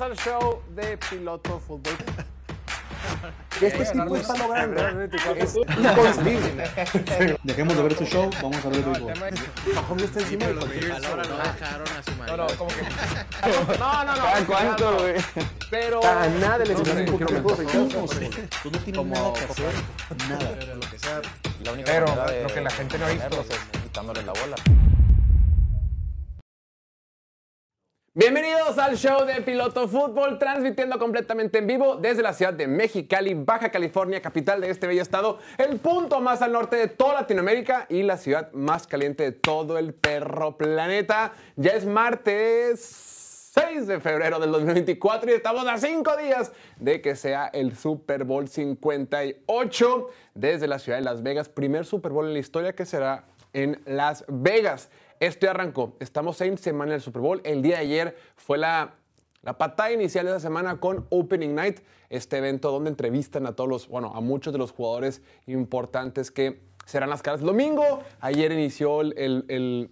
[0.00, 1.92] Bienvenidos al show de Piloto Fútbol.
[3.60, 6.64] Este tipo está logrando es inconcebible.
[7.44, 9.12] Dejemos de ver su show, vamos a ver el béisbol.
[9.74, 11.36] Mahomes está encima de Los no ¿no?
[11.36, 12.82] dejaron a su No, no, como que.
[13.78, 14.22] No, no, no.
[14.22, 15.14] ¿Cada cuánto, güey?
[15.70, 16.00] Pero.
[16.00, 19.74] Cada nada de quiero kilómetros que- Tú no tienes Como- nada que hacer.
[20.28, 20.56] Nada.
[20.58, 21.20] Pero lo que sea.
[21.62, 23.40] La única Pero de lo que la gente no ha visto.
[23.42, 24.56] es quitándole la bola.
[28.12, 33.34] Bienvenidos al show de Piloto Fútbol, transmitiendo completamente en vivo desde la ciudad de Mexicali,
[33.34, 37.86] Baja California, capital de este bello estado, el punto más al norte de toda Latinoamérica
[37.88, 41.34] y la ciudad más caliente de todo el perro planeta.
[41.54, 42.80] Ya es martes
[43.54, 48.24] 6 de febrero del 2024 y estamos a cinco días de que sea el Super
[48.24, 52.86] Bowl 58 desde la ciudad de Las Vegas, primer Super Bowl en la historia que
[52.86, 54.90] será en Las Vegas.
[55.20, 55.96] Esto ya arrancó.
[56.00, 57.40] Estamos en semana del Super Bowl.
[57.44, 58.94] El día de ayer fue la,
[59.42, 63.68] la patada inicial de esa semana con Opening Night, este evento donde entrevistan a todos
[63.68, 67.40] los, bueno, a muchos de los jugadores importantes que serán las caras.
[67.42, 69.14] Domingo, ayer inició el,
[69.48, 69.90] el-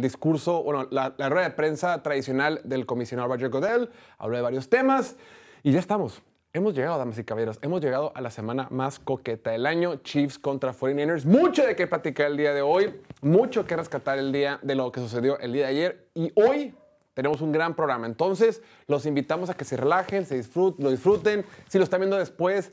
[0.00, 3.90] discurso, bueno, la, la rueda de prensa tradicional del comisionado Roger Goodell.
[4.18, 5.16] Habló de varios temas
[5.62, 6.22] y ya estamos.
[6.56, 9.96] Hemos llegado, damas y caballeros, hemos llegado a la semana más coqueta del año.
[9.96, 11.24] Chiefs contra 49ers.
[11.24, 14.92] Mucho de qué platicar el día de hoy, mucho que rescatar el día de lo
[14.92, 16.06] que sucedió el día de ayer.
[16.14, 16.72] Y hoy
[17.12, 18.06] tenemos un gran programa.
[18.06, 21.44] Entonces, los invitamos a que se relajen, se disfrut- lo disfruten.
[21.68, 22.70] Si lo están viendo después,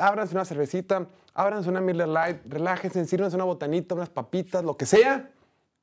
[0.00, 4.84] ábranse una cervecita, ábranse una Miller Lite, relájense, sírvanse una botanita, unas papitas, lo que
[4.84, 5.30] sea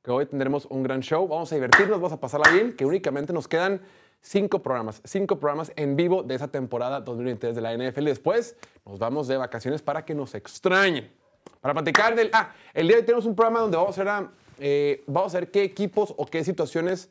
[0.04, 1.26] que hoy tendremos un gran show.
[1.26, 3.80] Vamos a divertirnos, vamos a pasarla bien, que únicamente nos quedan
[4.22, 8.04] cinco programas, cinco programas en vivo de esa temporada 2023 de la NFL.
[8.04, 8.56] Después
[8.86, 11.12] nos vamos de vacaciones para que nos extrañen.
[11.60, 12.30] Para platicar del...
[12.32, 15.34] Ah, el día de hoy tenemos un programa donde vamos a ver, a, eh, vamos
[15.34, 17.10] a ver qué equipos o qué situaciones,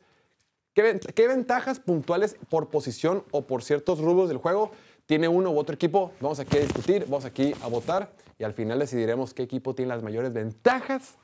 [0.74, 4.72] qué, qué ventajas puntuales por posición o por ciertos rubros del juego
[5.06, 6.12] tiene uno u otro equipo.
[6.20, 9.90] Vamos aquí a discutir, vamos aquí a votar y al final decidiremos qué equipo tiene
[9.90, 11.18] las mayores ventajas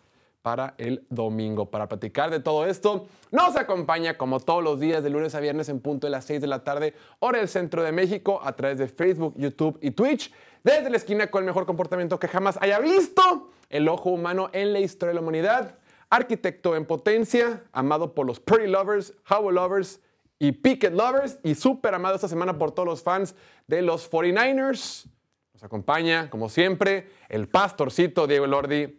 [0.49, 1.67] para el domingo.
[1.67, 5.69] Para platicar de todo esto, nos acompaña como todos los días de lunes a viernes
[5.69, 8.79] en punto de las 6 de la tarde, hora del centro de México, a través
[8.79, 10.33] de Facebook, YouTube y Twitch,
[10.65, 14.73] desde la esquina con el mejor comportamiento que jamás haya visto el ojo humano en
[14.73, 15.75] la historia de la humanidad,
[16.09, 20.01] arquitecto en potencia, amado por los Pretty Lovers, Howl Lovers
[20.39, 23.35] y Picket Lovers, y súper amado esta semana por todos los fans
[23.67, 25.11] de los 49ers.
[25.53, 28.99] Nos acompaña, como siempre, el pastorcito Diego Lordi,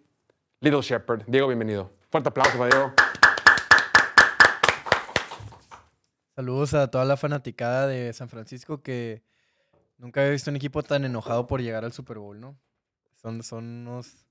[0.61, 1.23] Little Shepherd.
[1.25, 1.89] Diego, bienvenido.
[2.09, 2.93] Fuerte aplauso para Diego.
[6.35, 9.23] Saludos a toda la fanaticada de San Francisco que
[9.97, 12.57] nunca había visto un equipo tan enojado por llegar al Super Bowl, ¿no?
[13.15, 14.25] Son, son unos...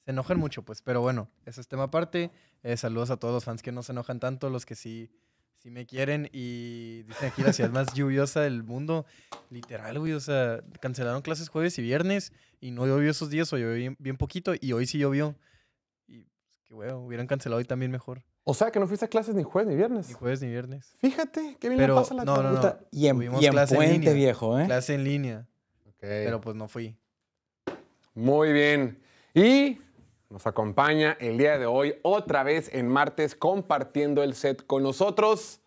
[0.00, 2.30] Se enojan mucho, pues, pero bueno, eso es tema aparte.
[2.62, 5.10] Eh, saludos a todos los fans que no se enojan tanto, los que sí,
[5.56, 9.04] sí me quieren y dicen aquí la ciudad más lluviosa del mundo.
[9.50, 13.58] Literal, güey, o sea, cancelaron clases jueves y viernes y no llovió esos días o
[13.58, 15.34] llovió bien, bien poquito y hoy sí llovió.
[16.06, 18.22] Y pues, qué bueno, hubieran cancelado hoy también mejor.
[18.48, 20.06] O sea, que no fuiste a clases ni jueves ni viernes.
[20.08, 20.94] Ni jueves ni viernes.
[20.98, 22.54] Fíjate, qué bien Pero, le pasa la no, no, no.
[22.56, 22.78] puta.
[22.92, 24.12] Y en, Tuvimos y en clase en puente, línea.
[24.14, 24.66] viejo, ¿eh?
[24.66, 25.48] Clase en línea,
[25.88, 25.96] Ok.
[26.00, 26.96] pero pues no fui.
[28.14, 28.98] Muy bien.
[29.34, 29.78] Y
[30.28, 35.60] nos acompaña el día de hoy, otra vez en martes, compartiendo el set con nosotros.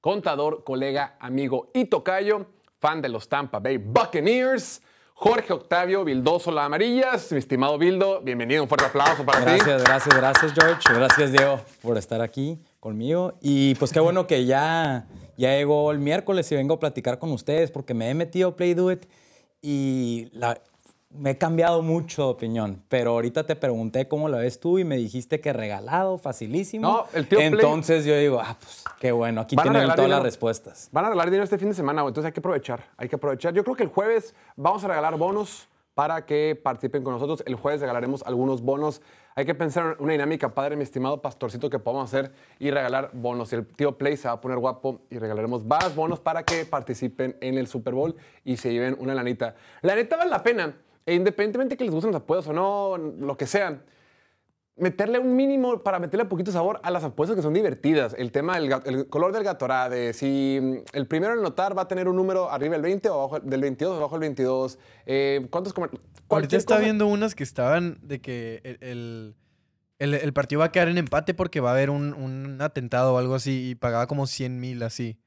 [0.00, 2.46] Contador, colega, amigo y tocayo,
[2.78, 4.80] fan de los Tampa Bay Buccaneers,
[5.14, 7.32] Jorge Octavio Bildoso La Amarillas.
[7.32, 8.62] Mi estimado Bildo, bienvenido.
[8.62, 9.44] Un fuerte aplauso para ti.
[9.58, 10.94] Gracias, gracias, gracias, George.
[10.94, 13.34] Gracias, Diego, por estar aquí conmigo.
[13.42, 17.32] Y pues qué bueno que ya, ya llegó el miércoles y vengo a platicar con
[17.32, 19.06] ustedes porque me he metido a Play Do It
[19.60, 20.60] y la-
[21.10, 22.82] me he cambiado mucho de opinión.
[22.88, 26.86] Pero ahorita te pregunté cómo la ves tú y me dijiste que regalado, facilísimo.
[26.88, 30.22] No, el tío Play- Entonces yo digo, ah, pues qué bueno, aquí tienen todas las
[30.22, 30.88] respuestas.
[30.92, 33.54] Van a regalar dinero este fin de semana, entonces hay que aprovechar, hay que aprovechar.
[33.54, 37.42] Yo creo que el jueves vamos a regalar bonos para que participen con nosotros.
[37.46, 39.00] El jueves regalaremos algunos bonos.
[39.34, 43.10] Hay que pensar en una dinámica padre, mi estimado pastorcito, que podamos hacer y regalar
[43.14, 43.52] bonos.
[43.52, 47.36] El tío Play se va a poner guapo y regalaremos varios bonos para que participen
[47.40, 49.54] en el Super Bowl y se lleven una lanita.
[49.82, 50.76] La neta vale la pena,
[51.08, 53.82] e independientemente que les gusten los apoyos o no, lo que sea
[54.76, 58.14] meterle un mínimo para meterle un poquito de sabor a las apuestas que son divertidas.
[58.16, 61.88] El tema del el color del Gatorade, si mm, el primero en anotar va a
[61.88, 64.78] tener un número arriba del 20 o abajo del 22 o abajo del 22.
[65.06, 65.74] Eh, ¿Cuántos
[66.28, 69.34] Ahorita está cosa- viendo unas que estaban de que el, el,
[69.98, 73.14] el- el partido va a quedar en empate porque va a haber un, un atentado
[73.14, 75.18] o algo así y pagaba como 100 mil así.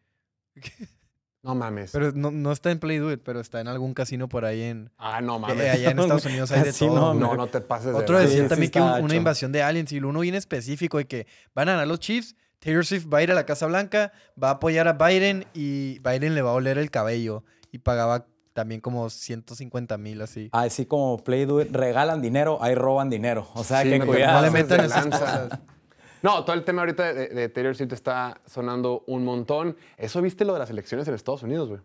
[1.44, 1.92] No mames.
[1.92, 4.62] Pero no, no está en Play Do It, pero está en algún casino por ahí
[4.62, 4.92] en...
[5.00, 5.70] ah, no que mames.
[5.74, 7.14] allá en Estados Unidos hay de todo.
[7.16, 7.38] no, güey.
[7.38, 9.92] no te pases de Otro decía Sí, también sí que un- una invasión de aliens
[9.92, 13.24] y uno bien específico de que van a ganar los Chiefs, Taylor Swift va a
[13.24, 14.12] ir a la Casa Blanca,
[14.42, 17.44] va a apoyar a Biden y Biden le va a oler el cabello.
[17.72, 20.50] Y pagaba también como 150 mil así.
[20.52, 23.48] Así como Play Do It, regalan dinero, ahí roban dinero.
[23.56, 24.34] O sea, Sí, que no cuidado.
[24.40, 25.50] no le metan esas cosas.
[26.24, 29.76] No, todo el tema ahorita de, de Taylor Swift está sonando un montón.
[29.98, 31.82] ¿Eso viste lo de las elecciones en Estados Unidos, güey?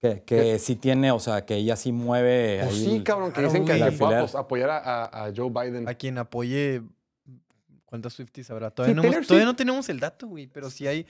[0.00, 2.84] Que, que sí tiene, o sea, que ella sí mueve Pues ahí.
[2.84, 4.20] sí, cabrón, que dicen que, que fue a Alfiler.
[4.20, 5.88] pues, apoyar a, Joe Biden.
[5.88, 6.82] A quien apoye.
[7.84, 8.70] ¿Cuántas Swifties habrá?
[8.70, 11.06] Todavía, Sí, no, Taylor hemos- todavía Swift- no tenemos el dato, güey, pero sí hay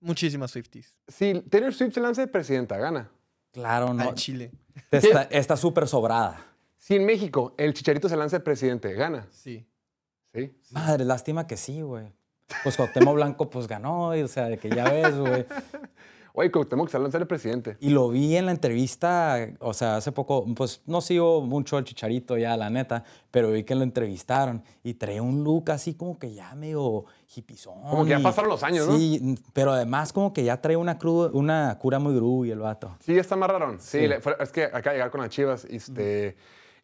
[0.00, 0.98] muchísimas Swifties.
[1.06, 3.10] Si Taylor Swift se lanza de presidenta, gana.
[3.52, 4.02] Claro, no.
[4.02, 4.50] Al Chile.
[4.90, 6.44] Está está súper sobrada.
[6.76, 9.26] Si en México el Chicharito se lanza de presidente, gana.
[9.30, 9.64] Sí.
[10.34, 10.52] ¿Sí?
[10.70, 12.12] Madre, lástima que sí, güey.
[12.62, 15.44] Pues Cuauhtémoc Blanco, pues ganó, y, o sea, de que ya ves, güey.
[16.34, 17.76] Oye, tenemos que se lanza de presidente.
[17.80, 21.82] Y lo vi en la entrevista, o sea, hace poco, pues no sigo mucho al
[21.84, 23.02] Chicharito ya, la neta,
[23.32, 27.82] pero vi que lo entrevistaron y traía un look así como que ya medio hipizón.
[27.82, 28.96] Como que ya y- pasaron los años, ¿no?
[28.96, 32.96] Sí, pero además como que ya trae una, cru- una cura muy groovy el vato.
[33.00, 33.72] Sí, está más raro.
[33.80, 34.06] Sí, Sí.
[34.06, 36.36] le- fue- es que de llegar con las chivas y, este,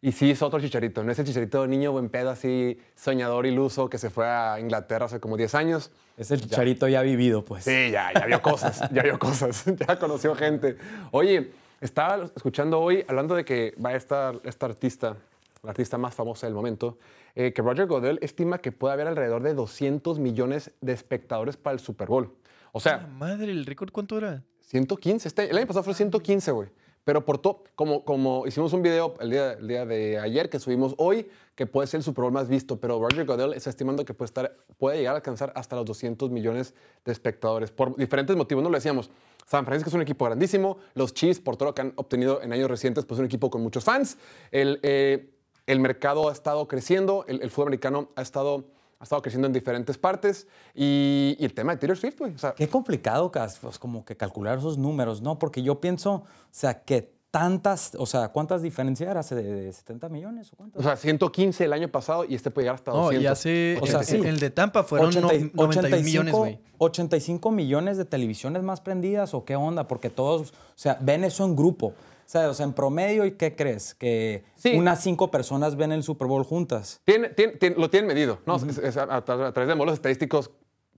[0.05, 1.03] y sí es otro chicharito.
[1.03, 5.07] No es el chicharito niño buen pedo, así soñador iluso que se fue a Inglaterra
[5.07, 5.89] hace como 10 años.
[6.15, 7.63] Es el Chicharito ya vivido, pues.
[7.63, 10.77] Sí, ya, ya vio cosas, ya vio cosas, ya conoció gente.
[11.09, 15.17] Oye, estaba escuchando hoy, hablando de que va a estar esta artista,
[15.63, 16.99] la artista más famosa del momento,
[17.33, 21.73] eh, que Roger Godel estima que puede haber alrededor de 200 millones de espectadores para
[21.73, 22.31] el Super Bowl.
[22.73, 24.43] O sea, madre, ¿el récord cuánto era?
[24.67, 25.27] 115.
[25.27, 26.69] Este, el año pasado fue 115, güey.
[27.05, 30.59] Pero por todo, como, como hicimos un video el día, el día de ayer que
[30.59, 34.03] subimos hoy, que puede ser el Super Bowl más visto, pero Roger Goodell está estimando
[34.03, 36.73] que puede, estar, puede llegar a alcanzar hasta los 200 millones
[37.05, 38.63] de espectadores por diferentes motivos.
[38.63, 39.09] No lo decíamos.
[39.45, 40.77] San Francisco es un equipo grandísimo.
[40.95, 43.49] Los Chiefs, por todo lo que han obtenido en años recientes, pues es un equipo
[43.49, 44.17] con muchos fans.
[44.51, 45.29] El, eh,
[45.67, 47.25] el mercado ha estado creciendo.
[47.27, 48.65] El, fútbol americano ha estado,
[49.05, 50.47] estado creciendo en diferentes partes.
[50.73, 52.33] Y, y el tema de Taylor Swift, güey.
[52.33, 55.39] O sea, Qué complicado, Cas, pues, como que calcular esos números, ¿no?
[55.39, 59.21] Porque yo pienso, o sea, que tantas, o sea, ¿cuántas diferencias era?
[59.21, 60.79] ¿De, de 70 millones o cuántas?
[60.79, 63.23] O sea, 115 el año pasado y este puede llegar hasta No, 200.
[63.23, 63.77] y hace.
[63.81, 64.15] O sea, sí.
[64.23, 66.59] el de Tampa fueron no- 80 y- 91 millones, güey.
[66.77, 71.43] 85 millones de televisiones más prendidas o qué onda, porque todos, o sea, ven eso
[71.43, 71.93] en grupo.
[72.25, 73.93] O sea, o sea, en promedio, ¿y qué crees?
[73.93, 74.75] Que Sí.
[74.75, 77.01] unas cinco personas ven el Super Bowl juntas.
[77.05, 78.55] Tiene- tiene- tiene- lo tienen medido, ¿no?
[78.55, 80.49] Es- es a, a- a través de modelos estadísticos,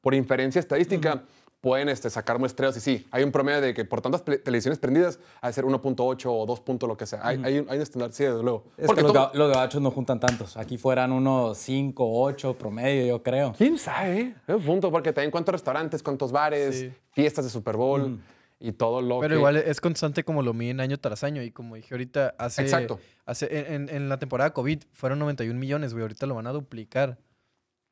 [0.02, 1.24] por inferencia estadística,
[1.60, 5.20] pueden este, sacar muestreos y sí, hay un promedio de que por tantas televisiones prendidas,
[5.42, 7.20] ha de ser 1.8 o 2 puntos, lo que sea.
[7.28, 8.64] Hay, hay un, hay un estándar, sí, desde luego.
[8.78, 10.56] Es Porque que los, los gabachos no juntan tantos.
[10.56, 13.54] Aquí fueran unos 5, 8 promedio, yo creo.
[13.58, 14.36] ¿Quién sabe?
[14.48, 16.92] Es un punto, porque también cuántos restaurantes, cuántos bares, Sí.
[17.12, 18.20] fiestas de Super Bowl
[18.60, 19.38] y todo lo Pero que...
[19.38, 21.42] igual es constante como lo miden año tras año.
[21.44, 22.64] Y como dije ahorita, hace.
[22.64, 23.00] Exacto.
[23.26, 26.02] hace en, en- la temporada COVID fueron 91 millones, güey.
[26.02, 27.18] Ahorita lo van a duplicar.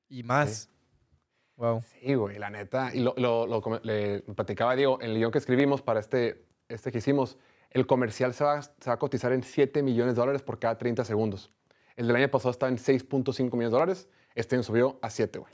[0.09, 0.69] Y más.
[1.57, 1.81] Wow.
[2.01, 2.93] Sí, güey, la neta.
[2.93, 6.45] Y lo, lo- lo le platicaba a Diego, en el guion que escribimos para este,
[6.67, 7.37] este que hicimos,
[7.69, 10.77] el comercial se va, se va a cotizar en 7 millones de dólares por cada
[10.77, 11.51] 30 segundos.
[11.95, 15.39] El del año pasado estaba en 6.5 millones de dólares, este año subió a 7,
[15.39, 15.51] güey.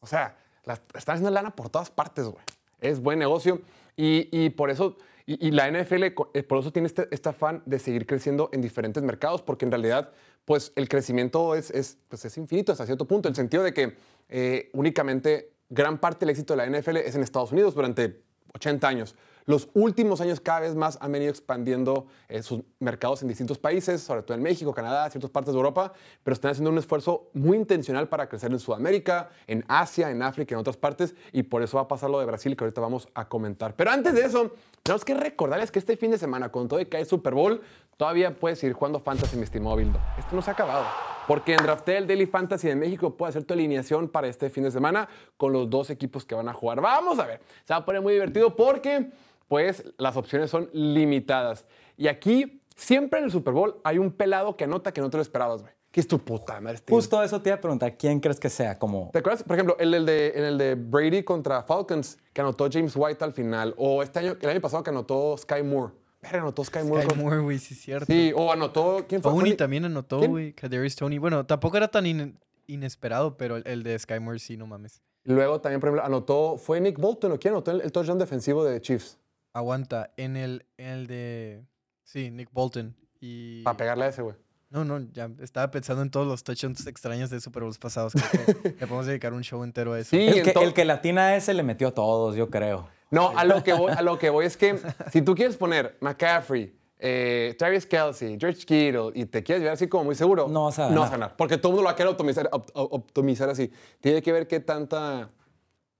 [0.00, 2.44] O sea, la- están haciendo lana por todas partes, güey.
[2.80, 3.60] Es buen negocio
[3.96, 4.96] y, por eso,
[5.26, 9.02] y, la NFL, eh, por eso tiene este, este afán de seguir creciendo en diferentes
[9.02, 10.12] mercados, porque en realidad,
[10.44, 13.72] pues el crecimiento es, es, pues, es infinito hasta cierto punto, en el sentido de
[13.72, 13.96] que
[14.28, 18.20] eh, únicamente gran parte del éxito de la NFL es en Estados Unidos durante
[18.54, 19.14] 80 años.
[19.46, 24.00] Los últimos años cada vez más han venido expandiendo eh, sus mercados en distintos países,
[24.00, 27.58] sobre todo en México, Canadá, ciertas partes de Europa, pero están haciendo un esfuerzo muy
[27.58, 31.76] intencional para crecer en Sudamérica, en Asia, en África, en otras partes, y por eso
[31.76, 33.76] va a pasar lo de Brasil, que ahorita vamos a comentar.
[33.76, 36.86] Pero antes de eso, tenemos que recordarles que este fin de semana, con todo y
[36.86, 37.60] que Super Bowl,
[37.98, 40.00] todavía puedes seguir jugando Fantasy, mi estimado Bildo.
[40.18, 40.86] Esto no se ha acabado,
[41.28, 44.70] porque en Draftel Daily Fantasy de México puedes hacer tu alineación para este fin de
[44.70, 46.80] semana con los dos equipos que van a jugar.
[46.80, 49.10] Vamos a ver, se va a poner muy divertido porque
[49.48, 51.64] pues las opciones son limitadas.
[51.96, 55.16] Y aquí, siempre en el Super Bowl, hay un pelado que anota que no te
[55.16, 55.72] lo esperabas, güey.
[55.90, 56.76] Que es tu puta madre.
[56.78, 58.76] este- Justo eso te iba a preguntar, ¿quién crees que sea?
[58.80, 59.44] Como, ¿Te acuerdas?
[59.44, 63.22] Por ejemplo, el, el de, en el de Brady contra Falcons, que anotó James White
[63.22, 63.74] al final.
[63.78, 65.92] O este año, el año pasado que anotó Sky Moore.
[66.20, 67.02] Verga, anotó Sky Moore.
[67.04, 68.06] Sky con- Moore, güey, sí es cierto.
[68.06, 69.04] Sí, o anotó...
[69.08, 69.30] ¿Quién fue?
[69.30, 70.52] Tony también anotó, güey.
[70.52, 71.18] Kadarius Tony.
[71.18, 72.36] Bueno, tampoco era tan in-
[72.66, 75.00] inesperado, pero el, el de Sky Moore sí, no mames.
[75.22, 76.56] Luego también, por ejemplo, anotó...
[76.56, 79.16] ¿Fue Nick Bolton o quién anotó el, el touchdown defensivo de Chiefs?
[79.54, 81.64] Aguanta, en el, en el de.
[82.02, 82.94] Sí, Nick Bolton.
[83.20, 83.62] Y.
[83.62, 84.34] Para pegarle a ese, güey.
[84.70, 88.12] No, no, ya estaba pensando en todos los touchdowns extraños de Super Bowls pasados.
[88.12, 90.10] Creo que le podemos dedicar un show entero a eso.
[90.10, 92.88] Sí, el, que, el que latina a ese le metió a todos, yo creo.
[93.10, 94.76] No, a lo que voy, a lo que voy es que
[95.12, 99.86] si tú quieres poner McCaffrey, eh, Travis Kelsey, George Kittle y te quieres ver así
[99.86, 101.00] como muy seguro, No vas a No ganar.
[101.02, 101.36] vas a ganar.
[101.36, 103.70] Porque todo el mundo lo va a querer optimizar, op- op- optimizar así.
[104.00, 105.30] Tiene que ver qué tanta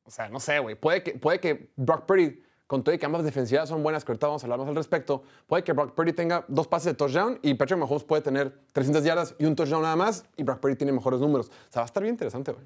[0.03, 0.75] O sea, no sé, güey.
[0.75, 4.13] Puede que, puede que Brock Purdy, con todo y que ambas defensivas son buenas, que
[4.13, 6.95] ahorita vamos a hablar más al respecto, puede que Brock Purdy tenga dos pases de
[6.95, 10.61] touchdown y Patrick Mahomes puede tener 300 yardas y un touchdown nada más y Brock
[10.61, 11.49] Purdy tiene mejores números.
[11.49, 12.65] O sea, va a estar bien interesante, güey.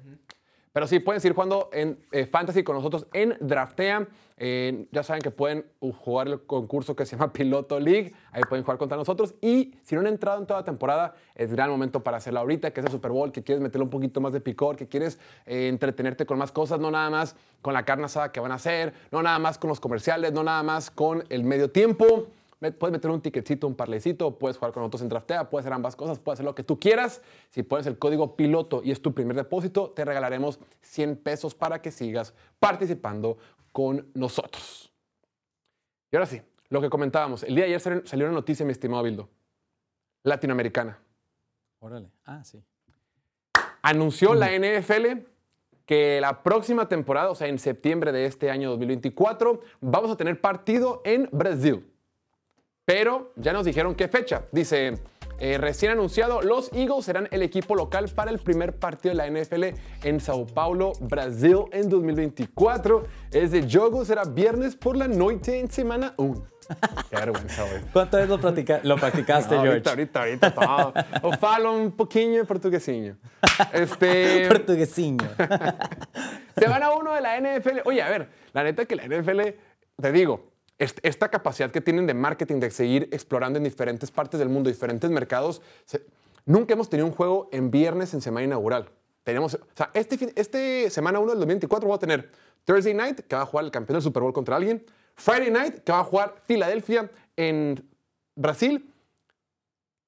[0.71, 4.07] Pero sí, pueden seguir jugando en eh, Fantasy con nosotros en Draftea.
[4.91, 8.13] Ya saben que pueden uh, jugar el concurso que se llama Piloto League.
[8.31, 9.35] Ahí pueden jugar contra nosotros.
[9.41, 12.71] Y si no han entrado en toda la temporada, es gran momento para hacerlo ahorita,
[12.71, 15.19] que es el Super Bowl, que quieres meterle un poquito más de picor, que quieres
[15.45, 18.55] eh, entretenerte con más cosas, no nada más con la carne asada que van a
[18.55, 22.27] hacer, no nada más con los comerciales, no nada más con el medio tiempo.
[22.59, 25.95] Puedes meter un ticketcito, un parlecito, puedes jugar con nosotros en Draftea, puedes hacer ambas
[25.95, 27.21] cosas, puedes hacer lo que tú quieras.
[27.49, 31.81] Si pones el código piloto y es tu primer depósito, te regalaremos 100 pesos para
[31.81, 33.37] que sigas participando
[33.71, 34.91] con nosotros.
[36.11, 37.43] Y ahora sí, lo que comentábamos.
[37.43, 39.29] El día de ayer sal- salió una noticia, mi estimado Bildo.
[40.23, 40.99] Latinoamericana.
[41.79, 42.09] Órale.
[42.25, 42.61] Ah, sí.
[43.81, 45.25] Anunció la NFL
[45.85, 50.41] que la próxima temporada, o sea, en septiembre de este año 2024, vamos a tener
[50.41, 51.89] partido en Brasil.
[52.89, 54.45] Pero ya nos dijeron qué fecha.
[54.51, 54.95] Dice,
[55.37, 59.27] eh, recién anunciado, los Eagles serán el equipo local para el primer partido de la
[59.27, 59.63] NFL
[60.03, 63.05] en Sao Paulo, Brasil, en 2024.
[63.31, 66.43] Es de jogo, será viernes por la noche en semana 1.
[67.11, 67.79] Qué vergüenza, güey.
[67.93, 69.87] ¿Cuántas veces lo, practica- lo practicaste, No, George?
[69.87, 71.19] ahorita, ahorita, ahorita.
[71.21, 73.17] O falo un poquinho portuguesinho.
[73.71, 74.47] Este...
[74.49, 75.27] Portuguesinho.
[76.57, 77.77] Semana 1 de la NFL.
[77.85, 79.41] Oye, a ver, la neta que la NFL,
[80.01, 84.49] te digo, esta capacidad que tienen de marketing, de seguir explorando en diferentes partes del
[84.49, 86.05] mundo, diferentes mercados, se-
[86.45, 88.89] nunca hemos tenido un juego en viernes en semana inaugural.
[89.23, 92.29] Tenemos, o sea, este, fin- este semana 1 del 2024 voy a tener
[92.65, 94.83] Thursday Night, que va a jugar el campeón del Super Bowl contra alguien,
[95.15, 97.85] Friday Night, que va a jugar Filadelfia en
[98.35, 98.89] Brasil,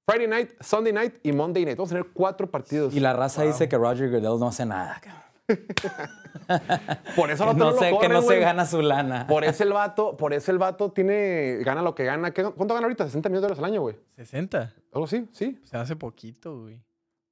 [0.07, 1.77] Friday Night, Sunday Night y Monday Night.
[1.77, 2.93] Vamos a tener cuatro partidos.
[2.93, 4.99] Y la raza dice que Roger Goodell no hace nada.
[5.01, 5.21] cabrón.
[7.15, 9.27] Por eso Que no, no, lo sé, que no se gana su lana.
[9.27, 12.31] Por eso el vato, por eso el vato tiene, gana lo que gana.
[12.31, 13.05] ¿Qué- ¿Cuánto gana ahorita?
[13.05, 13.95] 60 millones de dólares al año, güey.
[14.15, 14.73] 60.
[14.93, 15.59] Algo así, sí.
[15.63, 16.81] O sea, hace poquito, güey.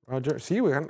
[0.08, 0.74] Roger, sí, güey.
[0.74, 0.88] Gana,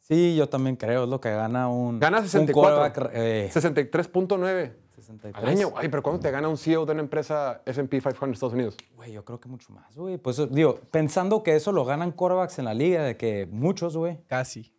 [0.00, 1.04] Sí, yo también creo.
[1.04, 2.00] Es lo que gana un.
[2.00, 2.76] gana un 64.
[2.78, 5.34] quarterback, eh, 63.9 63.
[5.36, 5.72] al año.
[5.76, 8.76] Ay, pero ¿cuánto te gana un CEO de una empresa S&P 500 en Estados Unidos?
[8.96, 10.18] Güey, yo creo que mucho más, güey.
[10.18, 14.18] Pues digo, pensando que eso lo ganan quarterbacks en la liga, de que muchos, güey.
[14.26, 14.72] Casi.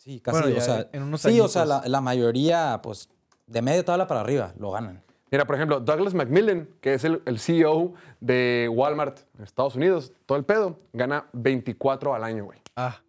[0.00, 0.40] Sí, casi.
[0.40, 3.10] Bueno, o sea, en unos sí, o sea, la, la mayoría, pues,
[3.46, 5.02] de media tabla para arriba, lo ganan.
[5.30, 10.14] Mira, por ejemplo, Douglas Macmillan, que es el, el CEO de Walmart en Estados Unidos,
[10.24, 12.58] todo el pedo, gana 24 al año, güey.
[12.76, 13.02] Ah,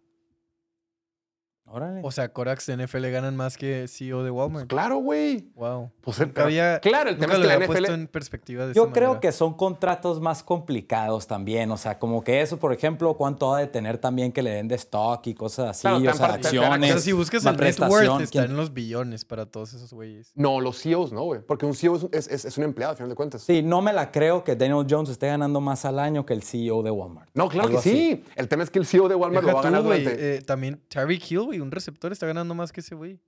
[1.72, 2.00] Órale.
[2.04, 4.68] o sea, Corax de NFL ganan más que CEO de Walmart.
[4.68, 5.48] Claro, güey.
[5.54, 5.90] Wow.
[6.02, 8.06] Pues, Nunca había, claro, el tema nunca es que lo la había NFL puesto en
[8.08, 9.20] perspectiva de Yo esa creo manera.
[9.20, 13.60] que son contratos más complicados también, o sea, como que eso, por ejemplo, cuánto ha
[13.60, 16.58] de tener también que le den de stock y cosas así, Claro, o sea, parte-
[16.58, 16.90] O acciones.
[16.90, 20.32] sea, si buscas la el net worth, está en los billones para todos esos güeyes.
[20.34, 21.40] No, los CEOs no, güey.
[21.40, 23.42] Porque un CEO es, es- un empleado, al final de cuentas.
[23.42, 26.42] Sí, no me la creo que Daniel Jones esté ganando más al año que el
[26.42, 27.30] CEO de Walmart.
[27.34, 28.24] No, claro Algo que sí.
[28.36, 30.36] El tema es que el CEO de Walmart Deja lo va a ganar durante...
[30.36, 33.18] eh, también Tyreek Hill, güey, un receptor, está ganando más que ese güey.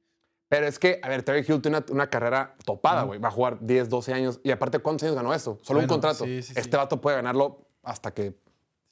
[0.48, 3.18] Pero es que, a ver, Terry Hill tiene una, una carrera topada, güey.
[3.18, 4.40] Va a jugar 10, 12 años.
[4.44, 5.58] Y aparte, ¿cuántos años ganó eso?
[5.62, 6.24] Solo un contrato.
[6.24, 6.60] sí, sí, sí.
[6.60, 8.34] este vato puede ganarlo hasta que el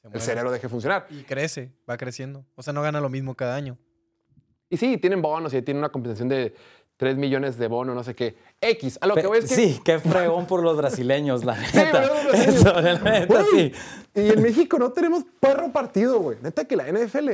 [0.05, 0.21] muere.
[0.21, 1.07] cerebro deje de funcionar.
[1.11, 2.45] Y crece, va creciendo.
[2.57, 3.79] O sea, no gana lo mismo cada año.
[4.71, 6.55] Y sí, tienen bonos y tienen una compensación de
[6.97, 8.35] 3 millones de bono, no sé qué.
[8.61, 8.99] X.
[9.03, 9.55] A lo que voy es que...
[9.55, 12.01] Sí, qué fregón por los brasileños, la Sí, neta.
[12.01, 12.55] pero los brasileños.
[12.61, 13.73] Eso, la neta, Güey, sí.
[14.15, 16.39] Y en México no tenemos perro partido, güey.
[16.43, 17.29] Neta que la NFL,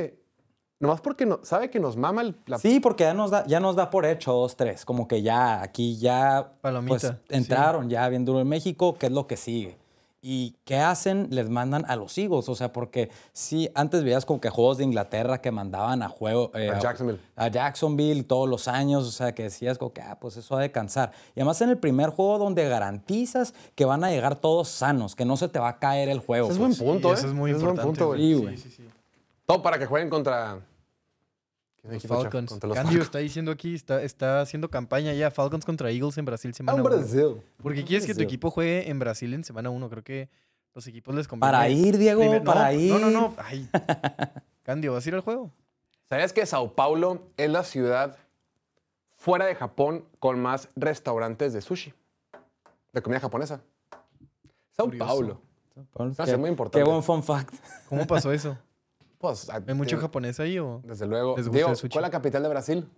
[0.79, 2.57] nomás porque no, sabe que nos mama el- la...
[2.57, 4.85] Sí, porque ya nos da, ya nos da por hecho dos, tres.
[4.85, 7.35] Como que ya aquí ya Palomita, pues, sí.
[7.35, 9.77] entraron ya bien duro en México, ¿qué es lo que sigue?
[10.21, 11.27] ¿Y qué hacen?
[11.31, 12.49] Les mandan a los Eagles.
[12.49, 16.51] O sea, porque sí, antes veías como que juegos de Inglaterra que mandaban a juego.
[16.55, 17.21] eh, A Jacksonville.
[17.37, 19.07] A Jacksonville todos los años.
[19.07, 21.13] O sea, que decías como que, ah, pues eso ha de cansar.
[21.35, 25.23] Y además en el primer juego donde garantizas que van a llegar todos sanos, que
[25.23, 26.47] no se te va a caer el juego.
[26.51, 26.79] Ese es pues.
[26.81, 27.13] buen punto, Y ¿eh?
[27.13, 28.03] eso es muy Ese buen importante.
[28.03, 28.07] punto,
[28.43, 28.57] güey.
[28.57, 28.83] Sí, sí, sí.
[29.49, 30.59] Todo para que jueguen contra...
[31.81, 32.03] ¿quién Los?
[32.05, 32.51] Falcons.
[32.51, 33.05] Contra los Candio Falcons.
[33.07, 35.31] está diciendo aquí, está, está haciendo campaña ya.
[35.31, 36.95] Falcons contra Eagles en Brasil Ah, semana en 1.
[36.95, 37.41] Brasil.
[37.57, 39.89] ¿Por qué quieres que tu equipo juegue en Brasil en semana 1?
[39.89, 40.29] Creo que
[40.75, 41.51] los equipos les conviene.
[41.51, 42.93] Para ir, Diego, Primer- no, para ir.
[42.93, 43.33] No, no, no.
[43.39, 43.67] Ay.
[44.61, 45.49] Candio, ¿vas a ir al juego?
[46.07, 48.17] ¿Sabías que Sao Paulo es la ciudad
[49.17, 51.91] fuera de Japón con más restaurantes de sushi?
[52.93, 53.61] De comida japonesa.
[54.77, 55.07] Sao Curioso.
[55.07, 55.41] Paulo.
[55.73, 56.83] Qué- hace muy importante.
[56.85, 57.51] Qué buen fun fact.
[57.89, 58.55] ¿Cómo pasó eso?
[59.19, 61.35] Pues, ¿Hay mucho japonés ahí o Desde luego.
[61.35, 62.89] ¿cuál es la capital de Brasil?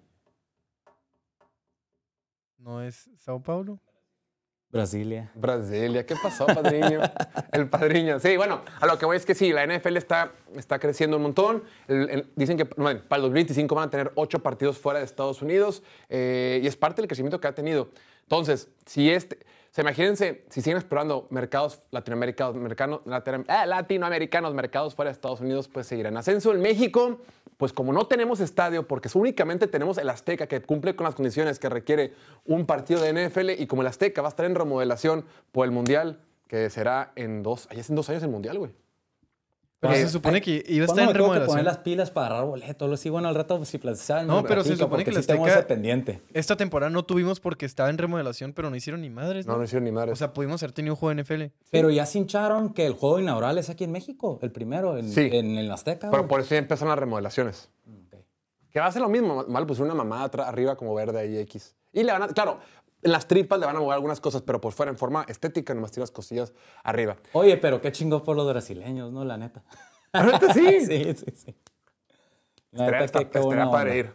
[2.60, 3.80] no es Sao Paulo?
[4.70, 5.32] Brasilia.
[5.36, 7.02] Brasilia, ¿qué pasó, padriño?
[7.52, 8.20] el padriño.
[8.20, 11.24] Sí, bueno, a lo que voy es que sí, la NFL está, está creciendo un
[11.24, 11.64] montón.
[11.88, 15.06] El- el- dicen que bueno, para el 2025 van a tener ocho partidos fuera de
[15.06, 17.90] Estados Unidos eh, y es parte del crecimiento que ha tenido.
[18.24, 19.40] Entonces, si este.
[19.72, 25.40] Sea, imagínense, si siguen explorando mercados latinoamericanos, mercano- latino- ah, latinoamericanos, mercados fuera de Estados
[25.40, 26.52] Unidos, pues seguirán en ascenso.
[26.52, 27.22] En México,
[27.56, 31.58] pues como no tenemos estadio, porque únicamente tenemos el Azteca que cumple con las condiciones
[31.58, 32.14] que requiere
[32.46, 35.72] un partido de NFL, y como el Azteca va a estar en remodelación por el
[35.72, 38.72] Mundial, que será en dos, ahí es dos años el Mundial, güey.
[39.82, 41.66] Pero Eh, se supone que iba a ¿Cuándo estar en tengo que poner remodelación.
[41.66, 42.88] las pilas para agarrar boletos?
[42.88, 44.28] Lo sí, bueno, al rato si platicaban.
[44.28, 46.22] No, pero se supone que la sí Azteca- pendiente.
[46.34, 49.58] Esta temporada no tuvimos porque estaba en remodelación, pero no hicieron ni madres, No, ¿no?
[49.60, 50.12] no hicieron ni madre.
[50.12, 51.52] O sea, pudimos haber tenido un juego de NFL.
[51.72, 55.12] Pero ya se hincharon que el juego inaugural es aquí en México, el primero, en,
[55.12, 55.30] Sí.
[55.34, 56.12] en el Azteca.
[56.12, 57.72] pero por eso ya empiezan las remodelaciones.
[58.70, 59.44] Que va a ser lo mismo.
[59.48, 61.76] Mal, pues una mamada arriba como verde ahí X.
[61.92, 62.60] Y le van a, claro,
[63.04, 65.74] en las tripas le van a mover algunas cosas, pero por fuera en forma estética,
[65.74, 66.54] nomás tiras cosillas
[66.84, 67.18] arriba.
[67.34, 69.26] Oye, pero qué chingón por los brasileños, ¿no?
[69.26, 69.64] La neta.
[70.14, 70.80] Ahorita sí.
[70.86, 71.56] sí, sí, sí.
[72.72, 73.96] La Estaría, neta, qué estaría onda.
[73.96, 74.14] ir.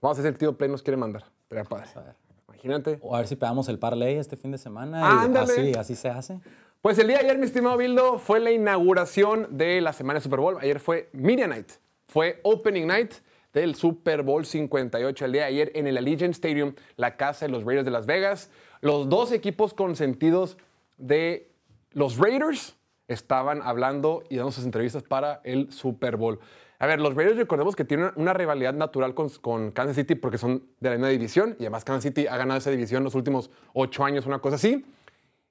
[0.00, 1.24] Vamos a ver si el tío Play nos quiere mandar.
[1.42, 1.86] Estaría padre.
[1.94, 2.14] A ver.
[2.48, 2.98] Imagínate.
[3.02, 5.00] O a ver si pegamos el parlay este fin de semana.
[5.02, 5.52] Ah, y ándale.
[5.52, 6.40] así, así se hace.
[6.80, 10.22] Pues el día de ayer, mi estimado Bildo, fue la inauguración de la semana de
[10.22, 10.58] Super Bowl.
[10.60, 11.72] Ayer fue Media Night.
[12.06, 13.14] Fue Opening Night
[13.52, 15.24] del Super Bowl 58.
[15.24, 18.06] El día de ayer en el Allegiant Stadium, la casa de los Raiders de Las
[18.06, 18.50] Vegas.
[18.80, 20.58] Los dos equipos consentidos
[20.96, 21.50] de
[21.92, 22.76] los Raiders
[23.08, 26.38] estaban hablando y dando sus entrevistas para el Super Bowl.
[26.78, 30.38] A ver, los Raiders recordemos que tienen una rivalidad natural con, con Kansas City porque
[30.38, 33.50] son de la misma división y además Kansas City ha ganado esa división los últimos
[33.72, 34.84] ocho años, una cosa así.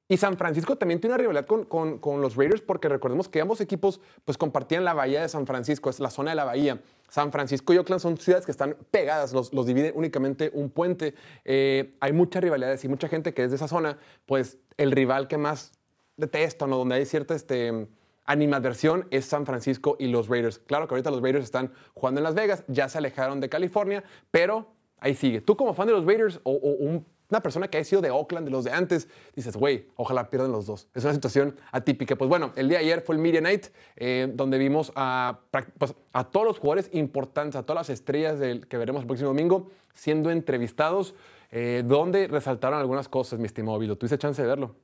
[0.10, 3.42] Y San Francisco también tiene una rivalidad con, con- con los Raiders porque recordemos que
[3.42, 6.82] ambos equipos pues compartían la bahía de San Francisco, es la zona de la bahía.
[7.10, 11.14] San Francisco y Oakland son ciudades que están pegadas, los, los divide únicamente un puente.
[11.44, 15.28] Eh, hay muchas rivalidades y mucha gente que es de esa zona, pues el rival
[15.28, 15.74] que más
[16.16, 17.88] detestan o donde hay cierta este,
[18.26, 20.60] animadversión es San Francisco y los Raiders.
[20.60, 24.04] Claro que ahorita los Raiders están jugando en Las Vegas, ya se alejaron de California,
[24.32, 24.68] pero
[25.00, 25.42] ahí sigue.
[25.42, 28.10] Tú como fan de los Raiders o, o un- una persona que ha sido de
[28.10, 30.88] Oakland, de los de antes, dices, güey, ojalá pierdan los dos.
[30.94, 32.16] Es una situación atípica.
[32.16, 33.68] Pues bueno, el día de ayer fue el Media Night,
[33.98, 35.40] eh, donde vimos a,
[35.78, 39.30] pues, a todos los jugadores importantes, a todas las estrellas del, que veremos el próximo
[39.30, 41.16] domingo, siendo entrevistados,
[41.52, 43.98] eh, donde resaltaron algunas cosas, mi estimado Vilo.
[43.98, 44.76] ¿Tuviste chance de verlo?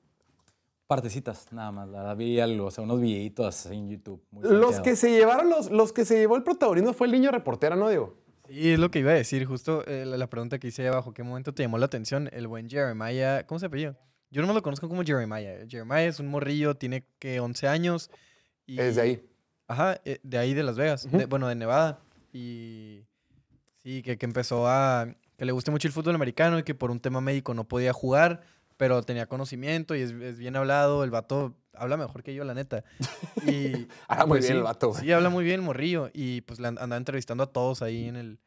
[0.85, 1.87] Partecitas, nada más.
[1.87, 4.21] La vi algo, o sea, unos videitos en YouTube.
[4.31, 7.31] muy Los que se llevaron, los, los que se llevó el protagonismo fue el niño
[7.31, 8.15] reportero, ¿no, Diego?
[8.47, 9.45] Sí, es lo que iba a decir.
[9.45, 12.29] Justo eh, la, la pregunta que hice ahí abajo, ¿qué momento te llamó la atención?
[12.33, 13.97] El buen Jeremiah, ¿cómo se apellida?
[14.31, 15.65] Yo no me lo conozco como Jeremiah.
[15.67, 18.09] Jeremiah es un morrillo, tiene que 11 años.
[18.65, 19.29] Y, Es de ahí.
[19.67, 21.09] Ajá, eh, de ahí de Las Vegas.
[21.09, 21.99] De- bueno, de Nevada.
[22.33, 23.05] Y
[23.83, 25.07] sí, que, que empezó a...
[25.37, 27.93] que le guste mucho el fútbol americano y que por un tema médico no podía
[27.93, 28.41] jugar,
[28.83, 31.05] pero tenía conocimiento y es, es bien hablado.
[31.05, 32.83] El vato habla mejor que yo, la neta.
[33.47, 35.01] Y, Habla muy pues bien sí, el vato, güey.
[35.03, 36.09] Sí, habla muy bien el morrillo.
[36.13, 38.39] Y pues le and- andaba entrevistando a todos ahí en el,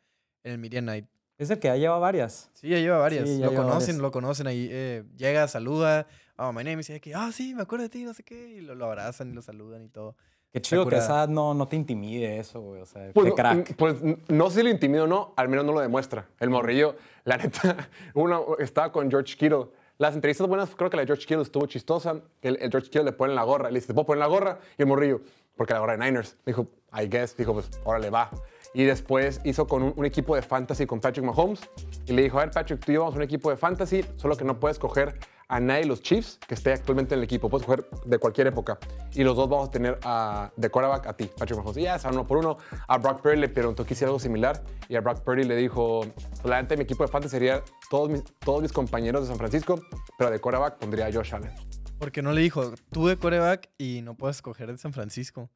[0.45, 1.07] en el Media Night.
[1.39, 2.51] Es el que ya lleva varias.
[2.53, 3.27] Sí, ya lleva varias.
[3.27, 4.03] Sí, ya lo lleva conocen, varias.
[4.03, 4.69] lo conocen ahí.
[4.71, 6.07] eh, llega, saluda.
[6.37, 8.57] Oh, my name is que, ah, sí, me acuerdo de ti, no sé qué.
[8.57, 10.17] Y lo, lo abrazan y lo saludan y todo.
[10.53, 12.83] Qué chido que esa edad no, no te intimide eso, güey.
[12.83, 13.75] O sea, Pues, qué no, crack.
[13.77, 13.97] pues
[14.29, 16.29] no sé si lo intimido o no, al menos no lo demuestra.
[16.41, 19.67] El morrillo, la neta, uno estaba con George Kittle.
[19.99, 22.21] Las entrevistas buenas, creo que la de George Kittle estuvo chistosa.
[22.43, 23.71] El, George Kittle le pone la gorra.
[23.71, 24.59] Le dice, ¿te puedo poner la gorra?
[24.77, 25.23] Y el morrillo,
[25.57, 26.37] porque la gorra de Niners.
[26.45, 27.35] Dijo, I guess.
[27.35, 28.31] Dijo, pues, órale, va.
[28.75, 31.61] Y después hizo con un, un equipo de fantasy con Patrick Mahomes.
[32.05, 34.61] Y le dijo, a ver, Patrick, tú llevamos un equipo de fantasy, solo que no
[34.61, 37.49] puedes coger a nadie de los Chiefs que esté actualmente en el equipo.
[37.49, 38.79] Puedes coger de cualquier época.
[39.15, 41.77] Y los dos vamos a tener a, de quarterback a ti, Patrick Mahomes.
[41.77, 42.59] Y ya, se uno por uno.
[42.89, 44.63] A Brock Purdy le preguntó que hiciera algo similar.
[44.89, 48.11] Y a Brock Purdy le dijo, pues, la neta, mi equipo de fantasy sería todos
[48.11, 49.81] mis, todos mis compañeros de San Francisco,
[50.19, 51.53] pero de quarterback pondría a Josh Allen.
[51.99, 55.49] Porque no le dijo, tú de coreback y no puedes escoger de San Francisco.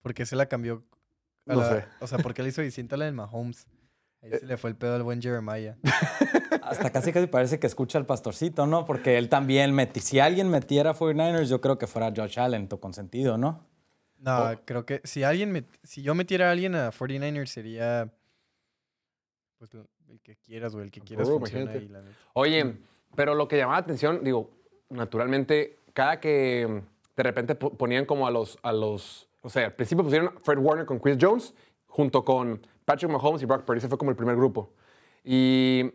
[0.00, 0.84] Porque se la cambió.
[1.46, 1.84] a No la- sé.
[2.00, 3.66] O sea, porque le hizo distinta a la del Mahomes.
[4.24, 5.76] Ahí se le fue el pedo al buen Jeremiah.
[6.62, 8.84] Hasta casi casi parece que escucha al pastorcito, ¿no?
[8.86, 10.00] Porque él también meti.
[10.00, 13.66] Si alguien metiera a 49ers, yo creo que fuera Josh Allen, tu consentido, ¿no?
[14.18, 14.54] No, Oh.
[14.64, 18.10] creo que si alguien met- si yo metiera a alguien a 49ers sería
[19.58, 19.70] pues
[20.08, 22.16] el que quieras o el que quieras Oh, funciona ahí, la neta.
[22.34, 22.76] Oye,
[23.14, 24.50] pero lo que llamaba la atención, digo,
[24.90, 29.66] naturalmente, cada que mm, de repente po- ponían como a los, a los, o sea,
[29.66, 31.54] al principio pusieron Fred Warner con Chris Jones,
[31.86, 34.72] junto con Patrick Mahomes y Brock Purdy, ese fue como el primer grupo.
[35.22, 35.90] Y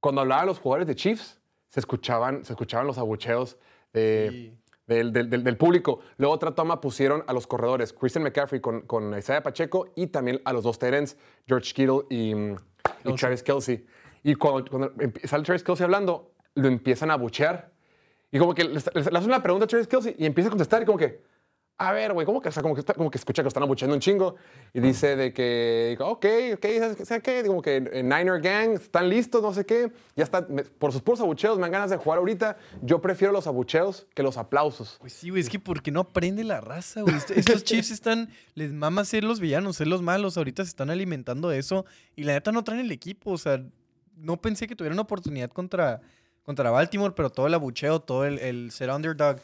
[0.00, 3.56] cuando hablaban los jugadores de Chiefs, se escuchaban, se escuchaban los abucheos
[3.92, 4.58] de, Sí.
[4.86, 6.00] del, del- del- del público.
[6.18, 10.40] Luego otra toma pusieron a los corredores, Christian McCaffrey con, con Isaiah Pacheco y también
[10.44, 13.14] a los dos Terens, George Kittle y, y.
[13.18, 13.84] Travis Kelsey.
[14.22, 14.92] Y cuando, cuando
[15.24, 17.72] sale Travis Kelsey hablando, lo empiezan a buchear.
[18.30, 20.50] Y como que le, le- le hace una pregunta a Travis Kelsey y empieza a
[20.50, 21.22] contestar y como que,
[21.76, 23.48] a ver, güey, ¿cómo que, o sea, como que, está- como que escucha que lo
[23.48, 24.36] están abucheando un chingo
[24.72, 26.66] y dice de que, ok, ok,
[27.04, 27.42] ¿sabes qué?
[27.44, 31.20] Como que Niner Gang están listos, no sé qué, ya está, me- por sus puros
[31.20, 32.56] abucheos me dan ganas de jugar ahorita.
[32.82, 34.98] Yo prefiero los abucheos que los aplausos.
[35.00, 37.16] Pues sí, güey, es que ¿por qué no aprende la raza, güey?
[37.16, 40.90] Est- Estos Chiefs están, les mama ser los villanos, ser los malos, ahorita se están
[40.90, 43.60] alimentando de eso y la neta no traen el equipo, o sea,
[44.16, 46.00] no pensé que tuvieran una oportunidad contra,
[46.44, 49.38] contra Baltimore, pero todo el abucheo, todo el, el ser underdog,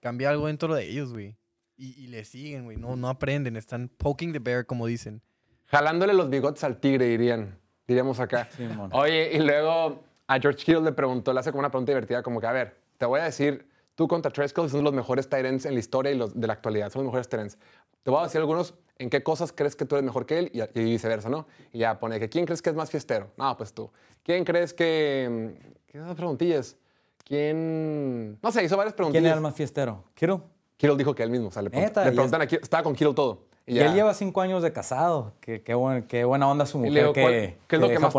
[0.00, 1.36] cambia algo dentro de ellos, güey.
[1.76, 5.22] Y, y le siguen, güey, no, no aprenden, están poking the bear, como dicen.
[5.66, 7.58] Jalándole los bigotes al tigre, dirían,
[7.88, 8.48] diríamos acá.
[8.56, 8.90] Simón.
[8.92, 12.40] Oye, y luego a George Kittle le preguntó, le hace como una pregunta divertida, como
[12.40, 15.64] que, a ver, te voy a decir, tú contra Kelce son los mejores tight ends
[15.64, 17.58] en la historia y los de la actualidad, son los mejores tight ends.
[18.02, 20.50] Te voy a decir algunos en qué cosas crees que tú eres mejor que él
[20.52, 21.46] y, y viceversa, ¿no?
[21.72, 23.30] Y ya pone que quién crees que es más fiestero.
[23.36, 23.90] No, pues tú.
[24.22, 25.28] ¿Quién crees que...
[25.58, 26.76] mm, ¿Qué esas preguntillas?
[27.24, 28.38] ¿Quién...?
[28.42, 29.24] No sé, hizo varias ¿Quién preguntillas.
[29.26, 30.04] era el más fiestero?
[30.14, 30.40] Kittle.
[30.82, 32.94] Kittle dijo que él mismo, o sea, le, Neta, le preguntan a Kittle, estaba con
[32.94, 33.44] Kittle todo.
[33.64, 33.86] Y ya.
[33.86, 35.34] él lleva cinco años de casado.
[35.40, 37.32] Qué, qué, buen- qué buena onda su mujer digo, que, ¿cuál-
[37.68, 38.12] qué es lo que más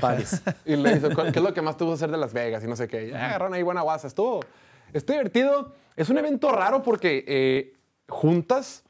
[0.00, 0.42] paris.
[0.66, 2.64] Y le dice, "¿Cuál- ¿qué es lo que más gusta hacer de Las Vegas?
[2.64, 3.06] Y no sé qué.
[3.08, 4.08] Y, "Ah, agarraron ahí buena guasa.
[4.08, 4.40] Estuvo,
[4.92, 5.72] estuvo divertido.
[5.94, 7.74] Es un evento raro porque eh,
[8.08, 8.82] juntas,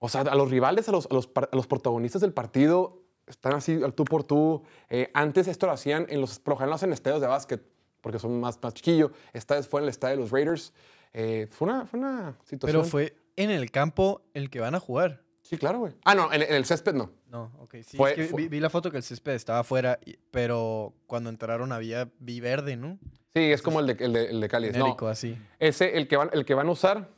[0.00, 3.54] o sea, a los rivales, a los, a los, a los protagonistas del partido, están
[3.54, 4.64] así al tú por tú.
[4.90, 7.62] Eh, antes esto lo hacían en los, lo en estadios de básquet,
[8.00, 9.12] porque son más, más chiquillos.
[9.32, 10.72] Esta vez fue en el estadio de los Raiders.
[11.14, 12.80] Eh, fue, una, fue una situación.
[12.82, 15.22] Pero fue en el campo el que van a jugar.
[15.42, 15.92] Sí, claro, güey.
[16.04, 17.10] Ah, no, en, en el césped no.
[17.28, 19.58] No, ok, sí, Fue- es que fue- vi, vi la foto que el césped estaba
[19.60, 19.98] afuera,
[20.30, 22.98] pero cuando entraron había vi verde, ¿no?
[23.34, 24.68] Sí, es como el de, el de, el de Cali.
[24.68, 25.36] No, Genérico, así.
[25.58, 27.08] Ese, el que, van, el que van a usar,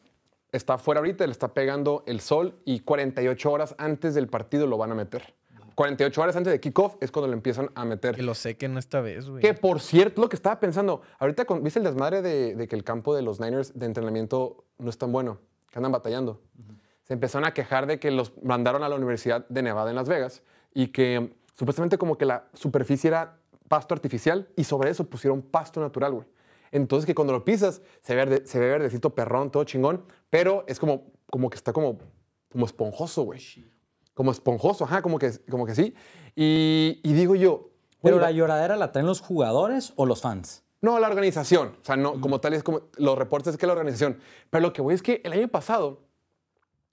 [0.52, 4.78] está fuera ahorita, le está pegando el sol y 48 horas antes del partido lo
[4.78, 5.34] van a meter.
[5.74, 8.14] 48 horas antes de kickoff es cuando lo empiezan a meter.
[8.14, 9.42] Que lo sequen esta vez, güey.
[9.42, 12.76] Que por cierto, lo que estaba pensando, ahorita con- viste el desmadre de, de que
[12.76, 15.38] el campo de los Niners de entrenamiento no es tan bueno,
[15.70, 16.40] que andan batallando.
[17.02, 20.08] Se empezaron a quejar de que los mandaron a la Universidad de Nevada en Las
[20.08, 25.42] Vegas y que supuestamente como que la superficie era pasto artificial y sobre eso pusieron
[25.42, 26.26] pasto natural, güey.
[26.72, 30.64] Entonces que cuando lo pisas se ve, verde- se ve verdecito perrón, todo chingón, pero
[30.66, 31.98] es como, como que está como,
[32.50, 33.40] como esponjoso, güey.
[34.14, 35.94] Como esponjoso, ajá, como que, como que sí.
[36.36, 37.70] Y, y digo yo...
[38.02, 40.62] Pero la lloradera la traen los jugadores o los fans.
[40.82, 41.68] no, la organización.
[41.80, 44.18] O sea, no, como tal es como los reportes es que la organización.
[44.50, 46.02] Pero lo que voy es que el año pasado,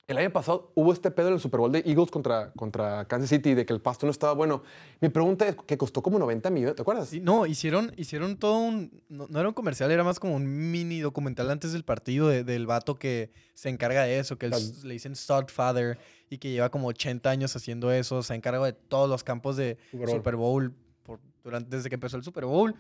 [0.08, 3.30] el año pasado hubo este pedo en el Super Bowl de Eagles contra, contra Kansas
[3.30, 4.64] City de que el pasto no estaba bueno.
[5.02, 7.10] Mi pregunta es que costó como 90 millones, ¿te acuerdas?
[7.10, 9.04] Sí, no, hicieron, hicieron todo un.
[9.10, 12.46] No, no era un comercial, era más como un mini documental antes del partido de-
[12.46, 14.54] del vato que se encarga de eso, que el-
[14.84, 15.98] le dicen Stud Father
[16.32, 18.24] y que lleva como 80 años haciendo eso.
[18.24, 20.74] Se encarga de todos los campos de Super Super Bowl.
[21.04, 22.74] Por- durante, desde que empezó el Super Bowl.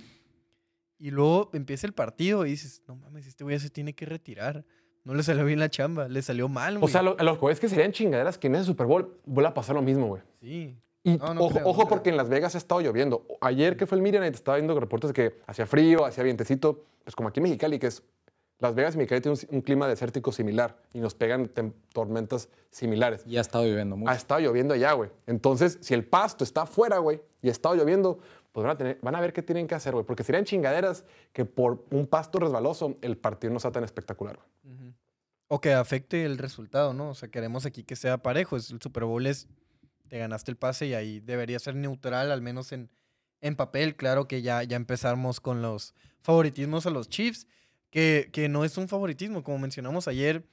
[0.97, 4.63] Y luego empieza el partido y dices, no mames, este güey se tiene que retirar.
[5.03, 6.85] No le salió bien la chamba, le salió mal, güey.
[6.85, 9.19] O sea, lo, lo que voy es que serían chingaderas que en ese Super Bowl
[9.25, 10.21] vuelva a pasar lo mismo, güey.
[10.41, 10.77] sí.
[11.03, 11.89] Y No, no ojo, creo, no ojo creo.
[11.89, 13.25] porque en Las Vegas ha estado lloviendo.
[13.41, 16.85] Ayer que fue el Miriam, estaba viendo reportes de que hacía frío, hacía vientecito.
[17.03, 18.03] Pues como aquí en Mexicali, que es...
[18.61, 21.51] Las Vegas y Mexicali tienen un, un clima desértico similar y nos pegan
[21.93, 23.23] tormentas similares.
[23.27, 24.09] Y ha estado viviendo mucho.
[24.11, 25.09] Ha estado lloviendo allá, güey.
[25.27, 28.19] Entonces, si el pasto está afuera, güey, y ha estado lloviendo,
[28.51, 30.05] pues van a, tener, van a ver qué tienen que hacer, güey.
[30.05, 34.93] Porque serían chingaderas que por un pasto resbaloso el partido no sea tan espectacular, güey.
[35.47, 37.09] O que afecte el resultado, ¿no?
[37.09, 38.55] O sea, queremos aquí que sea parejo.
[38.55, 39.47] Es- El Super Bowl es,
[40.07, 42.89] te ganaste el pase y ahí debería ser neutral, al menos en,
[43.41, 43.95] en papel.
[43.97, 47.47] Claro que ya, ya empezamos con los favoritismos a los Chiefs,
[47.91, 49.43] que, que no es un favoritismo.
[49.43, 50.43] Como mencionamos ayer,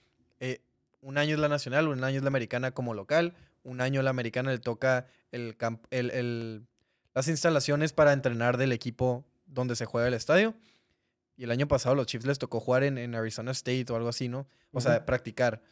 [0.40, 0.60] eh,
[1.00, 4.10] un año es la nacional, un año es la americana como local, un año la
[4.10, 6.66] americana le toca el camp- el- el-
[7.14, 10.54] las instalaciones para entrenar del equipo donde se juega el estadio.
[11.36, 14.08] Y el año pasado los Chiefs les tocó jugar en, en Arizona State o algo
[14.08, 14.46] así, ¿no?
[14.72, 15.62] O sea, practicar.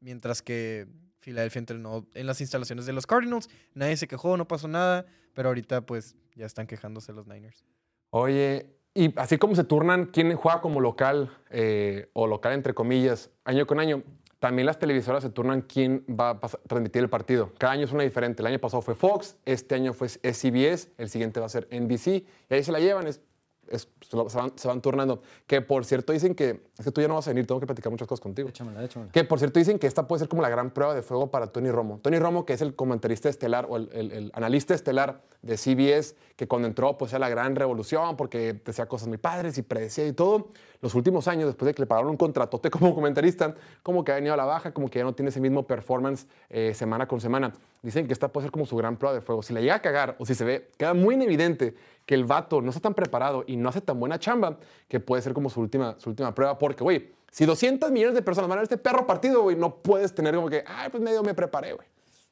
[0.00, 0.88] Mientras que
[1.20, 3.48] Filadelfia entrenó en las instalaciones de los Cardinals.
[3.74, 5.06] Nadie se quejó, no pasó nada.
[5.34, 7.64] Pero ahorita, pues, ya están quejándose los Niners.
[8.10, 13.30] Oye, y así como se turnan quién juega como local, eh, o local entre comillas,
[13.44, 14.02] año con año,
[14.38, 17.52] también las televisoras se turnan quién va a transmitir el partido.
[17.58, 18.42] Cada año es una diferente.
[18.42, 22.06] El año pasado fue Fox, este año fue CBS, el siguiente va a ser NBC,
[22.08, 23.20] y ahí se la llevan, es,
[23.68, 25.22] es- se, lo- se van, se van turnando.
[25.46, 27.66] Que por cierto dicen que, es que tú ya no vas a venir, tengo que
[27.66, 28.48] platicar muchas cosas contigo.
[28.48, 29.10] Échamela, échamela.
[29.12, 31.46] Que por cierto dicen que esta puede ser como la gran prueba de fuego para
[31.48, 31.98] Tony Romo.
[32.02, 36.14] Tony Romo, que es el comentarista estelar o el, el- el analista estelar de CBS,
[36.36, 40.06] que cuando entró pues era la gran revolución porque decía cosas muy padres y predecía
[40.06, 40.48] y todo.
[40.80, 44.16] Los últimos años, después de que le pagaron un contratote como comentarista, como que ha
[44.16, 47.20] venido a la baja, como que ya no tiene ese mismo performance eh, semana con
[47.20, 47.52] semana.
[47.82, 49.42] Dicen que esta puede ser como su gran prueba de fuego.
[49.42, 51.74] Si la llega a cagar o si se ve, queda muy evidente
[52.06, 55.22] que el vato no está tan preparado y no hace tan buena chamba, que puede
[55.22, 56.58] ser como su última, su última prueba.
[56.58, 59.76] Porque, güey, si 200 millones de personas van a ver este perro partido, güey, no
[59.82, 61.86] puedes tener como que, ay, pues medio me preparé, güey.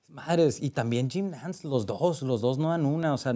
[0.08, 3.14] Madres, y también Jim Nance, los dos, los dos no dan una.
[3.14, 3.32] O sea,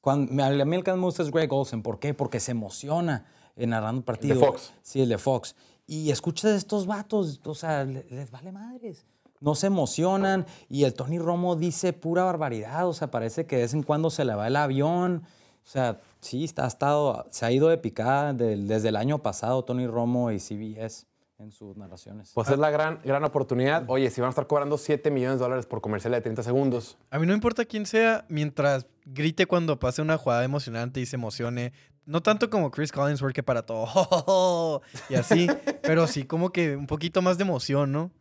[0.00, 1.82] cuando, a mí el que me gusta es Greg Olsen.
[1.82, 2.14] ¿Por qué?
[2.14, 3.26] Porque se emociona
[3.56, 4.40] en narrando partido.
[4.40, 4.72] Fox.
[4.82, 5.54] Sí, el de Fox.
[5.86, 9.04] Y escucha de estos vatos, o sea, le- les, vale madres.
[9.40, 10.46] No se emocionan.
[10.68, 12.88] Y el Tony Romo dice pura barbaridad.
[12.88, 15.22] O sea, parece que de vez en cuando se le va el avión.
[15.64, 19.64] O sea, sí, está, ha estado, se ha ido de picada desde el año pasado
[19.64, 21.06] Tony Romo y CBS
[21.38, 22.30] en sus narraciones.
[22.34, 23.84] Pues es la gran, gran oportunidad.
[23.88, 26.96] Oye, si van a estar cobrando 7 millones de dólares por comercial de 30 segundos,
[27.10, 31.16] A mí no importa quién sea, mientras grite cuando pase una jugada emocionante y se
[31.16, 31.72] emocione.
[32.04, 35.48] No tanto como Chris Collinsworth que para todo y así,
[35.82, 38.12] pero sí como que un poquito más de emoción, ¿no?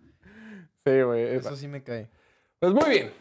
[0.86, 1.24] Sí, güey.
[1.36, 2.08] Eso sí me cae.
[2.60, 3.12] Pues muy bien.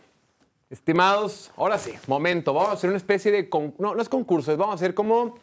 [0.71, 2.53] Estimados, ahora sí, momento.
[2.53, 3.49] Vamos a hacer una especie de.
[3.49, 5.39] con- No, no es concurso, es vamos a hacer como.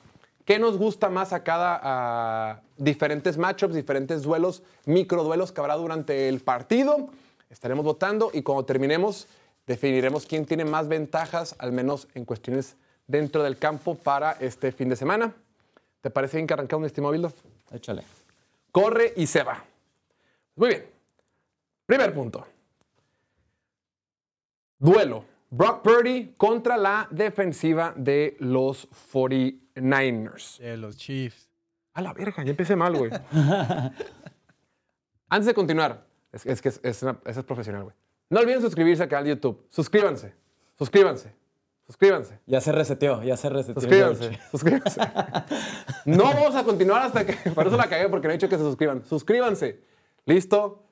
[0.46, 1.80] ¿Qué nos gusta más a cada.
[1.84, 7.10] a diferentes matchups, diferentes duelos, microduelos que habrá durante el partido?
[7.50, 9.28] Estaremos votando y cuando terminemos,
[9.68, 12.76] definiremos quién tiene más ventajas, al menos en cuestiones
[13.08, 15.34] dentro del campo, para este fin de semana.
[16.02, 17.32] ¿Te parece bien que arrancamos, mi estimado Bildo?
[17.72, 18.04] Échale.
[18.72, 19.64] corre y se va.
[20.56, 21.01] Muy bien.
[21.92, 22.48] Primer punto.
[24.80, 25.26] Duelo.
[25.50, 30.60] Brock Purdy contra la defensiva de los 49ers.
[30.60, 31.50] De los Chiefs.
[31.94, 33.12] A la verga, ya empecé mal, güey.
[35.28, 37.96] Antes de continuar, es, es que es, es una- es profesional, güey.
[38.30, 39.66] No olviden suscribirse al canal de YouTube.
[39.70, 40.34] Suscríbanse,
[40.78, 41.36] suscríbanse,
[41.86, 42.40] suscríbanse.
[42.46, 43.82] Ya se reseteó, ya se reseteó.
[43.82, 45.02] Suscríbanse, suscríbanse.
[46.06, 47.34] No vamos a continuar hasta que.
[47.52, 49.04] Por eso la cagué, porque no he dicho que se suscriban.
[49.04, 49.82] Suscríbanse.
[50.26, 50.86] ¿Listo?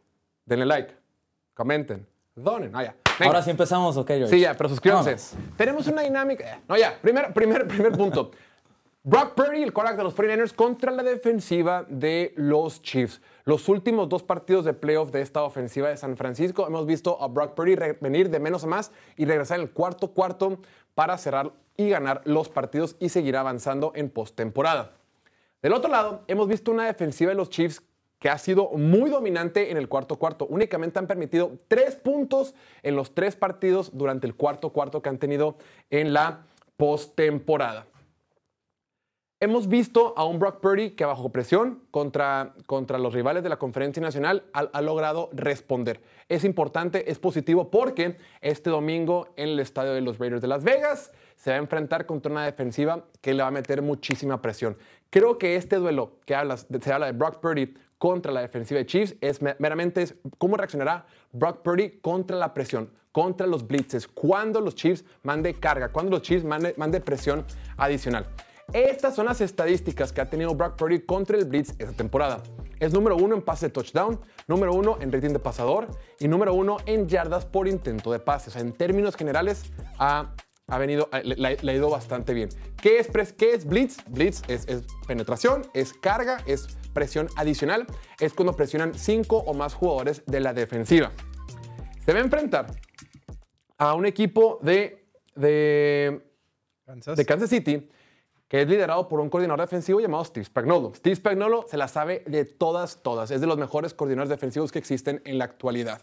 [0.50, 0.94] Denle like.
[1.54, 2.06] Comenten.
[2.36, 2.72] Donen.
[2.76, 2.96] Ah, ya.
[3.20, 3.28] Venga.
[3.32, 4.30] Ahora sí empezamos, ¿ok, George?
[4.30, 5.16] Sí, ya, pero suscríbanse.
[5.56, 6.56] Tenemos una dinámica.
[6.56, 6.98] eh, No, ya.
[7.02, 8.32] Primer, primer, primer punto.
[9.04, 13.22] Brock Purdy, el quarterback de los 49ers, contra la defensiva de los Chiefs.
[13.46, 17.28] Los últimos dos partidos de playoff de esta ofensiva de San Francisco, hemos visto a
[17.28, 20.60] Brock Purdy venir de menos a más y regresar en el cuarto cuarto
[20.96, 24.92] para cerrar y ganar los partidos y seguir avanzando en postemporada.
[25.62, 27.82] Del otro lado, hemos visto una defensiva de los Chiefs
[28.20, 30.46] que ha sido muy dominante en el cuarto cuarto.
[30.48, 32.54] Únicamente han permitido tres puntos
[32.84, 35.56] en los tres partidos durante el cuarto cuarto que han tenido
[35.90, 36.46] en la
[36.78, 37.88] postemporada.
[39.42, 43.56] Hemos visto a un Brock Purdy que bajo presión contra, contra los rivales de la
[43.56, 46.02] conferencia nacional ha, logrado responder.
[46.28, 50.66] Es importante, es positivo porque este domingo en el estadio de los Raiders de Las
[50.66, 54.78] Vegas se va a enfrentar contra una defensiva que le va a meter muchísima presión.
[55.10, 58.88] Creo que este duelo que hablas, se habla de Brock Purdy contra la defensiva de
[58.88, 60.08] Chiefs es me- meramente
[60.40, 65.90] cómo reaccionará Brock Purdy contra la presión, contra los blitzes, cuando los Chiefs mande carga,
[65.92, 67.46] cuando los Chiefs mande, mande presión
[67.78, 68.26] adicional.
[68.72, 72.42] Estas son las estadísticas que ha tenido Brock Purdy contra el Blitz esta temporada.
[72.80, 75.88] Es número uno en pase de touchdown, número uno en rating de pasador
[76.20, 78.52] y número uno en yardas por intento de pase.
[78.52, 79.64] O sea, en términos generales,
[79.98, 80.34] ha,
[80.70, 82.50] ha venido, le, le- ha ido bastante bien.
[82.82, 83.98] ¿Qué es, pres- qué es Blitz?
[84.08, 87.86] Blitz es, es penetración, es carga, es presión adicional.
[88.20, 91.12] Es cuando presionan cinco o más jugadores de la defensiva.
[92.06, 92.68] Se va a enfrentar
[93.78, 95.06] a un equipo de,
[95.36, 96.22] de
[96.86, 97.18] ¿Kansas?
[97.18, 97.90] de Kansas City,
[98.48, 100.94] que es liderado por un coordinador defensivo llamado Steve Spagnuolo.
[100.96, 103.30] Steve Spagnuolo se la sabe de todas, todas.
[103.32, 106.02] Es de los mejores coordinadores defensivos que existen en la actualidad.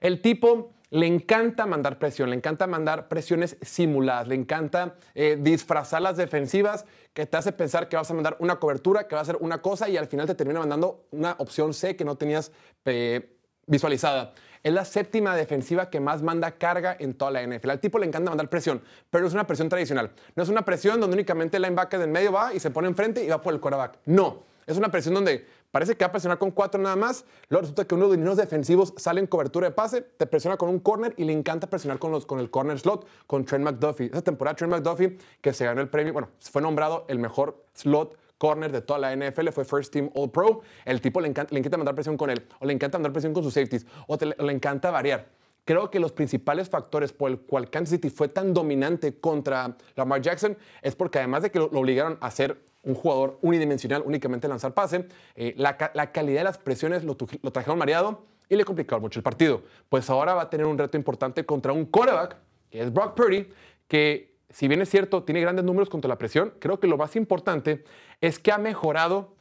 [0.00, 6.00] El tipo le encanta mandar presión, le encanta mandar presiones simuladas, le encanta eh, disfrazar
[6.00, 9.24] las defensivas que te hace pensar que vas a mandar una cobertura, que va a
[9.24, 12.52] ser una cosa y al final te termina mandando una opción C que no tenías
[12.86, 14.32] eh, visualizada.
[14.62, 17.70] Es la séptima defensiva que más manda carga en toda la NFL.
[17.70, 20.10] Al tipo le encanta mandar presión, pero es una presión tradicional.
[20.34, 23.22] No es una presión donde únicamente el linebacker del medio va y se pone enfrente
[23.22, 23.98] y va por el quarterback.
[24.06, 24.48] No.
[24.66, 27.24] Es una presión donde parece que va a presionar con cuatro nada más.
[27.48, 30.56] Luego resulta que uno de los lineos defensivos sale en cobertura de pase, te presiona
[30.56, 33.64] con un corner y le encanta presionar con, los, con el corner slot, con Trent
[33.64, 34.06] McDuffie.
[34.12, 38.16] Esa temporada Trent McDuffie, que se ganó el premio, bueno, fue nombrado el mejor slot
[38.38, 40.60] corner de toda la NFL, fue First Team All Pro.
[40.84, 43.34] El tipo le encanta, le encanta mandar presión con él, o le encanta mandar presión
[43.34, 45.37] con sus safeties, o le encanta variar.
[45.68, 50.22] Creo que los principales factores por el cual Kansas City fue tan dominante contra Lamar
[50.22, 54.72] Jackson es porque además de que lo, obligaron a ser un jugador unidimensional, únicamente lanzar
[54.72, 58.64] pase, eh, la, ca- la calidad de las presiones lo, lo trajeron mareado y le
[58.64, 59.60] complicaron mucho el partido.
[59.90, 62.36] Pues ahora va a tener un reto importante contra un quarterback,
[62.70, 63.46] que es Brock Purdy,
[63.88, 67.14] que si bien es cierto, tiene grandes números contra la presión, creo que lo más
[67.14, 67.84] importante
[68.22, 69.34] es que ha mejorado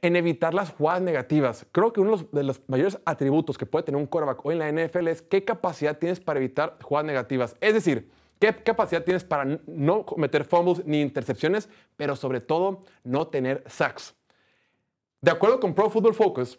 [0.00, 1.66] en evitar las jugadas negativas.
[1.72, 4.86] Creo que uno de los, mayores atributos que puede tener un quarterback hoy en la
[4.86, 7.56] NFL es qué capacidad tienes para evitar jugadas negativas.
[7.60, 13.28] Es decir, qué capacidad tienes para no cometer fumbles ni intercepciones, pero sobre todo no
[13.28, 14.14] tener sacks.
[15.20, 16.58] De acuerdo con Pro Football Focus,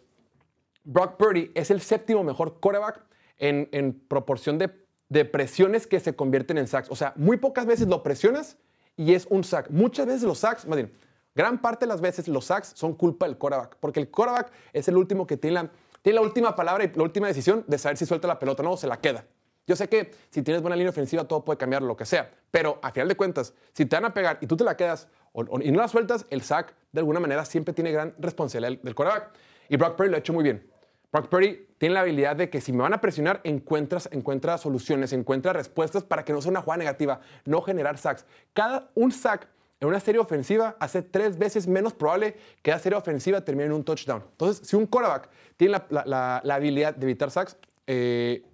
[0.84, 3.00] Brock Purdy es el séptimo mejor quarterback
[3.38, 4.70] en, en proporción de,
[5.08, 6.90] de presiones que se convierten en sacks.
[6.90, 8.56] O sea, muy pocas veces lo presionas
[8.96, 9.70] y es un sack.
[9.70, 10.92] Muchas veces los sacks, más bien,
[11.34, 14.88] gran parte de las veces los sacks son culpa del quarterback, porque el quarterback es
[14.88, 15.70] el último que tiene la,
[16.02, 18.66] tiene la última palabra y la última decisión de saber si suelta la pelota o
[18.66, 19.24] no, se la queda.
[19.66, 22.78] Yo sé que si tienes buena línea ofensiva todo puede cambiar lo que sea, pero
[22.82, 25.40] a final de cuentas, si te van a pegar y tú te la quedas o-
[25.48, 28.80] o- y no la sueltas, el sack de alguna manera siempre tiene gran responsabilidad del,
[28.82, 29.30] del quarterback.
[29.70, 30.68] Y Brock Purdy lo ha hecho muy bien.
[31.10, 35.12] Brock Purdy tiene la habilidad de que si me van a presionar, encuentras, encuentra soluciones,
[35.14, 38.26] encuentra respuestas para que no sea una jugada negativa, no generar sacks.
[38.52, 39.48] Cada un sack
[39.80, 43.72] en una serie ofensiva hace tres veces menos probable que la serie ofensiva termine en
[43.72, 44.22] un touchdown.
[44.30, 47.56] Entonces, si un quarterback tiene la, habilidad de evitar sacks,
[47.86, 48.44] eh,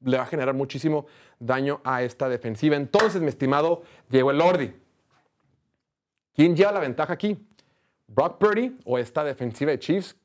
[0.00, 1.06] le va a generar muchísimo
[1.38, 2.76] daño a esta defensiva.
[2.76, 4.72] Entonces, mi estimado Diego Elordi,
[6.34, 7.46] ¿quién lleva la ventaja aquí?
[8.06, 10.16] ¿Brock Purdy o esta defensiva de Chiefs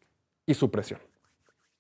[0.46, 1.00] y su presión?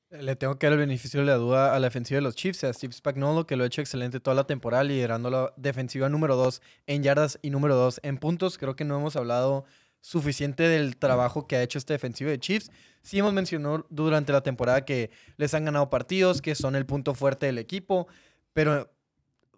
[0.09, 2.63] Le tengo que dar el beneficio de la duda a la defensiva de los Chiefs,
[2.63, 6.37] a Steve Spagnuolo, que lo ha hecho excelente toda la temporada, liderando la defensiva número
[6.37, 8.57] 2 en yardas y número 2 en puntos.
[8.57, 9.65] Creo que no hemos hablado
[9.99, 12.71] suficiente del trabajo que ha hecho esta defensiva de Chiefs.
[13.01, 17.13] Sí hemos mencionado durante la temporada que les han ganado partidos, que son el punto
[17.13, 18.07] fuerte del equipo,
[18.53, 18.89] pero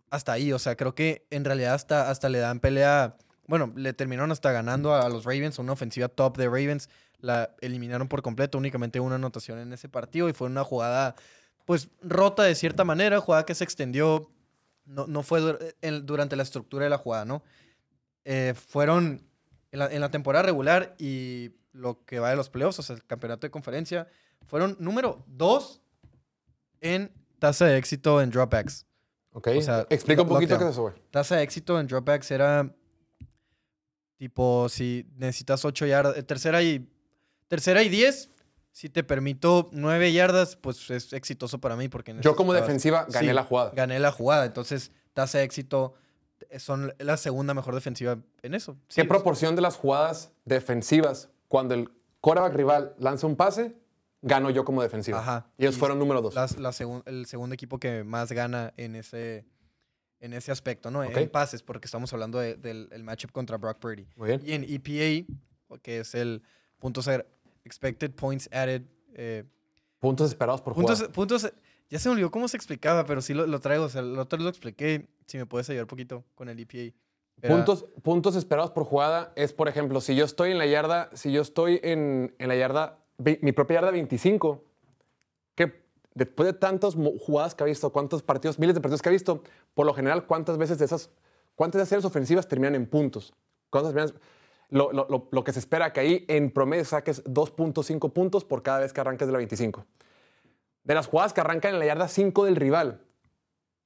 [0.10, 3.94] hasta ahí, o sea, creo que en realidad hasta, hasta le dan pelea, bueno, le
[3.94, 6.90] terminaron hasta ganando a los Ravens, una ofensiva top de Ravens,
[7.22, 11.16] la eliminaron por completo, únicamente una anotación en ese partido y fue una jugada
[11.66, 14.32] pues rota de cierta manera, jugada que se extendió,
[14.86, 17.44] no, no fue dur- en- durante la estructura de la jugada, ¿no?
[18.26, 19.22] Eh, fueron
[19.72, 22.96] en la, en la temporada regular y lo que va de los playoffs, o sea,
[22.96, 24.08] el campeonato de conferencia,
[24.48, 25.82] fueron número dos
[26.82, 28.86] en tasa de éxito en dropbacks.
[29.34, 30.96] Ok, O sea, explica un poquito qué es eso, güey.
[31.12, 32.74] Tasa de éxito en dropbacks era
[34.18, 36.90] tipo si necesitas 8 yardas, eh, tercera y
[37.50, 38.30] tercera y 10,
[38.72, 43.28] si te permito 9 yardas, pues es exitoso para mí porque Yo como defensiva gané
[43.28, 43.72] Sí, la jugada.
[43.76, 45.96] Gané la jugada, entonces tasa de éxito
[46.50, 48.78] eh, son la segunda mejor defensiva en eso.
[48.88, 51.90] ¿Qué proporción de las jugadas defensivas cuando el
[52.22, 53.76] quarterback rival lanza un pase,
[54.22, 55.20] gano yo como defensiva?
[55.20, 55.48] Ajá.
[55.58, 56.34] Y ellos Y fueron número dos.
[56.36, 59.46] las- la segun- el segundo equipo que más gana en ese,
[60.22, 61.04] en ese aspecto, ¿no?
[61.04, 64.08] En pases, porque estamos hablando de- del el matchup contra Brock Purdy.
[64.16, 64.42] Muy bien.
[64.46, 66.44] Y en EPA, que es el
[66.78, 67.10] puntos
[67.70, 68.82] expected points added.
[69.14, 69.44] eh,
[70.00, 71.14] Puntos esperados por puntos, jugada.
[71.14, 71.52] puntos,
[71.90, 73.84] ya se me olvidó cómo se explicaba, pero sí lo, lo traigo.
[73.86, 75.08] O sea, el otro lo expliqué.
[75.28, 76.96] Si me puedes ayudar un poquito con el EPA.
[77.42, 81.10] Era- Puntos, puntos esperados por jugada es, por ejemplo, si yo estoy en la yarda,
[81.14, 84.64] si yo estoy en, en la yarda, mi propia yarda 25,
[85.56, 85.84] que
[86.16, 89.44] después de tantas jugadas que ha visto, cuántos partidos, miles de partidos que ha visto,
[89.74, 91.10] por lo general, cuántas veces de esas,
[91.56, 93.34] cuántas de esas series ofensivas terminan en puntos.
[93.70, 94.20] ¿Cuántas terminan-
[94.70, 98.80] lo, lo- lo- que se espera que ahí en promedio saques 2.5 puntos por cada
[98.80, 99.86] vez que arranques de la 25.
[100.84, 103.02] De las jugadas que arrancan en la yarda 5 del rival,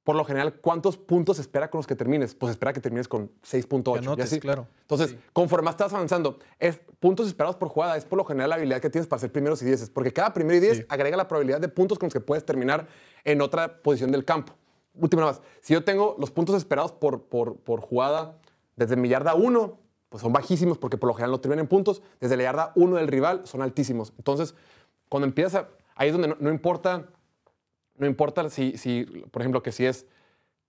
[0.04, 2.34] por lo general, ¿cuántos puntos espera con los que termines?
[2.34, 3.82] Pues espera que termines con 6.8.
[3.94, 4.40] Que y anotes, así.
[4.40, 4.68] claro.
[4.82, 5.18] Entonces, Sí.
[5.32, 8.90] conforme estás avanzando, es puntos esperados por jugada, es por lo general la habilidad que
[8.90, 10.84] tienes para hacer primeros y dieces, porque cada primero y diez Sí.
[10.90, 12.86] agrega la probabilidad de puntos con los que puedes terminar
[13.24, 14.52] en otra posición del campo.
[14.94, 18.38] Última nada más, si yo tengo los puntos esperados por, por, por jugada
[18.76, 19.78] desde mi yarda 1,
[20.14, 22.98] pues son bajísimos porque por lo general no terminan en puntos, desde la yarda 1
[22.98, 24.12] del rival son altísimos.
[24.16, 24.54] Entonces,
[25.08, 27.08] cuando empiezas ahí es donde no, no importa,
[27.96, 30.06] no importa si, si, por ejemplo, que si es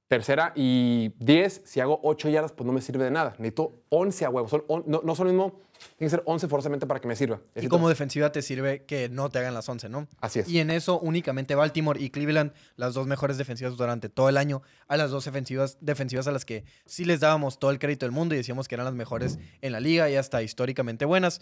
[0.08, 3.32] Tercera y 10, si hago 8 yardas, pues no me sirve de nada.
[3.40, 4.48] Necesito 11 a huevo.
[4.48, 5.62] Son on- no, no son lo mismo,
[5.98, 7.42] tiene que ser 11 forzosamente para que me sirva.
[7.56, 10.08] Y como defensiva te sirve que no te hagan las 11, ¿no?
[10.22, 10.48] Así es.
[10.48, 14.62] Y en eso únicamente Baltimore y Cleveland, las dos mejores defensivas durante todo el año,
[14.88, 18.12] a las dos defensivas, defensivas a las que sí les dábamos todo el crédito del
[18.14, 21.42] mundo y decíamos que eran las mejores en la liga y hasta históricamente buenas.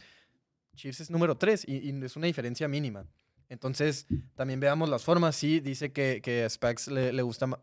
[0.78, 3.06] Chiefs es número 3 y, y es una diferencia mínima.
[3.50, 5.36] Entonces, también veamos las formas.
[5.36, 7.46] Sí, dice que, que a Spags le, le gusta...
[7.46, 7.60] ma-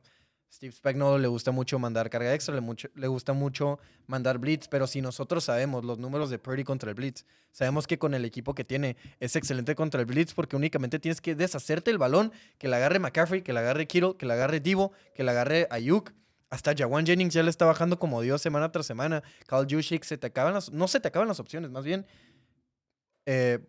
[0.53, 4.67] Steve Spagnuolo le gusta mucho mandar carga extra, le, mucho- le gusta mucho mandar blitz,
[4.69, 8.25] pero si nosotros sabemos los números de Purdy contra el blitz, sabemos que con el
[8.25, 12.33] equipo que tiene es excelente contra el blitz porque únicamente tienes que deshacerte el balón,
[12.59, 15.69] que la agarre McCaffrey, que la agarre Kittle, que la agarre Divo, que la agarre
[15.71, 16.13] Ayuk.
[16.51, 19.23] Hasta Jawan Jennings ya le está bajando como Dios semana tras semana.
[19.49, 22.05] Kyle Juszczyk, se te acaban las, no se te acaban las opciones, más bien
[23.27, 23.61] eh,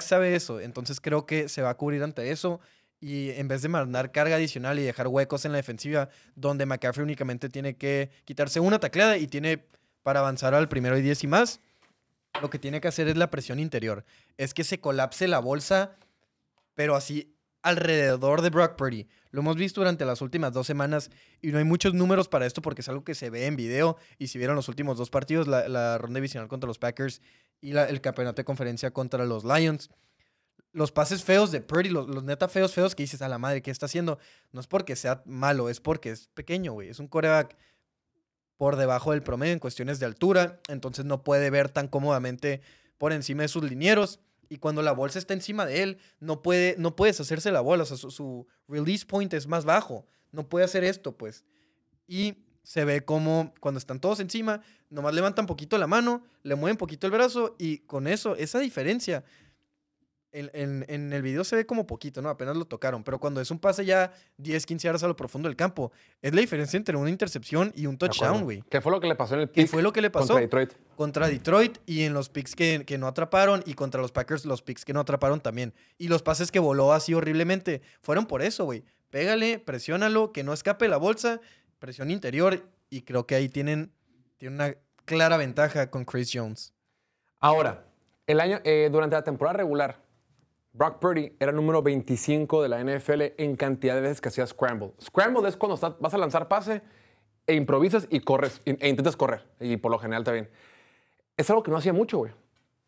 [0.00, 2.60] sabe eso, entonces creo que se va a cubrir ante eso.
[3.00, 7.02] Y en vez de mandar carga adicional y dejar huecos en la defensiva, donde McCaffrey
[7.02, 9.64] únicamente tiene que quitarse una tacleada y tiene
[10.02, 11.60] para avanzar al primero y diez y más,
[12.42, 14.04] lo que tiene que hacer es la presión interior.
[14.36, 15.96] Es que se colapse la bolsa,
[16.74, 19.06] pero así alrededor de Brock Purdy.
[19.30, 22.62] Lo hemos visto durante las últimas dos semanas y no hay muchos números para esto
[22.62, 23.96] porque es algo que se ve en video.
[24.18, 27.20] Y si vieron los últimos dos partidos, la, ronda divisional contra los Packers
[27.60, 29.90] y la- el campeonato de conferencia contra los Lions,
[30.72, 33.62] los pases feos de Purdy, los, los neta feos, feos que dices a la madre,
[33.62, 34.18] ¿qué está haciendo?
[34.52, 36.88] No es porque sea malo, es porque es pequeño, güey.
[36.88, 37.56] Es un coreback
[38.56, 42.60] por debajo del promedio en cuestiones de altura, entonces no puede ver tan cómodamente
[42.98, 44.20] por encima de sus linieros.
[44.48, 47.84] Y cuando la bolsa está encima de él, no, puede, no puedes hacerse la bola.
[47.84, 50.06] O sea, su, su release point es más bajo.
[50.32, 51.44] No puede hacer esto, pues.
[52.06, 56.76] Y se ve como cuando están todos encima, nomás levantan poquito la mano, le mueven
[56.76, 59.24] poquito el brazo y con eso, esa diferencia,
[60.32, 62.28] en, en- en el video se ve como poquito, ¿no?
[62.28, 65.48] Apenas lo tocaron, pero cuando es un pase ya 10, 15 yardas a lo profundo
[65.48, 68.62] del campo, es la diferencia entre una intercepción y un touchdown, güey.
[68.70, 70.34] ¿Qué fue lo que le pasó en el ¿Qué pick fue lo que le pasó?
[70.34, 70.72] contra Detroit?
[70.96, 74.62] Contra Detroit y en los picks que, que no atraparon y contra los Packers los
[74.62, 75.72] picks que no atraparon también.
[75.98, 78.84] Y los pases que voló así horriblemente fueron por eso, güey.
[79.10, 81.40] Pégale, presiónalo, que no escape la bolsa,
[81.78, 83.92] presión interior y creo que ahí tienen,
[84.36, 84.74] tienen una
[85.06, 86.72] clara ventaja con Chris Jones.
[87.40, 87.84] Ahora,
[88.26, 89.98] el año, eh, durante la temporada regular,
[90.72, 94.46] Brock Purdy era el número 25 de la NFL en cantidad de veces que hacía
[94.46, 94.92] scramble.
[95.02, 96.82] Scramble es cuando vas a lanzar pase
[97.46, 99.44] e improvisas y corres, e intentas correr.
[99.58, 100.48] Y por lo general también.
[101.36, 102.32] Es algo que no hacía mucho, güey.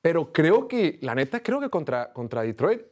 [0.00, 2.82] Pero creo que, la neta, creo que contra, contra Detroit,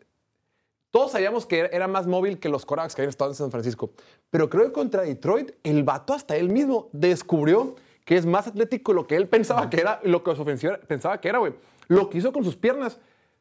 [0.90, 3.92] todos sabíamos que era- más móvil que los Corax que habían estado en San Francisco.
[4.30, 8.92] Pero creo que contra Detroit, el vato hasta él mismo descubrió que es más atlético
[8.92, 11.54] lo que él pensaba que era, lo que su ofensiva pensaba que era, güey.
[11.86, 12.98] Lo que hizo con sus piernas,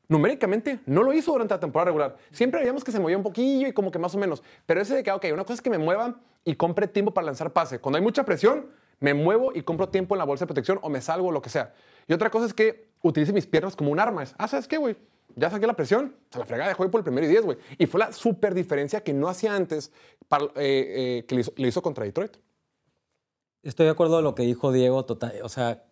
[0.09, 2.17] numéricamente, no lo hizo durante la temporada regular.
[2.31, 4.43] Siempre veíamos que se movía un poquillo y como que más o menos.
[4.65, 7.25] Pero ese de que, ok, una cosa es que me mueva y compre tiempo para
[7.25, 7.79] lanzar pase.
[7.79, 8.67] Cuando hay mucha presión,
[8.99, 11.49] me muevo y compro tiempo en la bolsa de protección o me salgo, lo que
[11.49, 11.73] sea.
[12.07, 14.23] Y otra cosa es que utilice mis piernas como un arma.
[14.23, 14.97] Es, ah, ¿sabes qué, güey?
[15.35, 17.59] Ya saqué la presión, se la fregada dejó ir por el primero y diez, güey.
[17.77, 19.91] Y fue la super diferencia que no hacía antes
[20.31, 22.35] eh, eh, que le hizo, le hizo contra Detroit.
[23.61, 25.05] Estoy de acuerdo con lo que dijo Diego.
[25.05, 25.83] Total, o sea,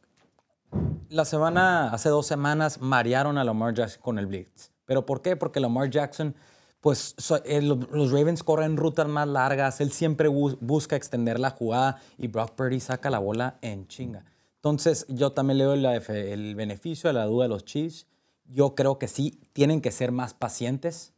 [1.10, 4.70] la semana, hace dos semanas, marearon a Lamar Jackson con el blitz.
[4.86, 5.36] ¿Pero por qué?
[5.36, 6.36] Porque Lamar Jackson,
[6.82, 11.50] pues eh, lo- los Ravens corren rutas más largas, él siempre bus- busca extender la
[11.52, 14.24] jugada y Brock Purdy saca la bola en chinga.
[14.56, 18.08] Entonces, yo también le doy el beneficio de la duda de los Chiefs.
[18.46, 21.14] Yo creo que sí, tienen que ser más pacientes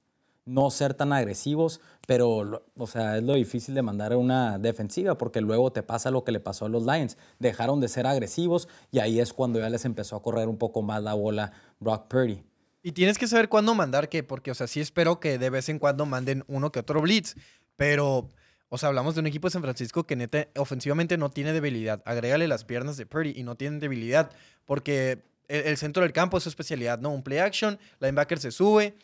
[0.46, 1.80] no ser tan agresivos,
[2.10, 6.10] pero, o sea, es lo difícil de mandar a una defensiva porque luego te pasa
[6.10, 7.20] lo que le pasó a los Lions.
[7.38, 10.82] Dejaron de ser agresivos y ahí es cuando ya les empezó a correr un poco
[10.82, 12.42] más la bola Brock Purdy.
[12.82, 15.70] Y tienes que saber cuándo mandar qué, porque, o sea, sí espero que de vez
[15.70, 17.36] en cuando manden uno que otro blitz,
[17.76, 18.32] pero,
[18.70, 22.02] o sea, hablamos de un equipo de San Francisco que neta, ofensivamente no tiene debilidad.
[22.06, 24.32] Agrégale las piernas de Purdy y no tienen debilidad,
[24.66, 27.12] porque el, el centro del campo es su especialidad, ¿no?
[27.12, 28.96] Un play action, linebacker se sube.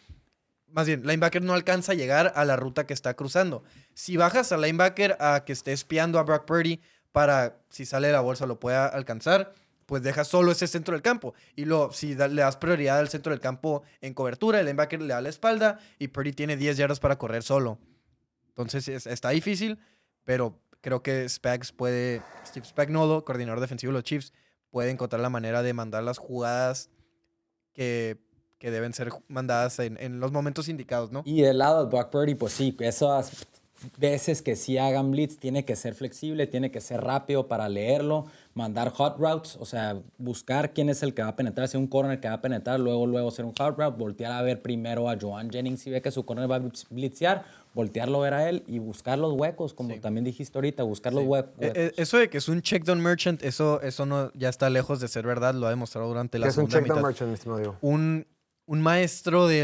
[0.76, 3.64] Más bien, linebacker no alcanza a llegar a la ruta que está cruzando.
[3.94, 6.82] Si bajas al linebacker a que esté espiando a Brock Purdy
[7.14, 9.54] para, si sale la bolsa, lo pueda alcanzar,
[9.86, 11.34] pues dejas solo ese centro del campo.
[11.56, 15.02] Y luego, si da- le das prioridad al centro del campo en cobertura, el linebacker
[15.02, 17.80] le da la espalda y Purdy tiene 10 yardas para correr solo.
[18.50, 19.80] Entonces es- está difícil,
[20.26, 24.34] pero creo que Spags puede, Steve Spagnuolo, coordinador defensivo de los Chiefs,
[24.72, 26.90] puede encontrar la manera de mandar las jugadas
[27.74, 28.18] que,
[28.66, 31.22] que deben ser mandadas en, en los momentos indicados, ¿no?
[31.24, 33.46] Y del lado de Brock Purdy, pues sí, esas
[34.00, 38.26] veces que sí hagan blitz, tiene que ser flexible, tiene que ser rápido para leerlo,
[38.56, 41.86] mandar hot routes, o sea, buscar quién es el que va a penetrar, si un
[41.86, 45.08] corner que va a penetrar, luego, luego hacer un hot route, voltear a ver primero
[45.12, 47.44] a Joan Jennings si ve que su corner va a blitzear,
[47.76, 51.26] voltearlo a ver a él y buscar los huecos, como también dijiste ahorita, buscar los
[51.26, 51.78] hue- Eh, huecos.
[51.78, 55.00] eh, eso de que es un check down merchant, eso, eso no, ya está lejos
[55.00, 57.22] de ser verdad, lo ha demostrado durante la es un check down mitad.
[57.26, 57.72] merchant, mi.
[57.82, 58.26] Un,
[58.68, 59.64] un maestro de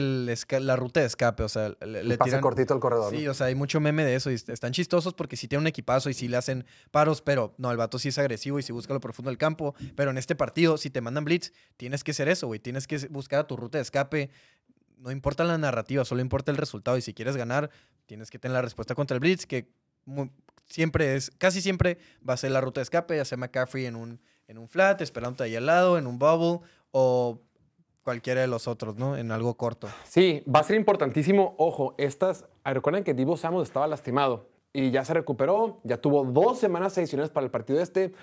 [0.60, 2.42] la ruta de escape, o sea, le, le El pase tiran...
[2.42, 3.16] cortito al corredor.
[3.16, 3.32] Sí, ¿no?
[3.32, 5.68] o sea, hay mucho meme de eso y est- están chistosos porque sí tienen un
[5.68, 8.72] equipazo y sí le hacen paros, pero no, el vato sí es agresivo y sí
[8.72, 9.74] busca lo profundo del campo.
[9.96, 12.60] Pero en este partido, si te mandan blitz, tienes que ser eso, güey.
[12.60, 14.30] Tienes que buscar a tu ruta de escape.
[14.98, 16.96] No importa la narrativa, solo importa el resultado.
[16.96, 17.72] Y si quieres ganar,
[18.06, 19.68] tienes que tener la respuesta contra el blitz, que
[20.70, 21.98] siempre es, casi siempre
[22.28, 25.02] va a ser la ruta de escape, ya sea McCaffrey en un, en un flat,
[25.02, 27.42] esperándote ahí al lado, en un bubble, o
[28.04, 29.16] cualquiera de los otros, ¿no?
[29.16, 29.88] En algo corto.
[30.04, 31.56] Sí, va a ser importantísimo.
[31.58, 32.46] Ojo, estas.
[32.64, 35.78] Recuerden que Divo Samuel estaba lastimado y ya se recuperó.
[35.84, 38.14] Ya tuvo dos semanas adicionales para el partido este.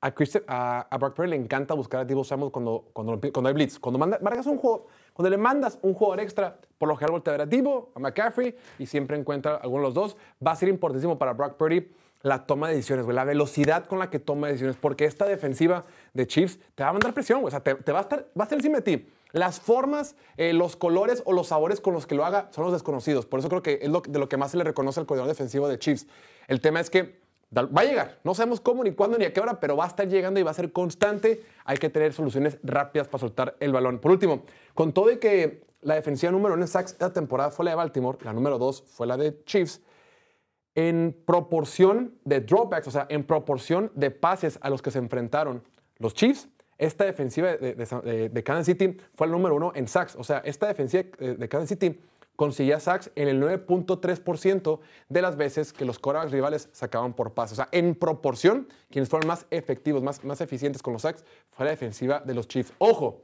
[0.00, 3.78] A, Brock Purdy le encanta buscar a Divo Samuel cuando, cuando, cuando hay blitz.
[3.78, 7.34] Cuando, manda, marcas un juego, cuando le mandas un jugador extra, por lo general voltea
[7.34, 10.16] a ver a Divo, a McCaffrey y siempre encuentra alguno de los dos.
[10.44, 11.90] Va a ser importantísimo para Brock Purdy
[12.22, 15.84] la toma de decisiones, güey, la velocidad con la que toma decisiones, porque esta defensiva
[16.12, 18.26] de Chiefs te va a mandar presión, güey, o sea, te, te va, a estar,
[18.38, 19.08] va a estar encima de ti.
[19.32, 22.72] Las formas, eh, los colores o los sabores con los que lo haga son los
[22.72, 23.26] desconocidos.
[23.26, 25.68] Por eso creo que es de lo que más se le reconoce al coordinador defensivo
[25.68, 26.06] de Chiefs.
[26.48, 27.20] El tema es que
[27.54, 28.18] va a llegar.
[28.24, 30.42] No sabemos cómo, ni cuándo, ni a qué hora, pero va a estar llegando y
[30.42, 31.42] va a ser constante.
[31.64, 33.98] Hay que tener soluciones rápidas para soltar el balón.
[33.98, 37.64] Por último, con todo y que la defensiva número uno en sacks esta temporada fue
[37.64, 39.80] la de Baltimore, la número dos fue la de Chiefs,
[40.74, 45.62] en proporción de dropbacks, o sea, en proporción de pases a los que se enfrentaron
[45.98, 46.48] los Chiefs,
[46.78, 50.16] esta defensiva de, de- Kansas City fue el número uno en sacks.
[50.16, 52.00] O sea, esta defensiva de, de Kansas City
[52.36, 57.54] conseguía sacks en el 9.3% de las veces que los quarterbacks rivales sacaban por pase.
[57.54, 61.64] O sea, en proporción, quienes fueron más efectivos, más, más eficientes con los sacks, fue
[61.64, 62.72] la defensiva de los Chiefs.
[62.78, 63.22] Ojo,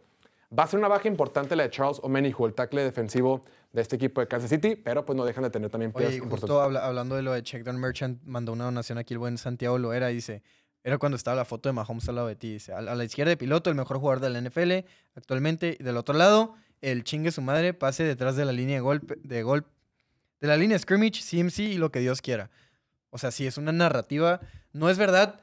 [0.59, 3.43] Va a ser una baja importante la de Charles Omenihu, el tackle defensivo
[3.73, 6.17] de este equipo de Kansas City, pero pues no dejan de tener también piezas Oye,
[6.19, 6.43] importantes.
[6.51, 9.39] justo habla- hablando de lo de Check Down Merchant, mandó una donación aquí el buen
[9.39, 10.43] Santiago Loera y dice,
[10.85, 13.31] era cuando estaba la foto de Mahomes al lado de ti, dice, a, la izquierda
[13.31, 17.31] de piloto, el mejor jugador de la NFL actualmente, y del otro lado, el chingue
[17.31, 19.69] su madre, pase detrás de la línea de golpe, de golpe,
[20.41, 22.51] de la línea scrimmage, CMC y lo que Dios quiera.
[23.11, 24.41] O sea, sí, es una narrativa,
[24.73, 25.41] no es verdad,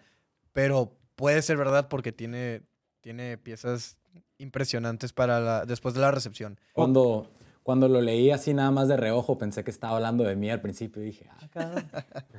[0.51, 2.63] pero puede ser verdad porque tiene,
[2.99, 3.97] tiene piezas
[4.37, 6.59] impresionantes para después de la recepción.
[6.73, 7.29] Cuando,
[7.69, 10.59] cuando lo leí así nada más de reojo, pensé que estaba hablando de mí al
[10.59, 11.87] principio y dije, ah, cabrón.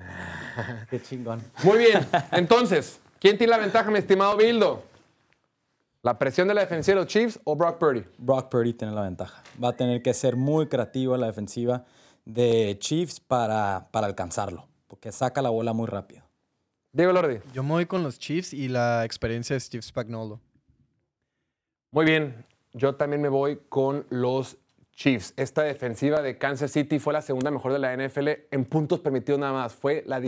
[0.90, 1.40] Qué chingón.
[1.62, 4.82] Muy bien, entonces, ¿quién tiene la ventaja, mi estimado Bildo?
[6.02, 8.04] ¿La presión de la defensiva de los Chiefs o Brock Purdy?
[8.18, 9.40] Brock Purdy tiene la ventaja.
[9.62, 11.84] Va a tener que ser muy creativo la defensiva
[12.24, 16.24] de Chiefs para, para alcanzarlo, porque saca la bola muy rápido.
[16.90, 17.38] Diego Lordi.
[17.54, 20.40] Yo me voy con los Chiefs y la experiencia de Steve Spagnuolo.
[21.92, 24.56] Muy bien, yo también me voy con los
[25.00, 25.32] Chiefs.
[25.38, 29.40] Esta defensiva de Kansas City fue la segunda mejor de la NFL en puntos permitidos
[29.40, 29.72] nada más.
[29.72, 30.20] Fue la,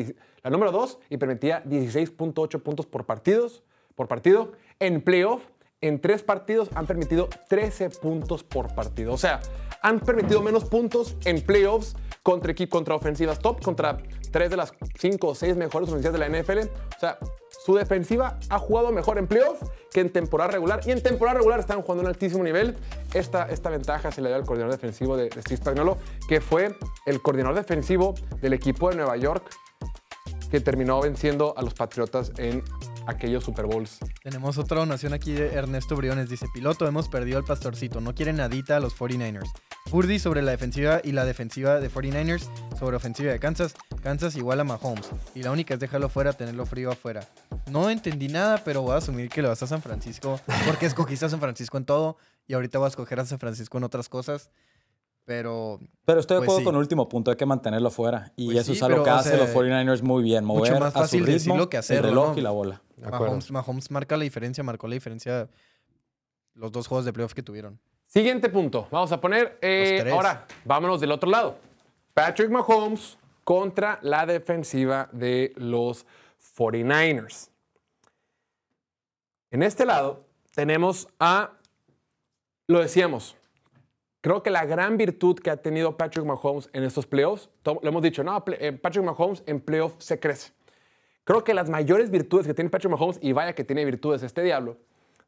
[0.50, 3.62] número dos y permitía 16.8 puntos por, partidos,
[3.94, 4.52] por partido.
[4.80, 5.42] En playoff,
[5.82, 9.12] en tres partidos han permitido 13 puntos por partido.
[9.12, 9.42] O sea,
[9.82, 13.98] han permitido menos puntos en playoffs contra, contra ofensivas top, contra
[14.30, 16.60] tres de las cinco o seis mejores ofensivas de la NFL.
[16.96, 17.18] O sea,
[17.64, 20.80] su defensiva ha jugado mejor en playoff que en temporada regular.
[20.84, 22.76] Y en temporada regular están jugando a un altísimo nivel.
[23.14, 25.62] Esta, esta ventaja se le dio al coordinador defensivo de, de Steve
[26.28, 29.44] que fue el coordinador defensivo del equipo de Nueva York,
[30.50, 32.64] que terminó venciendo a los Patriotas en
[33.06, 33.98] aquellos Super Bowls.
[34.22, 36.28] Tenemos otra donación aquí de Ernesto Briones.
[36.28, 38.00] Dice, piloto, hemos perdido al pastorcito.
[38.00, 39.50] No quiere nadita a los 49ers.
[39.90, 42.48] Purdy sobre la defensiva y la defensiva de 49ers
[42.78, 43.74] sobre ofensiva de Kansas.
[44.02, 45.10] Kansas igual a Mahomes.
[45.34, 47.28] Y la única es dejarlo fuera, tenerlo frío afuera.
[47.70, 50.40] No entendí nada, pero voy a asumir que le vas a San Francisco.
[50.66, 52.16] Porque escogiste a San Francisco en todo.
[52.46, 54.50] Y ahorita voy a escoger a San Francisco en otras cosas.
[55.24, 56.64] Pero Pero estoy de Pues acuerdo sí.
[56.64, 58.32] con el último punto, hay que mantenerlo fuera.
[58.36, 60.44] Y Pues eso sí, es algo pero, que o hacen los sea, 49ers muy bien,
[60.44, 62.38] mucho mover más a su ritmo, decirlo que hacerlo, el reloj ¿no?
[62.38, 62.82] y la bola.
[62.96, 65.48] Mahomes, Mahomes marca la diferencia, marcó la diferencia
[66.54, 67.78] los dos juegos de playoff que tuvieron.
[68.06, 68.88] Siguiente punto.
[68.90, 69.58] Vamos a poner.
[69.62, 70.12] eh, Los tres.
[70.12, 71.56] ahora, vámonos del otro lado.
[72.14, 76.04] Patrick Mahomes contra la defensiva de los
[76.56, 77.48] 49ers.
[79.50, 81.52] En este lado tenemos a.
[82.66, 83.36] Lo decíamos.
[84.22, 88.02] Creo que la gran virtud que ha tenido Patrick Mahomes en estos playoffs, lo hemos
[88.02, 90.52] dicho, eh, Patrick Mahomes en playoffs se crece.
[91.24, 94.42] Creo que las mayores virtudes que tiene Patrick Mahomes, y vaya que tiene virtudes este
[94.42, 94.76] diablo,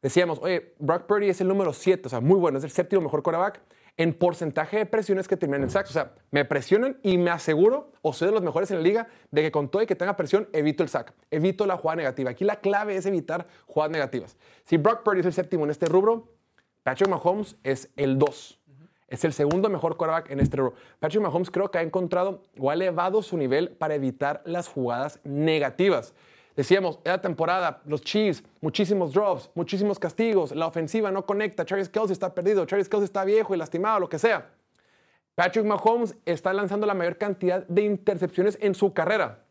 [0.01, 3.01] decíamos, oye, Brock Purdy es el número 7, o sea, muy bueno, es el séptimo
[3.01, 3.61] mejor quarterback
[3.97, 5.89] en porcentaje de presiones que terminan en sacks.
[5.89, 9.07] O sea, me presionan y me aseguro, o soy de los mejores en la liga,
[9.31, 12.31] de que con todo y que tenga presión, evito el sack, evito la jugada negativa.
[12.31, 14.37] Aquí la clave es evitar jugadas negativas.
[14.63, 16.29] Si Brock Purdy es el séptimo en este rubro,
[16.83, 18.59] Patrick Mahomes es el 2.
[19.07, 20.73] Es el segundo mejor quarterback en este rubro.
[20.99, 25.19] Patrick Mahomes creo que ha encontrado o ha elevado su nivel para evitar las jugadas
[25.23, 26.13] negativas.
[26.55, 32.13] Decíamos, era temporada, los Chiefs, muchísimos drops, muchísimos castigos, la ofensiva no conecta, Travis Kelsey
[32.13, 34.49] está perdido, Travis Kelsey está viejo y lastimado, lo que sea.
[35.35, 39.43] Patrick Mahomes está lanzando la mayor cantidad de intercepciones en su carrera.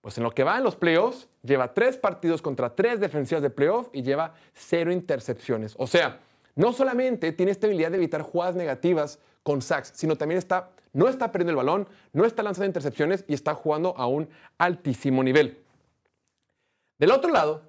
[0.00, 3.50] Pues en lo que va en los playoffs, lleva tres partidos contra tres defensivas de
[3.50, 5.74] playoff y lleva cero intercepciones.
[5.78, 6.20] O sea,
[6.56, 11.08] no solamente tiene esta habilidad de evitar jugadas negativas con sacks, sino también está, no
[11.08, 14.28] está perdiendo el balón, no está lanzando intercepciones y está jugando a un
[14.58, 15.62] altísimo nivel.
[16.98, 17.62] Del otro lado,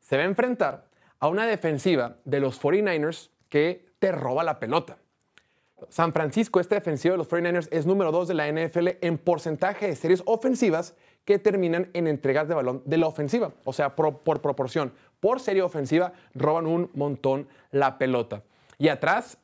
[0.00, 0.86] se va a enfrentar
[1.18, 4.98] a una defensiva de los 49ers que te roba la pelota.
[5.88, 9.88] San Francisco, esta defensiva de los 49ers, es número 2 de la NFL en porcentaje
[9.88, 13.52] de series ofensivas que terminan en entregas de balón de la ofensiva.
[13.64, 18.42] O sea, por proporción, por serie ofensiva, roban un montón la pelota.
[18.78, 19.38] Y atrás,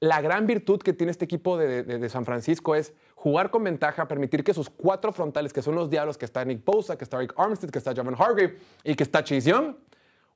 [0.00, 4.44] la gran virtud que tiene este equipo de, San Francisco es jugar con ventaja, permitir
[4.44, 7.32] que sus cuatro frontales, que son los diablos, que está Nick Bosa, que está Rick
[7.36, 9.74] Armstead, que está Javon Hargrave y que está Chase Young,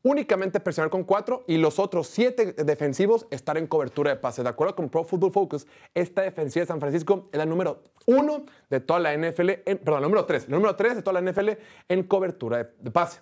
[0.03, 4.43] únicamente presionar con cuatro y los otros siete defensivos estar en cobertura de pase.
[4.43, 8.45] De acuerdo con Pro Football Focus, esta defensiva de San Francisco es la número uno
[8.71, 11.31] de toda la NFL, en- perdón, la número tres, la número tres de toda la
[11.31, 11.51] NFL
[11.89, 13.21] en cobertura de, de pase.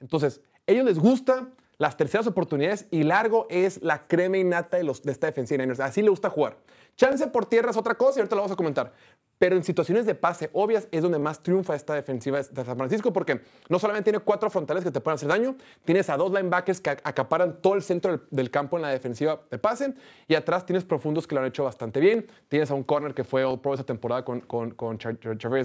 [0.00, 1.48] Entonces, ellos les gusta
[1.78, 5.62] las terceras oportunidades y largo es la crema innata de, los, de esta defensiva.
[5.80, 6.56] Así le gusta jugar.
[6.96, 8.92] Chance por tierra es otra cosa y ahorita lo vamos a comentar.
[9.38, 13.12] Pero en situaciones de pase obvias es donde más triunfa esta defensiva de San Francisco
[13.12, 16.80] porque no solamente tiene cuatro frontales que te pueden hacer daño, tienes a dos linebackers
[16.80, 19.92] que ac- acaparan todo el centro del, campo en la defensiva de pase
[20.26, 22.26] y atrás tienes profundos que lo han hecho bastante bien.
[22.48, 24.98] Tienes a un corner que fue All Pro esa temporada con, con, con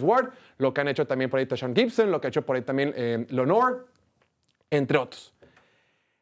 [0.02, 2.58] Ward, lo que han hecho también por ahí Tashawn Gibson, lo que ha hecho por
[2.58, 3.26] ahí también eh,
[4.72, 5.34] entre otros.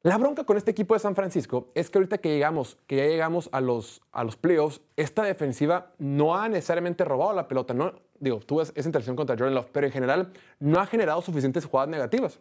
[0.01, 3.05] La bronca con este equipo de San Francisco es que ahorita que llegamos, que ya
[3.05, 7.73] llegamos a los, a los playoffs, esta defensiva no ha necesariamente robado la pelota.
[7.73, 11.65] No, digo, tuvo esa interacción contra Jordan Love, pero en general no ha generado suficientes
[11.65, 12.39] jugadas negativas.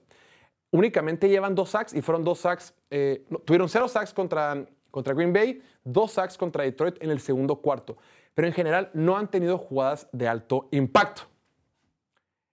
[0.70, 5.32] Únicamente llevan dos sacks y fueron dos sacks, eh, tuvieron cero sacks contra, contra Green
[5.32, 7.96] Bay, dos sacks contra Detroit en el segundo cuarto.
[8.34, 11.22] Pero en general no han tenido jugadas de alto impacto.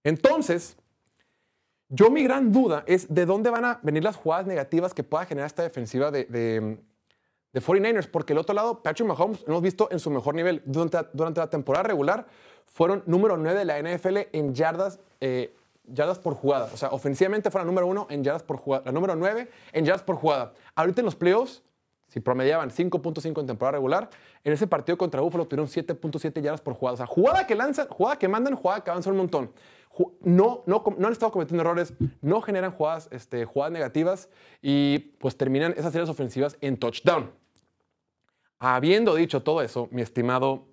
[0.04, 0.78] Entonces,
[1.90, 5.26] yo mi gran duda es de dónde van a venir las jugadas negativas que pueda
[5.26, 6.80] generar esta defensiva de, de,
[7.54, 10.62] de 49ers, porque el otro lado, Patrick Mahomes, lo hemos visto en su mejor nivel.
[10.66, 12.26] Durante, durante la temporada regular,
[12.66, 15.56] fueron número 9 de la NFL en yardas, eh,
[15.86, 16.70] yardas por jugada.
[16.74, 18.84] O sea, ofensivamente fueron número 1 en yardas por jugada.
[18.86, 20.54] La número 9 en yardas por jugada.
[20.76, 21.62] Ahorita en los playoffs,
[22.08, 24.10] si promediaban 5.5 en temporada regular,
[24.44, 26.96] en ese partido contra Buffalo tuvieron 7.7 yardas por jugada.
[26.96, 29.52] O sea, jugada que lanzan, jugada que mandan, jugada que avanzan un montón.
[30.22, 34.30] No, no, no han estado cometiendo errores, no generan jugadas, este, jugadas negativas
[34.62, 37.32] y pues terminan esas series ofensivas en touchdown.
[38.60, 40.68] Habiendo dicho todo eso, mi estimado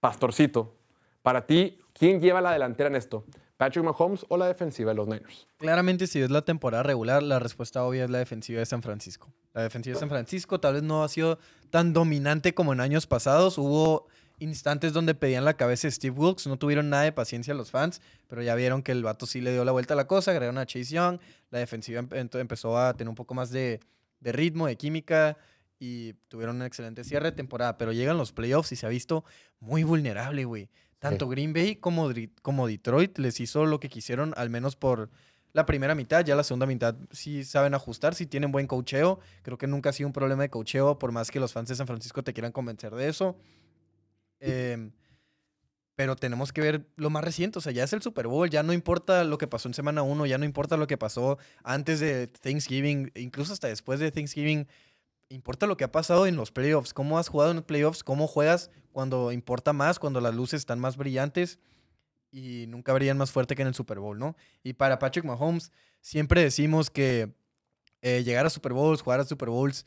[0.00, 0.76] Pastorcito,
[1.22, 3.24] para ti, ¿quién lleva la delantera en esto?
[3.56, 5.46] ¿Patrick Mahomes o la defensiva de los Niners?
[5.56, 9.32] Claramente, si es la temporada regular, la respuesta obvia es la defensiva de San Francisco.
[9.54, 11.38] La defensiva de San Francisco tal vez no ha sido
[11.70, 13.56] tan dominante como en años pasados.
[13.56, 14.08] Hubo
[14.38, 18.00] instantes donde pedían la cabeza de Steve Wilkes, no tuvieron nada de paciencia los fans,
[18.28, 20.58] pero ya vieron que el vato sí le dio la vuelta a la cosa, agregaron
[20.58, 21.18] a Chase Young,
[21.50, 23.80] la defensiva em- empezó a tener un poco más de,
[24.20, 25.36] de ritmo, de química
[25.78, 29.24] y tuvieron un excelente cierre de temporada, pero llegan los playoffs y se ha visto
[29.60, 30.68] muy vulnerable, güey.
[30.98, 35.10] Tanto Green Bay como Detroit les hizo lo que quisieron, al menos por
[35.52, 36.24] la primera mitad.
[36.24, 39.20] Ya la segunda mitad sí saben ajustar, sí tienen buen cocheo.
[39.42, 41.76] Creo que nunca ha sido un problema de cocheo, por más que los fans de
[41.76, 43.36] San Francisco te quieran convencer de eso.
[44.40, 44.92] Em,
[45.94, 47.58] pero tenemos que ver lo más reciente.
[47.58, 48.50] O sea, ya es el Super Bowl.
[48.50, 50.26] Ya no importa lo que pasó en semana 1.
[50.26, 53.12] Ya no importa lo que pasó antes de Thanksgiving.
[53.14, 54.68] Incluso hasta después de Thanksgiving.
[55.28, 56.92] Importa lo que ha pasado en los playoffs.
[56.92, 58.04] Cómo has jugado en los playoffs.
[58.04, 59.98] Cómo juegas cuando importa más.
[59.98, 61.58] Cuando las luces están más brillantes.
[62.30, 64.36] Y nunca brillan más fuerte que en el Super Bowl, ¿no?
[64.62, 65.72] Y para Patrick Mahomes,
[66.02, 67.32] siempre decimos que
[68.02, 69.86] eh, llegar a Super Bowls, jugar a Super Bowls,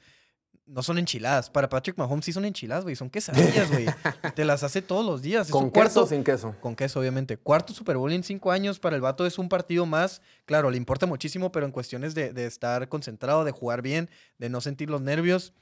[0.69, 1.49] no son enchiladas.
[1.49, 2.95] Para Patrick Mahomes sí son enchiladas, güey.
[2.95, 3.85] Son quesadillas, güey.
[4.35, 5.49] Te las hace todos los días.
[5.49, 6.55] ¿Con queso cuarto- o sin queso?
[6.61, 7.37] con queso, obviamente.
[7.37, 10.21] Cuarto Super Bowl en cinco años para el vato es un partido más.
[10.45, 14.49] Claro, le importa muchísimo, pero en cuestiones de, de estar concentrado, de jugar bien, de
[14.49, 15.53] no sentir los nervios,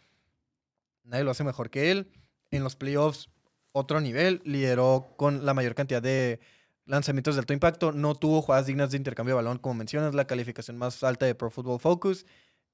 [1.03, 2.11] nadie lo hace mejor que él.
[2.51, 3.29] En los playoffs,
[3.71, 4.41] otro nivel.
[4.45, 6.39] Lideró con la mayor cantidad de
[6.85, 7.91] lanzamientos de alto impacto.
[7.91, 11.35] No tuvo jugadas dignas de intercambio de balón, como mencionas, la calificación más alta de
[11.35, 12.25] Pro Football Focus.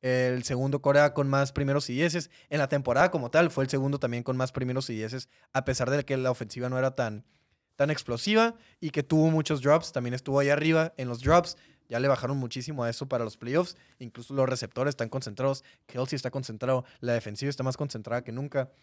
[0.04, 2.30] El segundo Corea con más primeros y dieces.
[2.49, 5.64] En la temporada como tal, fue el segundo también con más primeros y dieces, a
[5.64, 7.24] pesar de que la ofensiva no era tan,
[7.78, 9.93] tan explosiva y que tuvo muchos drops.
[9.93, 11.56] También estuvo ahí arriba en los drops.
[11.88, 13.78] Ya le bajaron muchísimo a eso para los playoffs.
[13.97, 15.64] Incluso los receptores están concentrados.
[15.86, 16.84] Kelsey está concentrado.
[16.99, 18.74] La defensiva está más concentrada que nunca.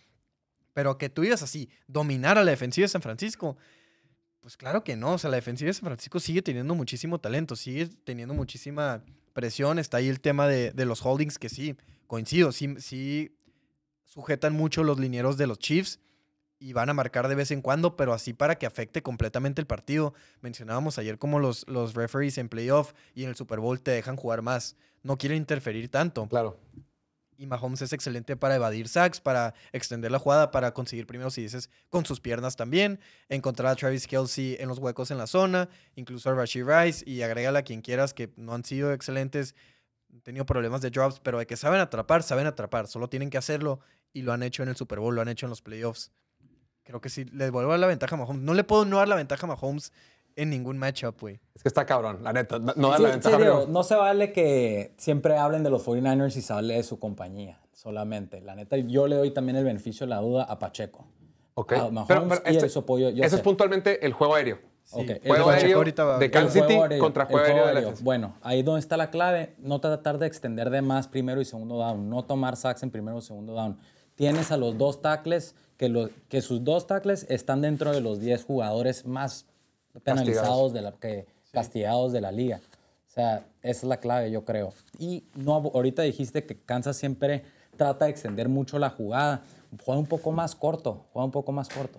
[0.72, 3.58] Pero que tú digas así, dominar a la defensiva de San Francisco.
[4.40, 5.12] Pues claro que no.
[5.12, 7.56] O sea, la defensiva de San Francisco sigue teniendo muchísimo talento.
[7.56, 9.78] Sigue teniendo muchísima presión.
[9.78, 11.76] Está ahí el tema de, de los holdings que sí,
[12.06, 12.52] coincido.
[12.52, 13.36] Sí, sí
[14.04, 16.00] sujetan mucho los linieros de los Chiefs
[16.58, 19.66] y van a marcar de vez en cuando, pero así para que afecte completamente el
[19.66, 20.12] partido.
[20.42, 24.16] Mencionábamos ayer como los, los referees en playoff y en el Super Bowl te dejan
[24.16, 24.76] jugar más.
[25.02, 26.28] No quieren interferir tanto.
[26.28, 26.58] Claro.
[27.40, 31.40] Y Mahomes es excelente para evadir sacks, para extender la jugada, para conseguir primeros y
[31.40, 33.00] dices con sus piernas también.
[33.30, 37.22] Encontrar a Travis Kelsey en los huecos en la zona, incluso a Rashid Rice y
[37.22, 39.54] agrégale a quien quieras que no han sido excelentes.
[40.12, 42.88] Han tenido problemas de drops, pero de que saben atrapar, saben atrapar.
[42.88, 43.80] Solo tienen que hacerlo
[44.12, 46.12] y lo han hecho en el Super Bowl, lo han hecho en los playoffs.
[46.82, 48.42] Creo que sí, le vuelvo a la ventaja a Mahomes.
[48.42, 49.94] No le puedo no dar la ventaja a Mahomes
[50.36, 51.40] en ningún matchup, güey.
[51.54, 52.58] Es que está cabrón, la neta.
[52.58, 53.36] No, Sí, la sí, ventaja.
[53.38, 56.82] digo, pero- no se vale que siempre hablen de los 49ers y se hable de
[56.82, 58.40] su compañía solamente.
[58.40, 61.06] La neta, yo le doy también el beneficio de la duda a Pacheco.
[61.54, 61.72] Ok.
[61.74, 63.36] a Mahomes Pero- pero y este- eso apoyo yo Eso sé.
[63.36, 64.58] es puntualmente el juego aéreo.
[64.84, 65.00] Sí.
[65.06, 67.68] el Juego aéreo ahorita va- de Kansas City aéreo, contra el juego aéreo de la
[67.70, 67.82] aéreo.
[67.90, 68.04] defensa.
[68.04, 71.76] Bueno, ahí donde está la clave, no tratar de extender de más primero y segundo
[71.76, 73.78] down, no tomar sacks en primero o segundo down.
[74.16, 78.18] Tienes a los dos tackles, que, los, que sus dos tackles están dentro de los
[78.20, 79.46] 10 jugadores más
[80.02, 82.60] penalizados de la, que, castigados de la liga.
[83.08, 84.72] O sea, esa es la clave, yo creo.
[84.98, 87.42] Y no, ahorita dijiste que Kansas siempre
[87.76, 89.42] trata de extender mucho la jugada.
[89.84, 91.98] Juega un poco más corto, juega un poco más corto.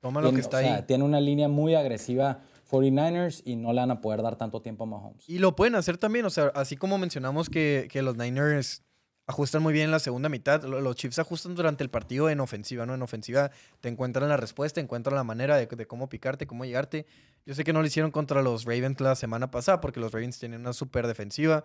[0.00, 0.82] Toma lo Tiene- que está o sea, ahí.
[0.82, 4.84] Tiene una línea muy agresiva 49ers y no le van a poder dar tanto tiempo
[4.84, 5.28] a Mahomes.
[5.28, 8.82] Y lo pueden hacer también, o sea, así como mencionamos que, que los Niners
[9.28, 12.40] ajustan muy bien en la segunda mitad, lo- los Chiefs ajustan durante el partido en
[12.40, 12.94] ofensiva, ¿no?
[12.94, 13.50] En ofensiva
[13.80, 17.06] te encuentran la respuesta, encuentran la manera de, cómo picarte, cómo llegarte.
[17.44, 20.38] Yo sé que no lo hicieron contra los Ravens la semana pasada porque los Ravens
[20.38, 21.64] tienen una súper defensiva,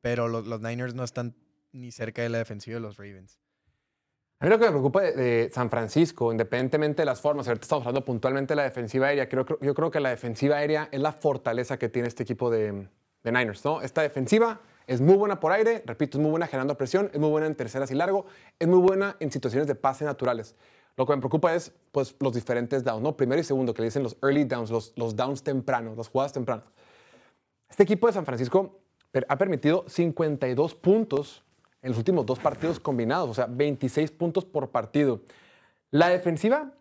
[0.00, 1.34] pero los, Niners no están
[1.72, 3.38] ni cerca de la defensiva de los Ravens.
[4.40, 7.82] A mí lo que me preocupa de, San Francisco, independientemente de las formas, ahorita estamos
[7.86, 11.12] hablando puntualmente de la defensiva aérea, creo- yo creo que la defensiva aérea es la
[11.12, 12.88] fortaleza que tiene este equipo de,
[13.22, 13.82] de Niners, ¿no?
[13.82, 17.30] Esta defensiva es muy buena por aire, repito, es muy buena generando presión, es muy
[17.30, 18.26] buena en terceras y largo,
[18.58, 20.54] es muy buena en situaciones de pase naturales.
[20.96, 23.16] Lo que me preocupa es pues, los diferentes downs, ¿no?
[23.16, 26.32] Primero y segundo, que le dicen los early downs, los, los downs tempranos, las jugadas
[26.32, 26.64] tempranas.
[27.68, 28.80] Este equipo de San Francisco
[29.28, 31.42] ha permitido 52 puntos
[31.80, 35.20] en los últimos dos partidos combinados, o sea, 26 puntos por partido.
[35.90, 36.72] La defensiva,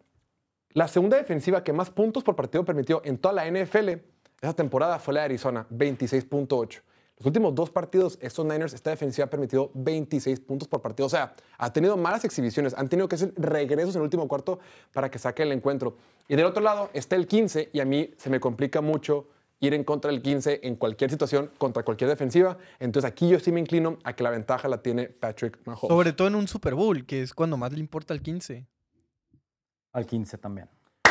[0.73, 3.89] la segunda defensiva que más puntos por partido permitió en toda la NFL
[4.41, 6.81] esa temporada fue la de Arizona, 26.8.
[7.21, 11.05] Los últimos dos partidos, estos Niners, esta defensiva ha permitido 26 puntos por partido.
[11.05, 14.57] O sea, ha tenido malas exhibiciones, han tenido que hacer regresos en el último cuarto
[14.91, 15.97] para que saque el encuentro.
[16.27, 19.27] Y del otro lado está el 15 y a mí se me complica mucho
[19.59, 22.57] ir en contra del 15 en cualquier situación, contra cualquier defensiva.
[22.79, 25.89] Entonces aquí yo sí me inclino a que la ventaja la tiene Patrick Mahomes.
[25.89, 28.65] Sobre todo en un Super Bowl, que es cuando más le importa el 15.
[29.93, 30.67] Al 15 también.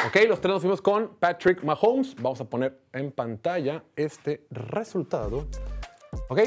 [0.08, 2.16] Ok, los tres nos fuimos con Patrick Mahomes.
[2.16, 5.46] Vamos a poner en pantalla este resultado.
[6.28, 6.38] Ok,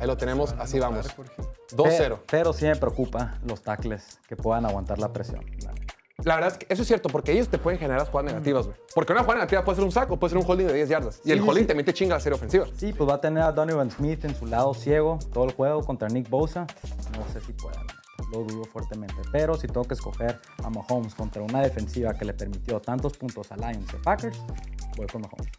[0.00, 1.06] ahí lo tenemos, así vamos.
[1.06, 1.96] 2-0.
[1.98, 5.44] Pero, pero sí me preocupa los tackles que puedan aguantar la presión.
[5.62, 5.72] la.
[6.24, 8.78] La verdad es que eso es cierto, porque ellos te pueden generar jugadas negativas, güey.
[8.94, 11.20] Porque una jugada negativa puede ser un saco, puede ser un holding de 10 yardas.
[11.24, 11.66] Y el holding sí.
[11.66, 12.66] también te chinga a ser ofensiva.
[12.74, 15.84] Sí, pues va a tener a Donovan Smith en su lado ciego todo el juego
[15.84, 16.66] contra Nick Bosa.
[17.12, 17.96] No sé si pueda, la
[18.32, 19.14] lo dudo fuertemente.
[19.30, 23.52] Pero si tengo que escoger a Mahomes contra una defensiva que le permitió tantos puntos
[23.52, 24.38] a Lions y Packers,
[24.96, 25.52] voy con Mahomes.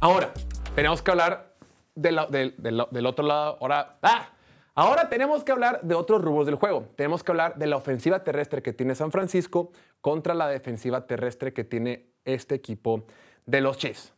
[0.00, 0.32] Ahora,
[0.74, 1.54] tenemos que hablar
[2.02, 3.58] del otro lado.
[3.60, 4.30] Ahora, ¡ah!
[4.74, 6.86] Ahora tenemos que hablar de otros rubros del juego.
[6.94, 11.52] Tenemos que hablar de la ofensiva terrestre que tiene San Francisco contra la defensiva terrestre
[11.52, 13.04] que tiene este equipo
[13.44, 14.12] de los Chiefs.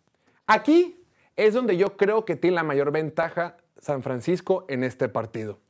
[0.47, 1.03] Aquí
[1.35, 5.61] es donde yo creo que tiene la mayor ventaja San Francisco en este partido.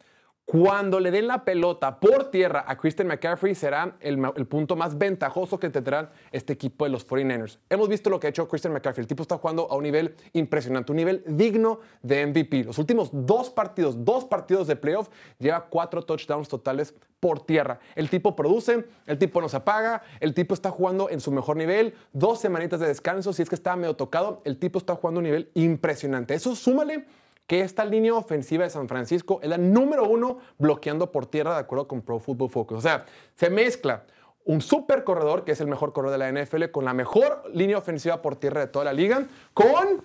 [0.51, 5.61] Cuando le den la pelota por tierra a Christian McCaffrey será el, punto más ventajoso
[5.61, 7.59] que tendrán este equipo de los 49ers.
[7.69, 9.03] Hemos visto lo que ha hecho Christian McCaffrey.
[9.03, 12.65] El tipo está jugando a un nivel impresionante, un nivel digno de MVP.
[12.65, 17.79] Los últimos dos partidos, dos partidos de playoff, lleva cuatro touchdowns totales por tierra.
[17.95, 21.59] El tipo produce, el tipo no se apaga, el tipo está jugando en su mejor
[21.59, 25.19] nivel, dos semanitas de descanso, si es que estaba medio tocado, el tipo está jugando
[25.19, 26.35] a un nivel impresionante.
[26.35, 27.05] Eso súmale
[27.51, 31.59] que esta línea ofensiva de San Francisco es la número uno bloqueando por tierra de
[31.59, 32.79] acuerdo con Pro Football Focus.
[32.79, 34.05] O sea, se mezcla
[34.45, 37.77] un super corredor, que es el mejor corredor de la NFL, con la mejor línea
[37.77, 40.01] ofensiva por tierra de toda la liga, con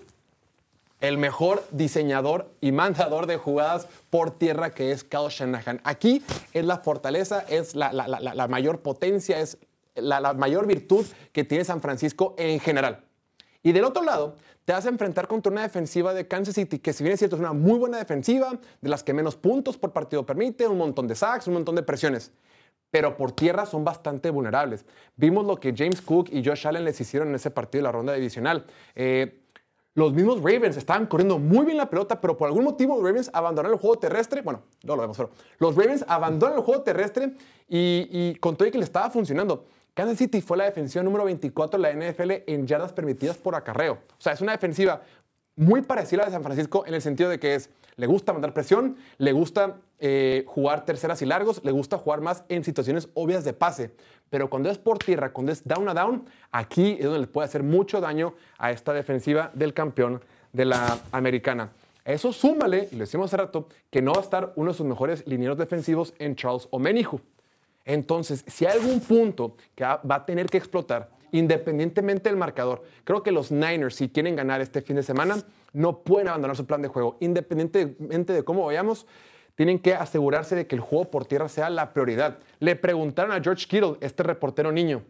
[1.02, 5.82] el mejor diseñador y mandador de jugadas por tierra que es Kyle Shanahan.
[5.84, 9.60] Aquí es la fortaleza, es la, la- mayor potencia, es
[9.94, 13.05] la mayor virtud que tiene San Francisco en general.
[13.66, 16.94] Y del otro lado, te vas a enfrentar contra una defensiva de Kansas City, que
[16.94, 19.92] si bien es cierto, es una muy buena defensiva, de las que menos puntos por
[19.92, 22.32] partido permite, un montón de sacks, un montón de presiones.
[22.92, 24.86] Pero por tierra son bastante vulnerables.
[25.16, 27.92] Vimos lo que James Cook y Josh Allen les hicieron en ese partido de la
[27.92, 28.68] ronda divisional.
[28.94, 29.42] Eh,
[29.96, 33.32] los mismos Ravens estaban corriendo muy bien la pelota, pero por algún motivo los Ravens
[33.34, 34.44] abandonaron el juego terrestre.
[34.44, 37.34] Bueno, no lo vemos, pero los Ravens abandonan el juego terrestre
[37.68, 39.66] y, y con todo y que le estaba funcionando.
[39.96, 43.94] Kansas City fue la defensiva número 24 de la NFL en yardas permitidas por acarreo.
[43.94, 45.02] O sea, es una defensiva
[45.56, 48.34] muy parecida a la de San Francisco en el sentido de que es, le gusta
[48.34, 53.08] mandar presión, le gusta eh, jugar terceras y largos, le gusta jugar más en situaciones
[53.14, 53.92] obvias de pase.
[54.30, 57.48] Pero cuando es por tierra, cuando es down a down, aquí es donde le puede
[57.48, 60.22] hacer mucho daño a esta defensiva del campeón
[60.52, 61.72] de la americana.
[62.04, 64.86] Eso súmale, y lo decimos hace rato, que no va a estar uno de sus
[64.86, 67.22] mejores linieros defensivos en Charles Omenihu.
[67.86, 73.22] Entonces, si hay algún punto que va a tener que explotar, independientemente del marcador, creo
[73.22, 75.38] que los Niners, si quieren ganar este fin de semana,
[75.72, 77.18] no pueden abandonar su plan de juego.
[77.20, 79.06] Independientemente de cómo vayamos,
[79.54, 82.40] tienen que asegurarse de que el juego por tierra sea la prioridad.
[82.60, 85.04] Le preguntaron a George Kittle, este reportero niño,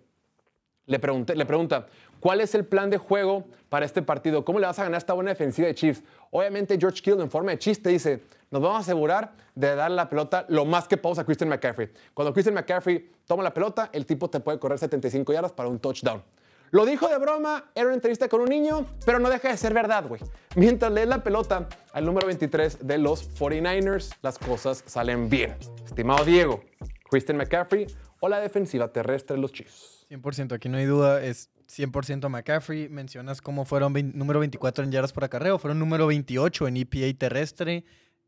[0.85, 1.87] le, pregunté, le pregunta,
[2.25, 4.43] ¿cuál es el plan de juego para este partido?
[4.43, 6.01] ¿Cómo le vas a ganar esta buena defensiva de Chiefs?
[6.31, 10.09] Obviamente George Kittle en forma de chiste dice, nos vamos a asegurar de dar la
[10.09, 11.91] pelota lo más que podamos a Christian McCaffrey.
[12.15, 15.77] Cuando Christian McCaffrey toma la pelota, el tipo te puede correr 75 yardas para un
[15.77, 16.23] touchdown.
[16.71, 19.75] Lo dijo de broma, era una entrevista con un niño, pero no deja de ser
[19.75, 20.19] verdad, güey.
[20.55, 25.55] Mientras lee la pelota al número 23 de los 49ers, las cosas salen bien.
[25.85, 26.63] Estimado Diego,
[27.07, 27.85] Christian McCaffrey
[28.19, 30.07] o la defensiva terrestre de los Chiefs.
[30.09, 32.89] 100%, aquí no hay duda, es 100% McCaffrey.
[32.89, 37.83] Mencionas cómo fueron número 24 en yardas por acarreo, fueron número 28 en EPA terrestre.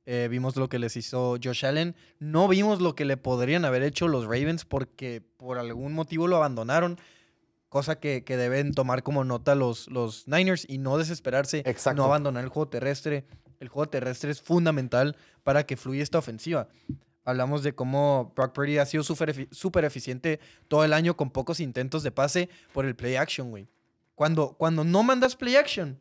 [0.05, 1.95] Eh, vimos lo que les hizo Josh Allen.
[2.19, 6.37] No vimos lo que le podrían haber hecho los Ravens porque por algún motivo lo
[6.37, 6.97] abandonaron.
[7.67, 12.01] Cosa que, que deben tomar como nota los, los Niners y no desesperarse, Exacto.
[12.01, 13.25] no abandonar el juego terrestre.
[13.59, 16.69] El juego terrestre es fundamental para que fluya esta ofensiva.
[17.27, 21.29] Hablamos de cómo Brock Purdy ha sido súper efi- súper eficiente todo el año con
[21.29, 23.67] pocos intentos de pase por el play action, güey.
[24.15, 25.99] Cuando, cuando no mandas play action,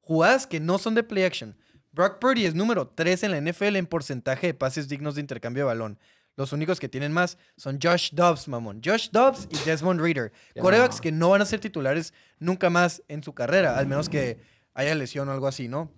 [0.00, 1.56] jugadas que no son de play action.
[1.92, 5.64] Brock Purdy es número 3 en la NFL en porcentaje de pases dignos de intercambio
[5.64, 5.98] de balón.
[6.36, 8.80] Los únicos que tienen más son Josh Dobbs, mamón.
[8.84, 10.32] Josh Dobbs y Desmond Reader.
[10.62, 14.38] Corebacks que no van a ser titulares nunca más en su carrera, al menos que
[14.74, 15.90] haya lesión o algo así, ¿no?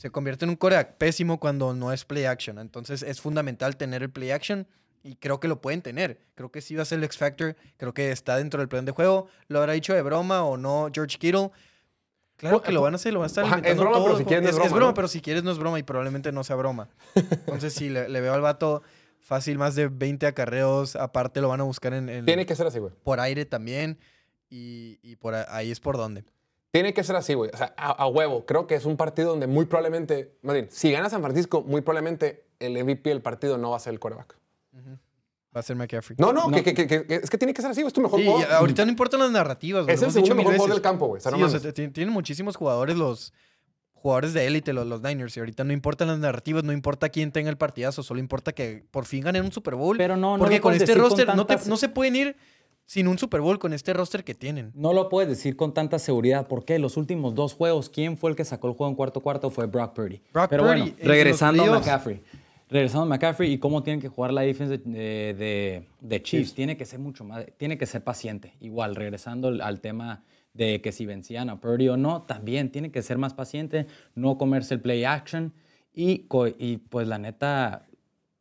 [0.00, 2.58] Se convierte en un coreback pésimo cuando no es play action.
[2.58, 4.66] Entonces es fundamental tener el play action
[5.02, 6.20] y creo que lo pueden tener.
[6.34, 7.54] Creo que sí va a ser el X Factor.
[7.76, 9.26] Creo que está dentro del plan de juego.
[9.48, 11.50] Lo habrá dicho de broma o no George Kittle.
[12.36, 14.06] Claro que lo van a hacer, lo van a estar Ajá, es inventando broma, todo.
[14.06, 14.94] pero si quieres no es es, es broma, broma, ¿no?
[14.94, 16.88] pero si quieres no es broma y probablemente no sea broma.
[17.14, 18.82] Entonces sí, le, le veo al vato
[19.20, 20.96] fácil más de 20 acarreos.
[20.96, 22.94] Aparte lo van a buscar en, en- Tiene que ser así, güey.
[23.04, 23.98] por aire también.
[24.48, 26.24] Y, y por ahí es por donde.
[26.72, 27.50] Tiene que ser así, güey.
[27.52, 28.46] O sea, a, a huevo.
[28.46, 31.80] Creo que es un partido donde muy probablemente, más bien, si gana San Francisco, muy
[31.80, 34.36] probablemente el MVP del partido no va a ser el quarterback.
[35.54, 36.16] Va a ser McCaffrey.
[36.20, 36.56] No, no, No.
[36.56, 37.88] Que, que- que- que- es que tiene que ser así, güey.
[37.88, 38.52] Es tu mejor Sí, jugador.
[38.52, 39.82] ahorita no importan las narrativas.
[39.84, 41.18] güey, Es el segundo mejor jugador del campo, güey.
[41.18, 41.74] O sea, no Sí, o sea, mames.
[41.74, 43.32] t- tienen muchísimos jugadores los
[43.92, 45.36] jugadores de élite, los, los Niners.
[45.36, 48.84] Y ahorita no importan las narrativas, no importa quién tenga el partidazo, solo importa que
[48.92, 49.96] por fin ganen un Super Bowl.
[49.96, 52.36] Pero no, no Porque lo con este con roster no, te- no se pueden ir
[52.90, 54.72] sin un Super Bowl con este roster que tienen.
[54.74, 56.48] No lo puedes decir con tanta seguridad.
[56.48, 56.80] ¿Por qué?
[56.80, 59.48] Los últimos dos juegos, ¿quién fue el que sacó el juego en cuarto cuarto?
[59.48, 60.20] Fue Brock Purdy.
[60.32, 61.78] Brock Pero Purdy, bueno, en regresando a.
[61.78, 62.20] McCaffrey.
[62.68, 66.52] Regresando a McCaffrey y cómo tienen que jugar la defensa de, de- Chiefs.
[66.52, 68.54] Tiene que ser mucho más, tiene que ser paciente.
[68.60, 72.90] Igual, regresando al, al tema de que si vencían a Purdy o no, también tiene
[72.90, 73.86] que ser más paciente,
[74.16, 75.52] no comerse el play action.
[75.94, 76.26] Y,
[76.58, 77.86] y pues la neta,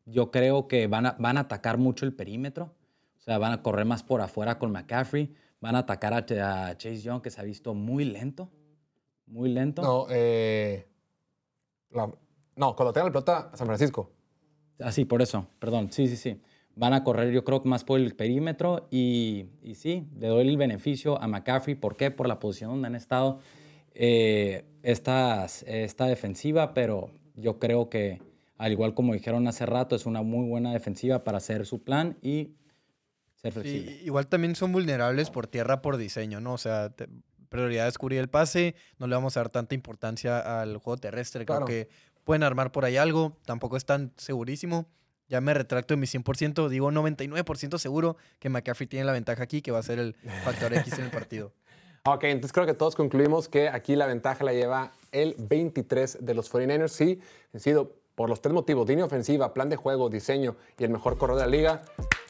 [0.07, 2.73] yo creo que van a, van a atacar mucho el perímetro.
[3.19, 5.33] O sea, van a correr más por afuera con McCaffrey.
[5.61, 8.49] Van a atacar a, a Chase Young, que se ha visto muy lento.
[9.27, 9.81] Muy lento.
[9.81, 10.87] No, eh,
[11.91, 12.11] la-
[12.55, 14.11] no, cuando tenga la pelota, San Francisco.
[14.79, 15.47] Ah, sí, por eso.
[15.59, 15.91] Perdón.
[15.91, 16.41] Sí, sí, sí.
[16.75, 18.87] Van a correr, yo creo más por el perímetro.
[18.89, 21.75] Y, y sí, le doy el beneficio a McCaffrey.
[21.75, 22.11] ¿Por qué?
[22.11, 23.39] Por la posición donde han estado
[23.93, 26.73] eh, estas- esta defensiva.
[26.73, 28.21] Pero yo creo que,
[28.57, 32.17] al igual como dijeron hace rato, es una muy buena defensiva para hacer su plan
[32.21, 32.53] y
[33.41, 36.53] ser Sí, igual también son vulnerables por tierra por diseño, ¿no?
[36.53, 37.07] O sea, te-
[37.49, 41.45] prioridad es cubrir el pase, no le vamos a dar tanta importancia al juego terrestre.
[41.45, 41.65] Claro.
[41.65, 41.89] Creo que
[42.23, 44.87] pueden armar por ahí algo, tampoco es tan segurísimo.
[45.29, 49.61] Ya me retracto en mi 100%, digo 99% seguro que McCaffrey tiene la ventaja aquí,
[49.61, 51.53] que va a ser el factor X en el partido.
[52.05, 56.33] Ok, entonces creo que todos concluimos que aquí la ventaja la lleva el 23 de
[56.33, 56.87] los 49ers.
[56.87, 57.19] Sí,
[57.53, 61.17] han sido por los tres motivos, línea ofensiva, plan de juego, diseño y el mejor
[61.17, 61.81] corredor de la liga,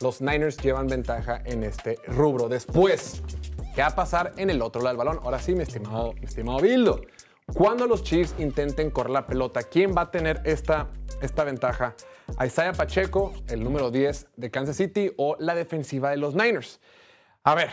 [0.01, 2.47] los Niners llevan ventaja en este rubro.
[2.47, 3.23] Después,
[3.73, 5.19] ¿qué va a pasar en el otro lado del balón?
[5.23, 7.01] Ahora sí, mi estimado, estimado Bildo.
[7.55, 10.91] Cuando los Chiefs intenten correr la pelota, ¿quién va a tener esta,
[11.23, 11.95] esta ventaja?
[12.37, 16.79] ¿A Isaiah Pacheco, el número 10 de Kansas City, o la defensiva de los Niners?
[17.41, 17.71] A ver,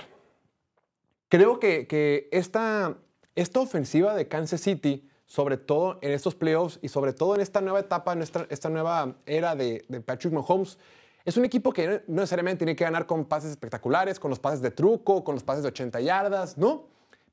[1.29, 2.97] creo que, que esta,
[3.35, 5.07] esta ofensiva de Kansas City,
[5.37, 8.70] sobre todo en estos playoffs y sobre todo en esta nueva etapa, en esta, esta
[8.70, 10.78] nueva era de, de Patrick Mahomes,
[11.26, 14.62] es un equipo que no necesariamente tiene que ganar con pases espectaculares, con los pases
[14.62, 16.84] de truco, con los pases de 80 yardas, ¿no?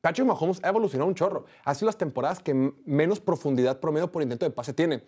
[0.02, 1.46] Patrick Mahomes ha evolucionado un chorro.
[1.64, 5.02] Ha sido las temporadas que menos profundidad promedio por intento de pase tiene.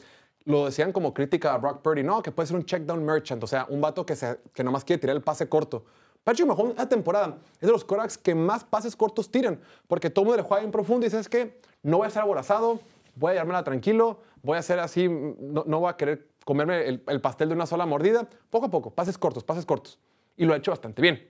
[0.46, 3.44] Lo decían como crítica a Brock Purdy, no, que puede ser un check down merchant,
[3.44, 4.16] o sea, un vato que,
[4.54, 5.84] que nomás quiere tirar el pase corto.
[6.26, 10.24] Patrick Mahomes esta temporada es de los quarterbacks que más pases cortos tiran, porque todo
[10.24, 12.80] el mundo le juega en profundo y dices que no voy a ser aborazado,
[13.16, 17.04] voy a llevármela tranquilo, voy a ser así, no, no voy a querer comerme el,
[17.08, 18.28] el pastel de una sola mordida.
[18.50, 20.00] Poco a poco, pases cortos, pases cortos.
[20.36, 21.30] Y lo ha hecho bastante bien.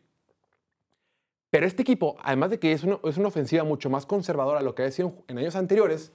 [1.50, 4.64] Pero este equipo, además de que es una, es una ofensiva mucho más conservadora a
[4.64, 6.14] lo que ha sido en años anteriores,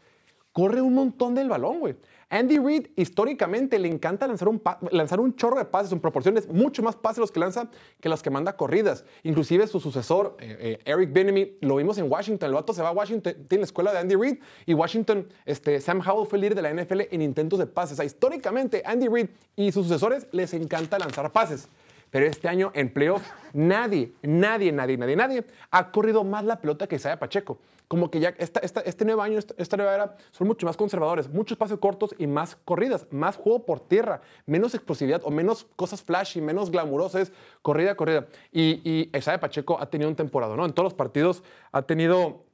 [0.52, 1.96] corre un montón del balón, güey.
[2.30, 4.62] Andy Reid históricamente le encanta lanzar un,
[4.92, 7.68] lanzar un chorro de pases en proporciones mucho más pases los que lanza
[8.00, 9.04] que los que manda corridas.
[9.24, 12.46] Inclusive su sucesor, eh, eh, Eric Bieniemy, lo vimos en Washington.
[12.48, 15.80] El vato se va a Washington, tiene la escuela de Andy Reid y Washington, este,
[15.80, 18.02] Sam Howell fue el líder de la NFL en intentos de pases.
[18.02, 19.26] Históricamente Andy Reid
[19.56, 21.68] y sus sucesores les encanta lanzar pases.
[22.10, 23.22] Pero este año en playoff,
[23.52, 27.58] nadie, nadie, nadie, nadie, nadie ha corrido más la pelota que Isaiah Pacheco.
[27.90, 31.58] Como que ya esta, este nuevo año, esta, nueva era, son mucho más conservadores, muchos
[31.58, 36.40] pases cortos y más corridas, más juego por tierra, menos explosividad o menos cosas flashy,
[36.40, 37.32] menos glamurosas,
[37.62, 38.28] corrida, corrida.
[38.52, 40.64] Y, y Isaiah Pacheco ha tenido un temporada, ¿no?
[40.64, 42.44] En todos los partidos ha tenido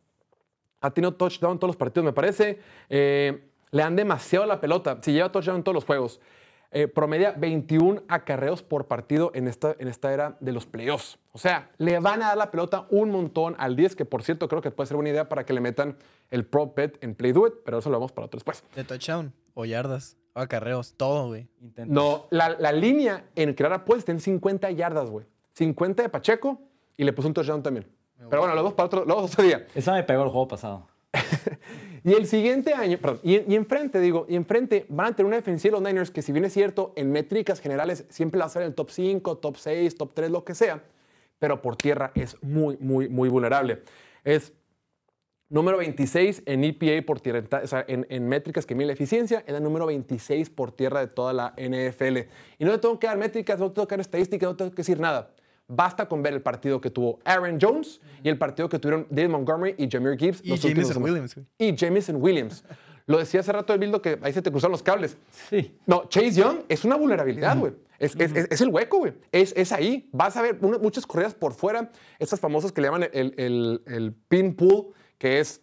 [0.80, 2.58] ha tenido touchdown en todos los partidos, me parece.
[2.88, 4.96] Eh, le dan demasiado la pelota.
[5.02, 6.18] Si lleva touchdown en todos los juegos.
[6.72, 11.18] Eh, promedia 21 acarreos por partido en esta, en esta era de los playoffs.
[11.32, 14.48] O sea, le van a dar la pelota un montón al 10, que por cierto
[14.48, 15.96] creo que puede ser buena idea para que le metan
[16.30, 18.64] el Pro Bet en Play Do It, pero eso lo vamos para otro después.
[18.74, 21.48] De touchdown, o yardas, o acarreos, todo, güey.
[21.86, 25.26] No, la, la línea en crear apuestas está en 50 yardas, güey.
[25.54, 26.60] 50 de Pacheco
[26.96, 27.86] y le puso un touchdown también.
[28.28, 29.66] Pero bueno, los dos para otro, los dos otro día.
[29.74, 30.86] Esa me pegó el juego pasado.
[32.06, 35.34] Y el siguiente año, perdón, y, y enfrente, digo, y enfrente van a tener una
[35.34, 38.48] defensiva de los Niners que si bien es cierto, en métricas generales siempre va a
[38.48, 40.84] ser el top 5, top 6, top 3, lo que sea,
[41.40, 43.82] pero por tierra es muy, muy, muy vulnerable.
[44.22, 44.52] Es
[45.48, 49.56] número 26 en EPA por tierra, o sea, en, métricas que mide la eficiencia, es
[49.56, 52.18] el número 26 por tierra de toda la NFL.
[52.60, 54.58] Y no te tengo que dar métricas, no te tengo que dar estadísticas, no te
[54.58, 55.32] tengo que decir nada.
[55.68, 59.30] Basta con ver el partido que tuvo Aaron Jones y el partido que tuvieron David
[59.30, 60.40] Montgomery y Jameer Gibbs.
[60.44, 61.46] Y Jameson Williams, güey.
[61.58, 62.64] y Jamison Williams.
[63.06, 65.16] Lo decía hace rato el Bildo que ahí se te cruzaron los cables.
[65.48, 65.76] Sí.
[65.86, 67.72] No, Chase Young es una vulnerabilidad, güey.
[67.98, 69.14] Es, es- es- es el hueco, güey.
[69.32, 70.08] Es, es ahí.
[70.12, 71.90] Vas a ver una- muchas corridas por fuera.
[72.18, 74.88] Estas famosas que le llaman el, el- el pin pull,
[75.18, 75.62] que es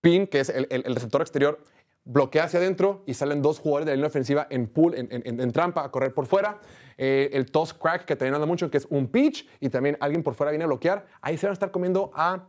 [0.00, 1.62] pin, que es el, el- el receptor exterior,
[2.04, 5.40] bloquea hacia adentro y salen dos jugadores de la línea ofensiva en pull, en, en-
[5.40, 6.58] en trampa, a correr por fuera.
[6.98, 10.22] Eh, el toss crack, que también anda mucho, que es un pitch, y también alguien
[10.22, 11.06] por fuera viene a bloquear.
[11.20, 12.44] Ahí se van a estar comiendo a,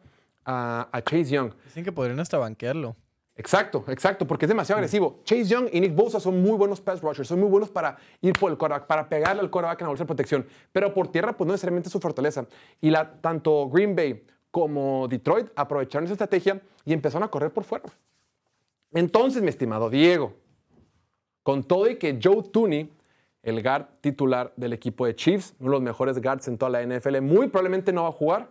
[0.45, 1.51] a- a Chase Young.
[1.65, 2.95] Dicen que podrían hasta banquearlo.
[3.35, 5.21] Exacto, exacto, porque es demasiado agresivo.
[5.23, 8.33] Chase Young y Nick Bosa son muy buenos pass rushers, son muy buenos para ir
[8.33, 11.35] por el quarterback, para pegarle al quarterback en la bolsa de protección, pero por tierra
[11.35, 12.45] pues no necesariamente es su fortaleza.
[12.79, 17.63] Y la, tanto Green Bay como Detroit aprovecharon esa estrategia y empezaron a correr por
[17.63, 17.85] fuera.
[18.93, 20.33] Entonces, mi estimado Diego,
[21.41, 22.91] con todo y que Joe Tooney,
[23.41, 26.83] el guard titular del equipo de Chiefs, uno de los mejores guards en toda la
[26.83, 28.49] NFL, muy probablemente no va a jugar.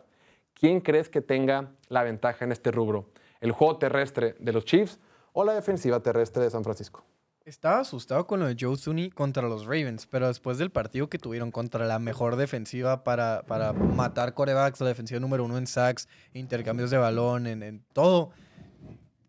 [0.54, 3.08] ¿Quién crees que tenga la ventaja en este rubro?
[3.40, 4.98] ¿El juego terrestre de los Chiefs
[5.32, 7.04] o la defensiva terrestre de San Francisco?
[7.44, 11.18] Estaba asustado con lo de Joe Tooney contra los Ravens, pero después del partido que
[11.18, 16.08] tuvieron contra la mejor defensiva para, para matar corebacks, la defensiva número uno en sacks,
[16.34, 18.30] intercambios de balón, en todo,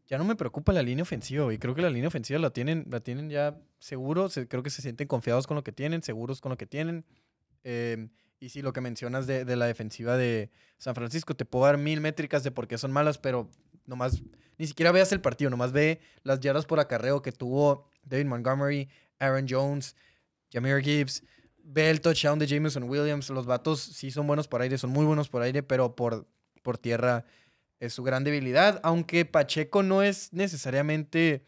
[0.07, 2.85] ya no me preocupa la línea ofensiva, y creo que la línea ofensiva la tienen,
[2.89, 6.41] la tienen ya seguro, se- creo que se sienten confiados con lo que tienen, seguros
[6.41, 7.05] con lo que tienen.
[7.63, 11.65] Eh, y sí, lo que mencionas de, de la defensiva de San Francisco, te puedo
[11.65, 13.49] dar mil métricas de por qué son malas, pero
[13.85, 14.21] nomás,
[14.57, 18.89] ni siquiera veas el partido, nomás ve las yardas por acarreo que tuvo David Montgomery,
[19.19, 19.95] Aaron Jones,
[20.51, 21.23] Jameer Gibbs,
[21.63, 25.05] ve el touchdown de Jameson Williams, los vatos sí son buenos por aire, son muy
[25.05, 26.27] buenos por aire, pero por,
[26.61, 27.25] por tierra
[27.85, 31.43] es su gran debilidad, aunque Pacheco no es necesariamente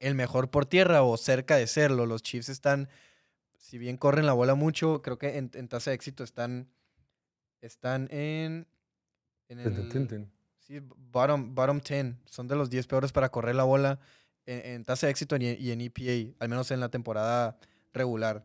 [0.00, 2.06] el mejor por tierra o cerca de serlo.
[2.06, 2.88] Los Chiefs están,
[3.56, 6.68] si bien corren la bola mucho, creo que en, en tasa de éxito están,
[7.60, 8.66] están en,
[9.48, 10.28] en el,
[10.58, 12.16] sí, bottom, bottom 10.
[12.24, 14.00] Son de los 10 peores para correr la bola
[14.46, 17.56] en, en tasa de éxito y, y en EPA, al menos en la temporada
[17.92, 18.44] regular.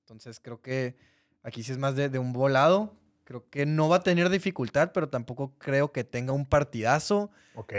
[0.00, 0.96] Entonces creo que
[1.44, 2.96] aquí sí es más de, de un volado.
[3.24, 7.30] Creo que no va a tener dificultad, pero tampoco creo que tenga un partidazo.
[7.54, 7.72] Ok,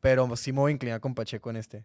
[0.00, 1.84] Pero sí me voy a inclinar con Pacheco en este.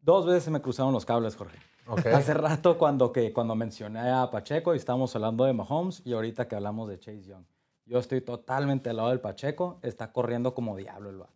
[0.00, 1.58] Dos veces se me cruzaron los cables, Jorge.
[1.86, 2.06] ok.
[2.14, 6.48] Hace rato cuando, que, cuando mencioné a Pacheco y estábamos hablando de Mahomes y ahorita
[6.48, 7.44] que hablamos de Chase Young.
[7.84, 9.78] Yo estoy totalmente al lado del Pacheco.
[9.82, 11.32] Está corriendo como diablo el vato.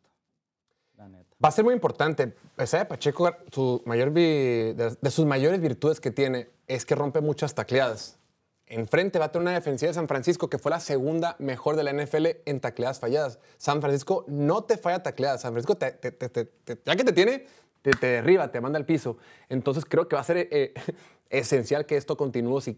[0.96, 1.34] La neta.
[1.44, 2.34] Va a ser muy importante.
[2.62, 7.20] Isaiah Pacheco, su mayor vi- de, de sus mayores virtudes que tiene es que rompe
[7.20, 8.18] muchas tacleadas.
[8.74, 11.84] Enfrente va a tener una defensiva de San Francisco que fue la segunda mejor de
[11.84, 13.38] la NFL en tacleadas falladas.
[13.56, 15.42] San Francisco no te falla tacleadas.
[15.42, 15.96] San Francisco, te-
[16.84, 17.46] ya que te tiene,
[17.82, 19.16] te, derriba, te manda al piso.
[19.48, 20.74] Entonces creo que va a ser eh,
[21.30, 22.76] esencial que esto continúe si,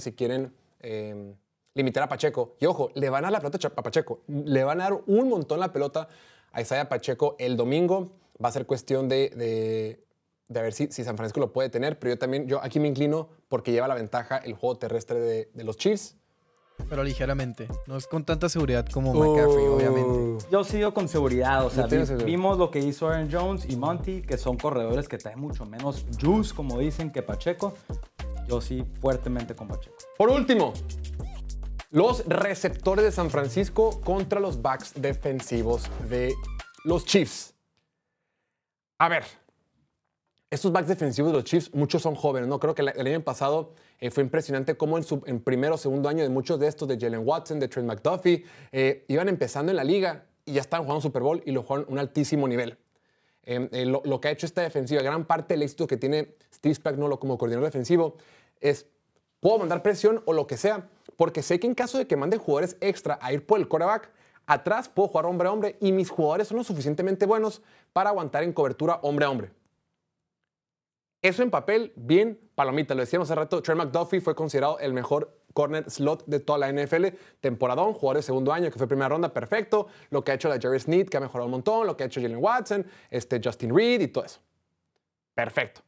[0.00, 1.34] si quieren eh,
[1.72, 2.56] limitar a Pacheco.
[2.60, 4.20] Y ojo, le van a dar la pelota a Pacheco.
[4.26, 6.08] Le van a dar un montón la pelota
[6.52, 8.12] a Isaiah Pacheco el domingo.
[8.44, 10.04] Va a ser cuestión de,
[10.50, 11.98] de ver si, si San Francisco lo puede tener.
[11.98, 15.50] Pero yo también, yo aquí me inclino porque lleva la ventaja el juego terrestre de,
[15.54, 16.16] de los Chiefs.
[16.88, 17.68] Pero ligeramente.
[17.86, 19.72] No es con tanta seguridad como McCaffrey, Uh.
[19.74, 20.46] obviamente.
[20.50, 22.26] Yo sigo con seguridad, o sea, vi- seguridad.
[22.26, 26.04] vimos lo que hizo Aaron Jones y Monty, que son corredores que traen mucho menos
[26.20, 27.74] juice, como dicen, que Pacheco.
[28.48, 29.94] Yo sí, fuertemente con Pacheco.
[30.16, 30.72] Por último,
[31.90, 36.32] los receptores de San Francisco contra los backs defensivos de
[36.84, 37.54] los Chiefs.
[38.98, 39.24] A ver,
[40.50, 42.58] estos backs defensivos de los Chiefs, muchos son jóvenes, ¿no?
[42.58, 46.08] Creo que el año pasado eh, fue impresionante cómo en, su, en primero o segundo
[46.08, 49.76] año de muchos de estos, de Jalen Watson, de Trent McDuffie, eh, iban empezando en
[49.76, 52.76] la liga y ya estaban jugando Super Bowl y lo jugaron a un altísimo nivel.
[53.44, 56.74] Eh, lo, lo que ha hecho esta defensiva, gran parte del éxito que tiene Steve
[56.74, 58.16] Spagnuolo como coordinador defensivo
[58.60, 58.86] es,
[59.38, 62.40] puedo mandar presión o lo que sea, porque sé que en caso de que manden
[62.40, 64.10] jugadores extra a ir por el quarterback,
[64.46, 68.42] atrás puedo jugar hombre a hombre y mis jugadores son lo suficientemente buenos para aguantar
[68.42, 69.59] en cobertura hombre a hombre.
[71.22, 72.94] Eso en papel, bien palomita.
[72.94, 76.72] Lo decíamos hace rato, Trey McDuffie fue considerado el mejor corner slot de toda la
[76.72, 77.06] NFL.
[77.40, 79.88] Temporadón, jugador de segundo año, que fue primera ronda, perfecto.
[80.10, 81.86] Lo que ha hecho la Jerry Sneed, que ha mejorado un montón.
[81.86, 84.40] Lo que ha hecho Jalen Watson, este Justin Reed y todo eso.
[85.34, 85.82] Perfecto.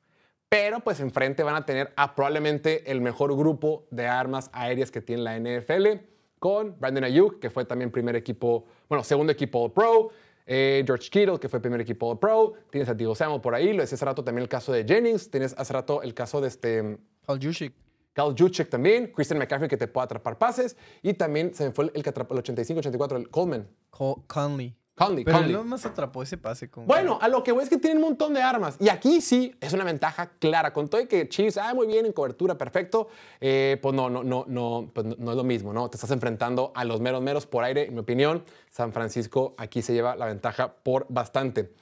[0.50, 5.00] Pero pues enfrente van a tener a probablemente el mejor grupo de armas aéreas que
[5.00, 6.04] tiene la NFL
[6.38, 10.10] con Brandon Ayuk, que fue también primer equipo, bueno, segundo equipo All Pro,
[10.46, 13.72] eh, George Kittle, que fue primer equipo All Pro, tienes a Diego Samuel por ahí,
[13.72, 16.48] lo decía hace rato también el caso de Jennings, tienes hace rato el caso de
[16.48, 17.72] este Juszczyk.
[18.12, 21.86] Cal Juszczyk también, Christian McCaffrey que te puede atrapar pases y también se me fue
[21.86, 23.68] el, el que atrapó el 85-84, el Coleman.
[23.90, 24.76] Co- Conley.
[25.06, 25.52] Conley, Pero Conley.
[25.54, 26.86] él nomás atrapó ese pase con.
[26.86, 28.76] Bueno, a lo que voy es que tienen un montón de armas.
[28.80, 30.72] Y aquí sí es una ventaja clara.
[30.72, 33.08] Con todo y que Chiefs, ah, muy bien, en cobertura, perfecto.
[33.40, 35.88] eh, pues no, no, no, no, pues no, no es lo mismo, ¿no?
[35.90, 37.86] Te estás enfrentando a los meros meros por aire.
[37.86, 41.72] En mi opinión, San Francisco aquí se lleva la ventaja por bastante.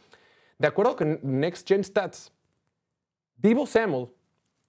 [0.59, 2.33] De acuerdo con Next Gen Stats,
[3.37, 4.09] Divo Samuel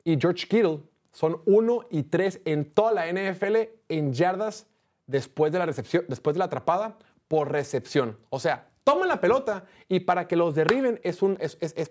[0.04, 0.80] y George Kittle
[1.12, 3.58] son 1 y 3 en toda la NFL
[3.90, 4.66] en yardas
[5.08, 6.98] después de la recepción, después de la atrapada
[7.32, 8.18] por recepción.
[8.30, 11.18] O sea, toman la pelota y para que los derriben es,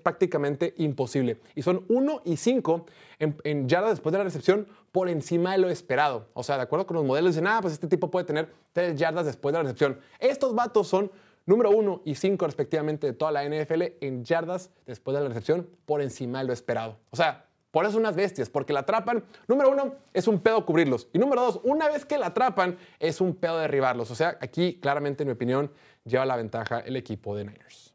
[0.02, 1.40] prácticamente imposible.
[1.54, 2.84] Y son 1 y 5
[3.20, 6.28] en, en yardas después de la recepción por encima de lo esperado.
[6.34, 8.96] O sea, de acuerdo con los modelos, dicen, ah, pues este tipo puede tener 3
[8.96, 9.98] yardas después de la recepción.
[10.18, 11.10] Estos vatos son
[11.46, 15.70] número 1 y 5 respectivamente de toda la NFL en yardas después de la recepción
[15.86, 16.98] por encima de lo esperado.
[17.08, 19.24] O sea, por eso son unas bestias, porque la atrapan.
[19.46, 21.08] Número uno, es un pedo cubrirlos.
[21.12, 24.10] Y número dos, una vez que la atrapan, es un pedo derribarlos.
[24.10, 25.70] O sea, aquí claramente, en mi opinión,
[26.04, 27.94] lleva la ventaja el equipo de Niners.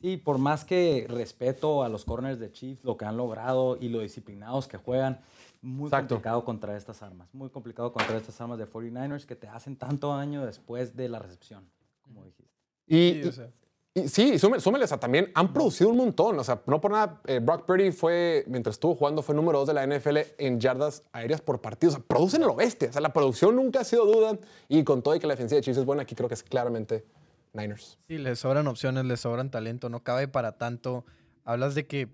[0.00, 3.88] Sí, por más que respeto a los corners de Chiefs, lo que han logrado y
[3.88, 5.20] lo disciplinados que juegan,
[5.62, 6.16] muy Exacto.
[6.16, 7.32] complicado contra estas armas.
[7.32, 11.20] Muy complicado contra estas armas de 49ers que te hacen tanto daño después de la
[11.20, 11.64] recepción,
[12.02, 12.52] como dijiste.
[12.86, 13.48] Y, Sí, o sea.
[13.94, 16.38] Y- sí, súme- súmeles a también, han producido un montón.
[16.38, 19.68] O sea, no por nada, eh, Brock Purdy fue, mientras estuvo jugando, fue número dos
[19.68, 21.92] de la NFL en yardas aéreas por partido.
[21.92, 22.88] O sea, producen a lo bestia.
[22.88, 24.38] O sea, la producción nunca ha sido duda.
[24.68, 26.42] Y con todo y que la defensiva de Chiefs es buena, aquí creo que es
[26.42, 27.04] claramente
[27.52, 27.98] Niners.
[28.08, 31.04] Sí, le sobran opciones, le sobran talento, no cabe para tanto.
[31.44, 32.08] Hablas de que,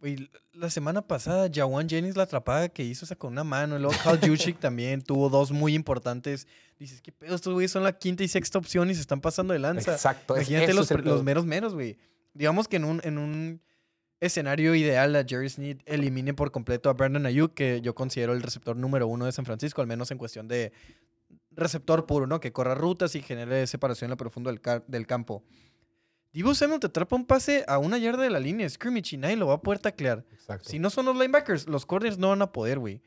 [0.00, 3.76] güey, la semana pasada, Jawan Jennings la atrapada que hizo, con una mano.
[3.76, 6.46] Y luego Cal Juszczyk también tuvo dos muy importantes.
[6.78, 7.34] Dices, ¿qué pedo?
[7.34, 9.92] Estos güeyes son la quinta y sexta opción y se están pasando de lanza.
[9.92, 11.98] Exacto, Imagínate los, los meros meros, güey.
[12.32, 13.60] Digamos que en un, en un
[14.20, 18.42] escenario ideal, a Jerry Sneed elimine por completo a Brandon Ayuk, que yo considero el
[18.42, 20.72] receptor número uno de San Francisco, al menos en cuestión de
[21.52, 22.40] receptor puro, ¿no?
[22.40, 25.42] Que corra rutas y genere separación en lo profundo del, del campo.
[26.32, 29.18] Divo Samuel te atrapa un pase a una yarda de la línea de scrimmage y
[29.18, 30.24] nadie lo va a poder taclear.
[30.32, 30.68] Exacto.
[30.68, 33.02] Si no son los linebackers, los corners no van a poder, güey.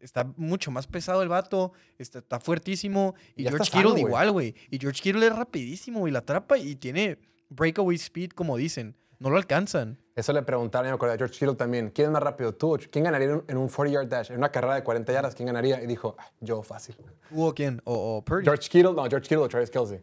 [0.00, 3.14] Está mucho más pesado el vato, está, está fuertísimo.
[3.36, 4.54] Y George Kittle igual, güey.
[4.70, 8.94] Y George Kittle es rapidísimo, y la atrapa y tiene breakaway speed, como dicen.
[9.18, 9.98] No lo alcanzan.
[10.14, 11.90] Eso le preguntaron, me acuerdo, a George Kittle también.
[11.90, 12.54] ¿Quién es más rápido?
[12.54, 12.78] ¿Tú?
[12.90, 14.30] ¿Quién ganaría en un- en un 40-yard dash?
[14.30, 15.82] En una carrera de 40 yardas, ¿quién ganaría?
[15.82, 16.94] Y dijo, "Ah, yo fácil.
[17.32, 17.80] ¿Hubo quién?
[17.84, 18.44] ¿O, o Purdy?
[18.44, 20.00] George Kittle, no, George Kittle o Travis Kelsey.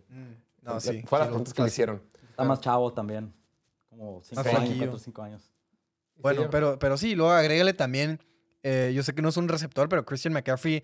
[0.62, 1.04] no, sí.
[1.08, 2.02] Fue las preguntas que le hicieron.
[2.36, 3.34] Está más chavo también,
[3.90, 4.78] como 5 Más años, flaquillo.
[4.88, 5.52] 4 o 5 años.
[6.18, 8.20] Bueno, pero, pero sí, luego agrégale también.
[8.64, 10.84] eh, yo sé que no es un receptor, pero Christian McCaffrey,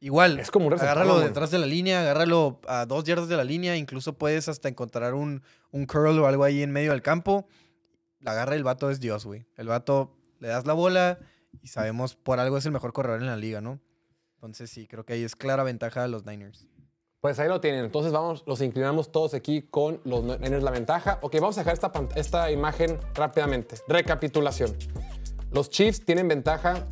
[0.00, 0.38] igual.
[0.38, 1.26] Es como un receptor, Agárralo güey.
[1.28, 3.76] detrás de la línea, agárralo a dos yardas de la línea.
[3.76, 5.42] Incluso puedes hasta encontrar un,
[5.72, 7.48] un curl o algo ahí en medio del campo.
[8.20, 9.46] La agarra el vato es Dios, güey.
[9.56, 11.18] El vato le das la bola
[11.62, 13.80] y sabemos por algo es el mejor corredor en la liga, ¿no?
[14.34, 16.68] Entonces sí, creo que ahí es clara ventaja de los Niners.
[17.20, 17.84] Pues ahí lo tienen.
[17.84, 21.18] Entonces vamos, los inclinamos todos aquí con los Niners la ventaja.
[21.22, 23.76] Ok, vamos a dejar esta, esta imagen rápidamente.
[23.88, 24.76] Recapitulación.
[25.50, 26.84] Los Chiefs tienen ventaja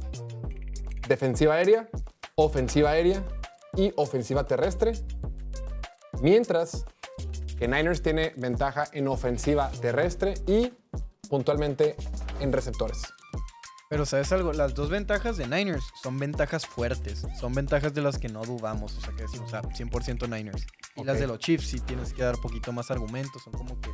[1.08, 1.88] defensiva aérea,
[2.34, 3.22] ofensiva aérea
[3.76, 4.92] y ofensiva terrestre.
[6.20, 6.84] Mientras
[7.58, 10.72] que Niners tiene ventaja en ofensiva terrestre y
[11.28, 11.96] puntualmente
[12.40, 13.02] en receptores.
[13.94, 14.52] Pero ¿sabes algo?
[14.52, 17.24] Las dos ventajas de Niners son ventajas fuertes.
[17.38, 18.96] Son ventajas de las que no dudamos.
[18.96, 20.66] O sea, que decimos, ah, 100% Niners.
[20.96, 23.44] Y las de los Chiefs sí tienes que dar poquito más argumentos.
[23.44, 23.90] Son como que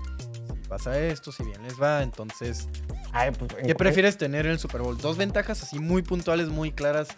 [0.55, 2.67] si pasa esto, si bien les va, entonces...
[3.13, 4.97] Ay, pues, en- ¿Qué prefieres tener en el Super Bowl?
[4.97, 7.09] Dos ventajas así muy puntuales, muy claras.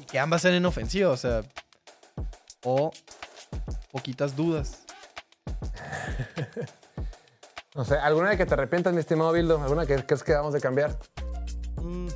[0.00, 1.42] Y que ambas sean en ofensiva, o sea...
[2.64, 2.90] O
[3.92, 4.84] poquitas dudas.
[7.74, 9.62] No sé, ¿alguna de que te arrepientas, mi estimado Bildo?
[9.62, 10.98] ¿Alguna que crees que vamos de cambiar?
[11.82, 12.08] Mm,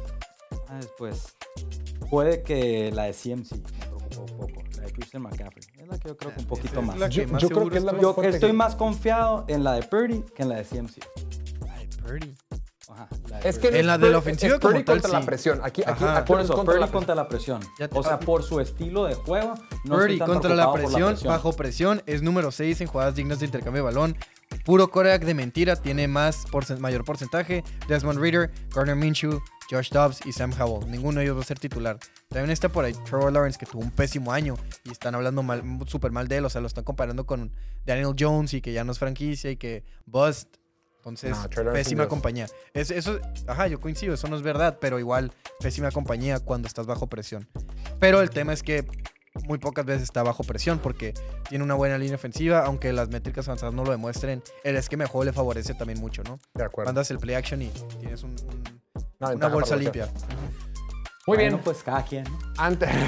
[0.68, 1.36] ah, después.
[2.10, 4.62] Puede que la de CMC me preocupó un poco.
[4.76, 5.64] La de Christian McCaffrey.
[5.78, 6.98] Es la que yo creo que un poquito es más.
[6.98, 8.06] la que Yo, más yo creo que es la estoy.
[8.06, 11.00] más Yo estoy que- más confiado en la de Purdy que en la de CMC.
[11.70, 12.34] Ay, Purdy.
[12.88, 13.68] Ajá, la de Es que.
[13.78, 15.60] En la de la ofensiva como tal, contra la presión.
[15.62, 16.90] Aquí, aquí, aquí Por es eso, contra Purdy la presión.
[16.92, 17.60] contra la presión.
[17.78, 19.54] Te- O sea, por su estilo de juego.
[19.84, 23.82] No Purdy contra la presión, bajo presión, es número 6 en jugadas dignas de intercambio
[23.82, 24.16] de balón.
[24.66, 26.44] Puro coreback de mentira, tiene más
[26.78, 27.64] mayor porcentaje.
[27.88, 29.40] Desmond Reader, Gardner Minshew,
[29.70, 30.90] Josh Dobbs y Sam Howell.
[30.90, 31.98] Ninguno de ellos va a ser titular.
[32.28, 34.54] También está por ahí Trevor Lawrence, que tuvo un pésimo año
[34.84, 36.44] y están hablando mal, súper mal de él.
[36.44, 37.50] O sea, lo están comparando con
[37.86, 40.56] Daniel Jones y que ya no es franquicia y que bust.
[41.02, 42.46] Entonces, No, pésima compañía.
[42.74, 43.18] Es- eso,
[43.48, 47.48] ajá, yo coincido, eso no es verdad, pero igual, pésima compañía cuando estás bajo presión.
[47.98, 48.86] Pero el tema es que
[49.44, 51.12] muy pocas veces está bajo presión porque
[51.48, 54.44] tiene una buena línea ofensiva, aunque las métricas avanzadas no lo demuestren.
[54.62, 56.38] El esquema de juego le favorece también mucho, ¿no?
[56.54, 56.90] De acuerdo.
[56.90, 57.68] Andas el play action y
[57.98, 60.06] tienes un- un- Una bolsa limpia.
[61.26, 61.60] Muy Bueno, bien.
[61.64, 62.22] pues cada quien.
[62.24, 62.38] ¿no?
[62.58, 62.88] Antes,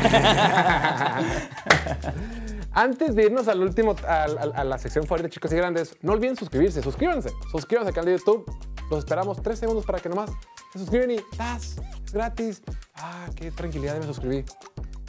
[2.75, 6.13] Antes de irnos al último, al- al- a, la sección favorita chicos y grandes, no
[6.13, 6.83] olviden suscribirse.
[6.83, 7.31] Suscríbanse.
[7.51, 8.45] Suscríbanse al canal de YouTube.
[8.91, 10.31] Los esperamos tres segundos para que nomás
[10.73, 11.77] se suscriben y ¡tas!
[12.05, 12.63] Es gratis.
[12.97, 14.45] Ah, qué tranquilidad, me suscribí.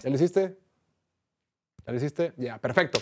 [0.04, 0.58] ¿Ya lo hiciste?
[1.86, 2.34] ¿Ya lo hiciste?
[2.38, 3.00] Ya, perfecto.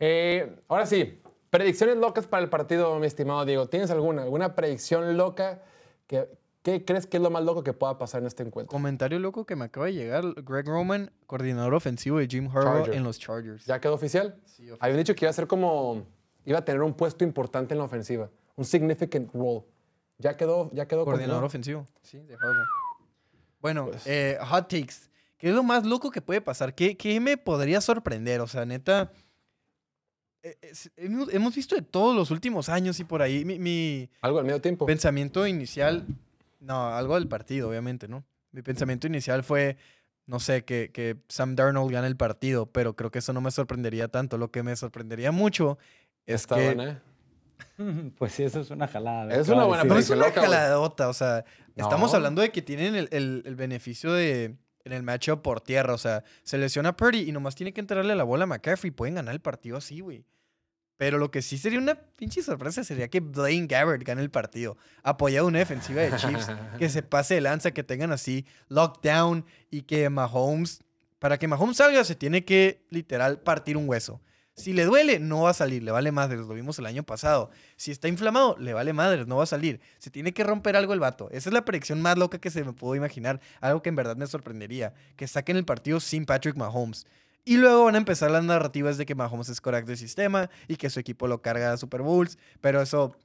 [0.00, 1.20] Eh, ahora sí,
[1.50, 3.68] predicciones locas para el partido, mi estimado Diego.
[3.68, 4.22] ¿Tienes alguna?
[4.22, 5.62] ¿Alguna predicción loca?
[6.06, 6.28] Que,
[6.68, 8.70] ¿Qué crees que es lo más loco que pueda pasar en este encuentro?
[8.70, 10.22] Comentario loco que me acaba de llegar.
[10.42, 12.94] Greg Roman, coordinador ofensivo de Jim Harbaugh Charger.
[12.94, 13.64] en los Chargers.
[13.64, 14.34] ¿Ya quedó oficial?
[14.44, 14.78] Sí, oficial.
[14.80, 16.04] Habían dicho que iba a ser como.
[16.44, 18.28] iba a tener un puesto importante en la ofensiva.
[18.56, 19.62] Un significant role.
[20.18, 21.86] Ya quedó, ya quedó Coordinador ofensivo.
[22.02, 22.66] Sí, de Harbaugh.
[23.62, 25.08] Bueno, Pues- eh, hot takes.
[25.38, 26.74] ¿Qué es lo más loco que puede pasar?
[26.74, 28.40] ¿Qué, qué me podría sorprender?
[28.42, 29.10] O sea, neta.
[30.42, 33.44] eh, es- hemos visto de todos los últimos años y por ahí.
[33.44, 34.86] Mi, mi Algo al medio tiempo.
[34.86, 36.04] pensamiento inicial.
[36.60, 38.24] No, algo del partido, obviamente, ¿no?
[38.52, 39.76] Mi pensamiento inicial fue.
[40.26, 43.50] No sé, que, que Sam Darnold gane el partido, pero creo que eso no me
[43.50, 44.36] sorprendería tanto.
[44.36, 45.78] Lo que me sorprendería mucho
[46.26, 46.64] es Está que.
[46.66, 46.98] buena, ¿eh?
[48.18, 49.24] Pues sí, eso es una jalada.
[49.24, 49.40] ¿verdad?
[49.40, 49.84] Es ¿Qué una buena?
[49.84, 51.44] No es una loca, jaladota, o sea,
[51.76, 55.92] estamos hablando de que tienen el, el- el beneficio de en el matchup por tierra,
[55.94, 59.16] o sea, se lesiona Purdy y nomás tiene que entrarle la bola a McCaffrey, pueden
[59.16, 60.24] ganar el partido así, güey.
[60.98, 64.76] Pero lo que sí sería una pinche sorpresa sería que Blaine Gabbert gane el partido,
[65.04, 69.82] apoyado una defensiva de Chiefs, que se pase de lanza, que tengan así lockdown y
[69.82, 70.82] que Mahomes,
[71.20, 74.20] para que Mahomes salga se tiene que literal partir un hueso.
[74.56, 77.48] Si le duele, no va a salir, le vale madres, lo vimos el año pasado.
[77.76, 79.80] Si está inflamado, le vale madres, no va a salir.
[79.98, 81.28] Se tiene que romper algo el vato.
[81.30, 83.40] Esa es la predicción más loca que se me pudo imaginar.
[83.60, 84.94] Algo que en verdad me sorprendería.
[85.14, 87.06] Que saquen el partido sin Patrick Mahomes.
[87.48, 90.76] Y luego van a empezar las narrativas de que Mahomes es coreback del sistema y
[90.76, 92.36] que su equipo lo carga a Super Bowls.
[92.60, 93.16] Pero eso,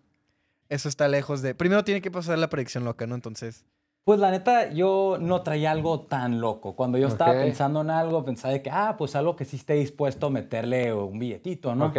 [0.69, 1.53] eso está lejos de...
[1.55, 3.15] Primero tiene que pasar la predicción loca, ¿no?
[3.15, 3.65] Entonces...
[4.05, 6.75] Pues la neta, yo no traía algo tan loco.
[6.75, 7.37] Cuando yo estaba Ok.
[7.37, 10.93] pensando en algo, pensaba de que, ah, pues algo que sí esté dispuesto a meterle
[10.93, 11.87] un billetito, ¿no?
[11.87, 11.97] Ok.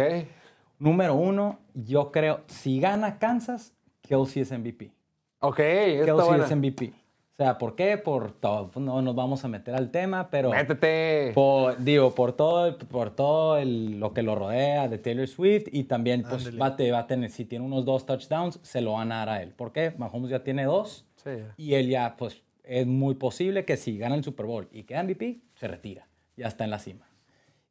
[0.79, 4.91] Número uno, yo creo, si gana Kansas, Kelsey es MVP.
[5.39, 6.45] Ok, está Kelsey buena.
[6.45, 6.93] es MVP.
[7.37, 7.97] O sea, ¿por qué?
[7.97, 8.71] Por todo.
[8.79, 10.51] No nos vamos a meter al tema, pero...
[10.51, 11.31] Métete.
[11.33, 15.83] Por, digo, por todo, por todo el- lo que lo rodea de Taylor Swift y
[15.83, 16.57] también pues, Ándale.
[16.57, 19.17] va, a te- va a tener, si tiene unos dos touchdowns, se lo van a
[19.17, 19.49] dar a él.
[19.51, 19.93] ¿Por qué?
[19.97, 21.31] Mahomes ya tiene dos Sí.
[21.57, 25.03] y él ya, pues, es muy posible que si gana el Super Bowl y queda
[25.03, 26.07] MVP, se retira.
[26.37, 27.05] Ya está en la cima.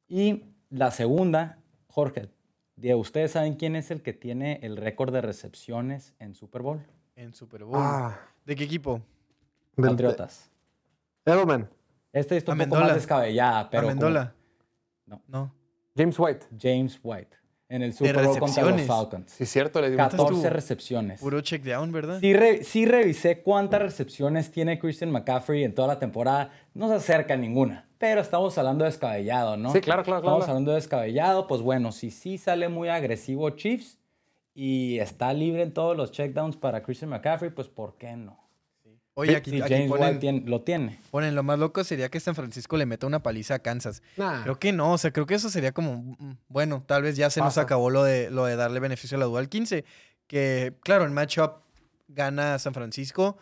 [0.08, 1.58] Y la segunda,
[1.88, 2.28] Jorge,
[2.76, 6.80] Diego, ¿ustedes saben quién es el que tiene el récord de recepciones en Super Bowl?
[7.16, 7.78] En Super Bowl.
[7.80, 9.00] Ah, ¿De qué equipo?
[9.76, 10.50] Del- Patriotas.
[11.24, 11.68] Edelman.
[12.12, 12.86] Este está un poco Amendola.
[12.86, 14.34] más descabellada, pero como Amendola.
[15.06, 15.22] No.
[15.28, 15.54] No.
[15.96, 16.46] James White.
[16.60, 17.36] James White
[17.68, 18.82] en el Super Bowl contra los.
[18.82, 19.32] Falcons.
[19.32, 20.06] Sí, cierto, le dimos.
[20.10, 20.50] 14 estuvo?
[20.50, 21.20] recepciones.
[21.20, 22.20] Puro check down, ¿verdad?
[22.20, 26.50] Sí, re- sí revisé cuántas recepciones tiene Christian McCaffrey en toda la temporada.
[26.74, 29.72] No se acerca a ninguna, pero estamos hablando de descabellado, ¿no?
[29.72, 30.36] Sí, claro, claro, claro.
[30.36, 31.46] Estamos hablando de descabellado.
[31.46, 33.98] Pues bueno, si sí sale muy agresivo Chiefs
[34.54, 38.38] y está libre en todos los checkdowns para Christian McCaffrey, pues ¿por qué no?
[39.16, 40.98] Oye, aquí, aquí James ponen, tiene- lo tiene.
[41.10, 44.02] ponen, lo más loco sería que San Francisco le meta una paliza a Kansas.
[44.16, 44.42] Nah.
[44.42, 47.30] Creo que no, o sea, creo que eso sería como, mm, bueno, tal vez ya
[47.30, 49.84] se nos acabó lo de, lo de darle beneficio a la duda al 15,
[50.26, 51.60] que claro, en matchup
[52.08, 53.38] gana San Francisco,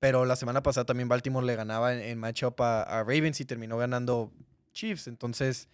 [0.00, 3.46] Pero la semana pasada también Baltimore le ganaba en, en matchup a, a Ravens y
[3.46, 4.32] terminó ganando
[4.74, 5.06] Chiefs.
[5.06, 5.66] Entonces,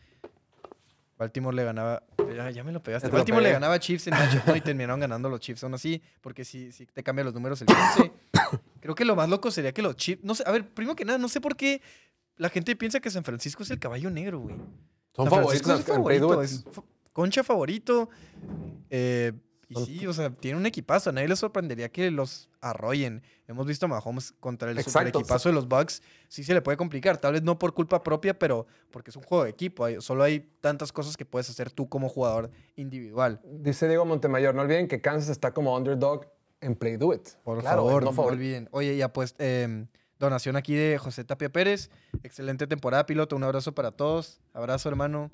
[1.18, 2.04] Baltimore le ganaba.
[2.36, 3.06] Ya, ya me lo pegaste.
[3.06, 5.64] Ya te lo Baltimore le ganaba a Chiefs en matchup y terminaron ganando los Chiefs
[5.64, 8.12] aún así, porque si, si te cambian los números el 15.
[8.80, 10.24] Creo que lo más loco sería que los Chiefs.
[10.24, 11.82] No sé, a ver, primero que nada, no sé por qué
[12.36, 14.56] la gente piensa que San Francisco es el caballo negro, güey.
[15.14, 16.64] Son San Francisco favoritos es favorito, es
[17.12, 18.08] concha favorito.
[18.88, 19.32] eh,
[19.72, 21.10] y sí, o sea, tiene un equipazo.
[21.10, 23.22] A nadie le sorprendería que los arrollen.
[23.46, 25.20] Hemos visto a Mahomes contra el super Exacto.
[25.20, 26.02] equipazo de los Bucks.
[26.26, 27.18] Sí se le puede complicar.
[27.18, 29.86] Tal vez no por culpa propia, pero porque es un juego de equipo.
[30.00, 33.40] Solo hay tantas cosas que puedes hacer tú como jugador individual.
[33.44, 36.26] Dice Diego Montemayor, no olviden que Kansas está como underdog
[36.60, 37.28] en Play Do It.
[37.44, 38.68] Por Claro, favor, no no, favor- olviden.
[38.72, 39.86] Oye, ya pues, em,
[40.18, 41.90] donación aquí de José Tapia Pérez.
[42.22, 43.36] Excelente temporada, piloto.
[43.36, 44.40] Un abrazo para todos.
[44.52, 45.30] Abrazo, hermano.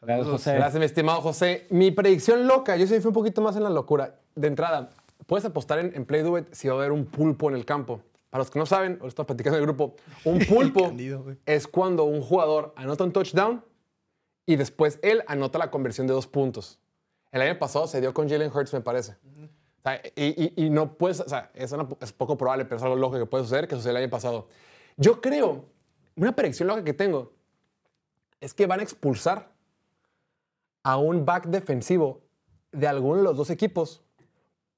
[0.00, 0.28] Gracias.
[0.28, 0.54] José.
[0.54, 1.66] Gracias, mi estimado José.
[1.70, 4.20] Mi predicción loca, yo sí fui un poquito más en la locura.
[4.36, 4.90] De entrada,
[5.26, 7.64] puedes apostar en, en Play Do It si va a haber un pulpo en el
[7.64, 8.00] campo.
[8.30, 11.66] Para los que no saben, o estamos platicando en el grupo, un pulpo Candido, es
[11.66, 13.64] cuando un jugador anota un touchdown
[14.46, 16.78] y después él anota la conversión de dos puntos.
[17.32, 19.16] El año pasado se dio con Jalen Hurts, me parece.
[19.88, 22.82] Sea, y, y- y no puedes, o sea, es, una- es poco probable, pero es
[22.82, 24.48] algo loco que puede suceder, que sucedió el año pasado.
[24.96, 25.64] Yo creo,
[26.16, 27.32] una predicción loca que tengo,
[28.40, 29.50] es que van a expulsar
[30.82, 32.20] a un back defensivo
[32.72, 34.02] de alguno de los dos equipos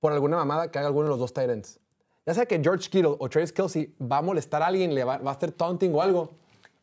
[0.00, 1.78] por alguna mamada que haga alguno de los dos tight ends.
[2.26, 5.18] Ya sea que George Kittle o Travis Kelsey va a molestar a alguien, le va,
[5.18, 6.30] va a hacer taunting o algo,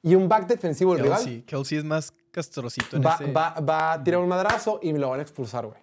[0.03, 1.41] y un back defensivo del rival Kelsey.
[1.43, 3.31] Kelsey es más castrocito en va, ese.
[3.31, 5.79] va- va a tirar un madrazo y me lo van a expulsar, güey.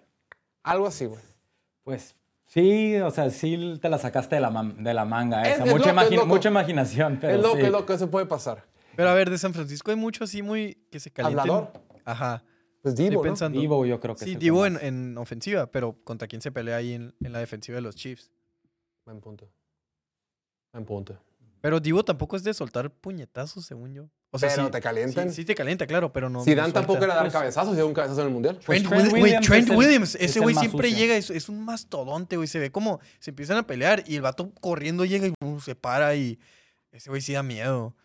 [0.63, 1.21] Algo así, güey.
[1.83, 2.15] Pues
[2.45, 5.65] sí, o sea, sí te la sacaste de la, man- de la manga Es- esa.
[5.65, 6.27] es mucha, loco, es imagi- loco.
[6.27, 7.61] mucha imaginación, pero Es loco, sí.
[7.63, 8.63] es loco, eso puede pasar.
[8.95, 11.39] Pero a ver, de San Francisco hay mucho así muy que se calienten.
[11.51, 11.73] Hablador.
[12.05, 12.43] Ajá.
[12.81, 13.49] Pues Estoy Divo, ¿no?
[13.49, 17.15] Divo, yo creo que Sí, Divo en ofensiva, pero ¿contra quién se pelea ahí en,
[17.19, 18.31] en la defensiva de los Chiefs?
[19.05, 19.49] Buen punto.
[20.71, 21.19] Buen punto.
[21.65, 24.07] Pero Divo tampoco es de soltar puñetazos, según yo.
[24.29, 25.29] O sea, Pero sí- te calientan.
[25.29, 26.43] Sí, sí te calienta, claro, pero no.
[26.43, 28.59] Zidane no tampoco era dar Pues- cabezazos, dio un cabezazo en el Mundial.
[28.63, 30.89] Pues Trent, Trent Williams, güey, Williams Trent es el- Williams, es ese güey más siempre
[30.89, 31.03] sucio.
[31.03, 32.47] llega, es, es un mastodonte, güey.
[32.47, 35.73] Se ve como se empiezan a pelear y el vato corriendo llega y uh, se
[35.73, 36.37] para y
[36.91, 37.95] ese güey sí da miedo.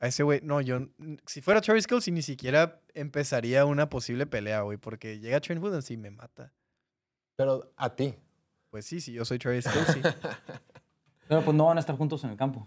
[0.00, 0.80] A ese güey, no, yo,
[1.26, 5.90] si fuera Travis Kelsey ni siquiera empezaría una posible pelea, güey, porque llega Trent Williams
[5.90, 6.54] y me mata.
[7.36, 8.14] Pero a ti.
[8.70, 10.00] Pues sí, sí, yo soy Travis Kelsey.
[11.28, 12.66] Pero pues no van a estar juntos en el campo.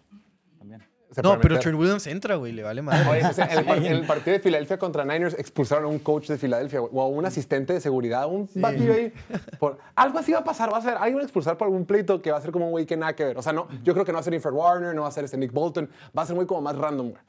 [0.57, 0.81] También.
[1.11, 1.59] Se no, pero.
[1.59, 3.09] Trent Williams entra, güey, le vale madre.
[3.09, 5.99] Oye, pues, en el, par- en el partido de Filadelfia contra Niners expulsaron a un
[5.99, 9.11] coach de Filadelfia güey, o a un asistente de seguridad, un batillo ahí.
[9.59, 11.85] Por, algo así va a pasar, va a ser, alguien va a expulsar por algún
[11.85, 13.37] pleito que va a ser como un güey que nada que ver.
[13.37, 15.11] O sea, no, yo creo que no va a ser Infred Warner, no va a
[15.11, 17.21] ser este Nick Bolton, va a ser muy como más random, güey.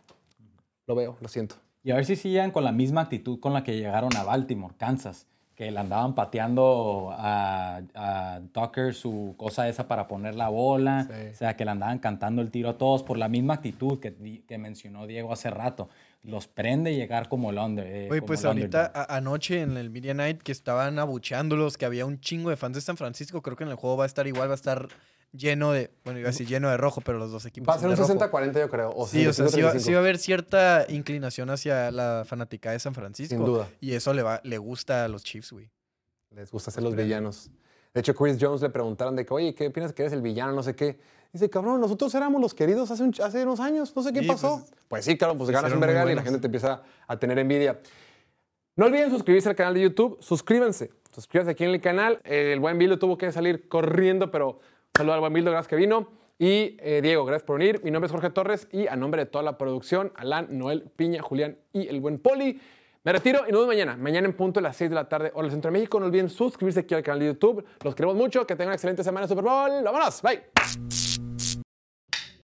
[0.87, 1.57] Lo veo, lo siento.
[1.83, 4.75] Y a ver si siguen con la misma actitud con la que llegaron a Baltimore,
[4.79, 11.05] Kansas, que le andaban pateando a, a Tucker su cosa esa para poner la bola,
[11.09, 11.29] Sí.
[11.33, 14.43] o sea, que le andaban cantando el tiro a todos por la misma actitud que,
[14.49, 15.89] que mencionó Diego hace rato.
[16.25, 17.87] Los prende llegar como el under.
[17.87, 22.07] eh, Oye, pues ahorita a- anoche en el Media Night que estaban abucheándolos, que había
[22.07, 24.27] un chingo de fans de San Francisco, creo que en el juego va a estar
[24.27, 24.89] igual, va a estar
[25.33, 27.79] lleno de, bueno, iba a decir lleno de rojo, pero los dos equipos Va a
[27.79, 28.13] ser un de rojo.
[28.15, 28.93] 60-40, yo creo.
[28.95, 29.79] O Sí, o sea, sí va, 65-35.
[29.81, 33.35] sí va a haber cierta inclinación hacia la fanática de San Francisco.
[33.37, 33.69] Sin duda.
[33.81, 35.71] Y eso le, va, le gusta a los Chiefs, güey.
[36.31, 37.51] Les gusta ser los villanos.
[37.95, 40.53] De hecho, Chris Jones le preguntaron de que, oye, ¿qué piensas que eres el villano?
[40.53, 40.99] No sé qué.
[41.33, 43.95] Dice, cabrón, nosotros éramos los queridos hace, un- hace unos años.
[43.97, 44.59] No sé qué Sí, pasó.
[44.61, 47.19] pues, Pues, sí, claro, pues ganas hicieron un vergal y la gente te empieza a
[47.19, 47.81] tener envidia.
[48.77, 50.17] No olviden suscribirse al canal de YouTube.
[50.21, 50.91] Suscríbanse.
[51.15, 52.19] Suscríbanse aquí en el canal.
[52.25, 54.61] El buen Bildo tuvo que salir corriendo, pero
[54.97, 56.09] saludo al buen Bildo, gracias que vino.
[56.39, 57.81] Y eh, Diego, gracias por venir.
[57.85, 61.23] Mi nombre es Jorge Torres y a nombre de toda la producción, Alan, Noel, Piña,
[61.23, 62.61] Julián y el buen Poli,
[63.05, 63.97] me retiro y nos vemos mañana.
[63.97, 65.99] Mañana en punto a las 6 de la tarde, hora del Centro de México.
[65.99, 67.65] No olviden suscribirse aquí al canal de YouTube.
[67.83, 68.47] Los queremos mucho.
[68.47, 69.83] Que tengan una excelente semana de Super Bowl.
[69.83, 70.23] ¡Vámonos!
[70.23, 71.32] Bye.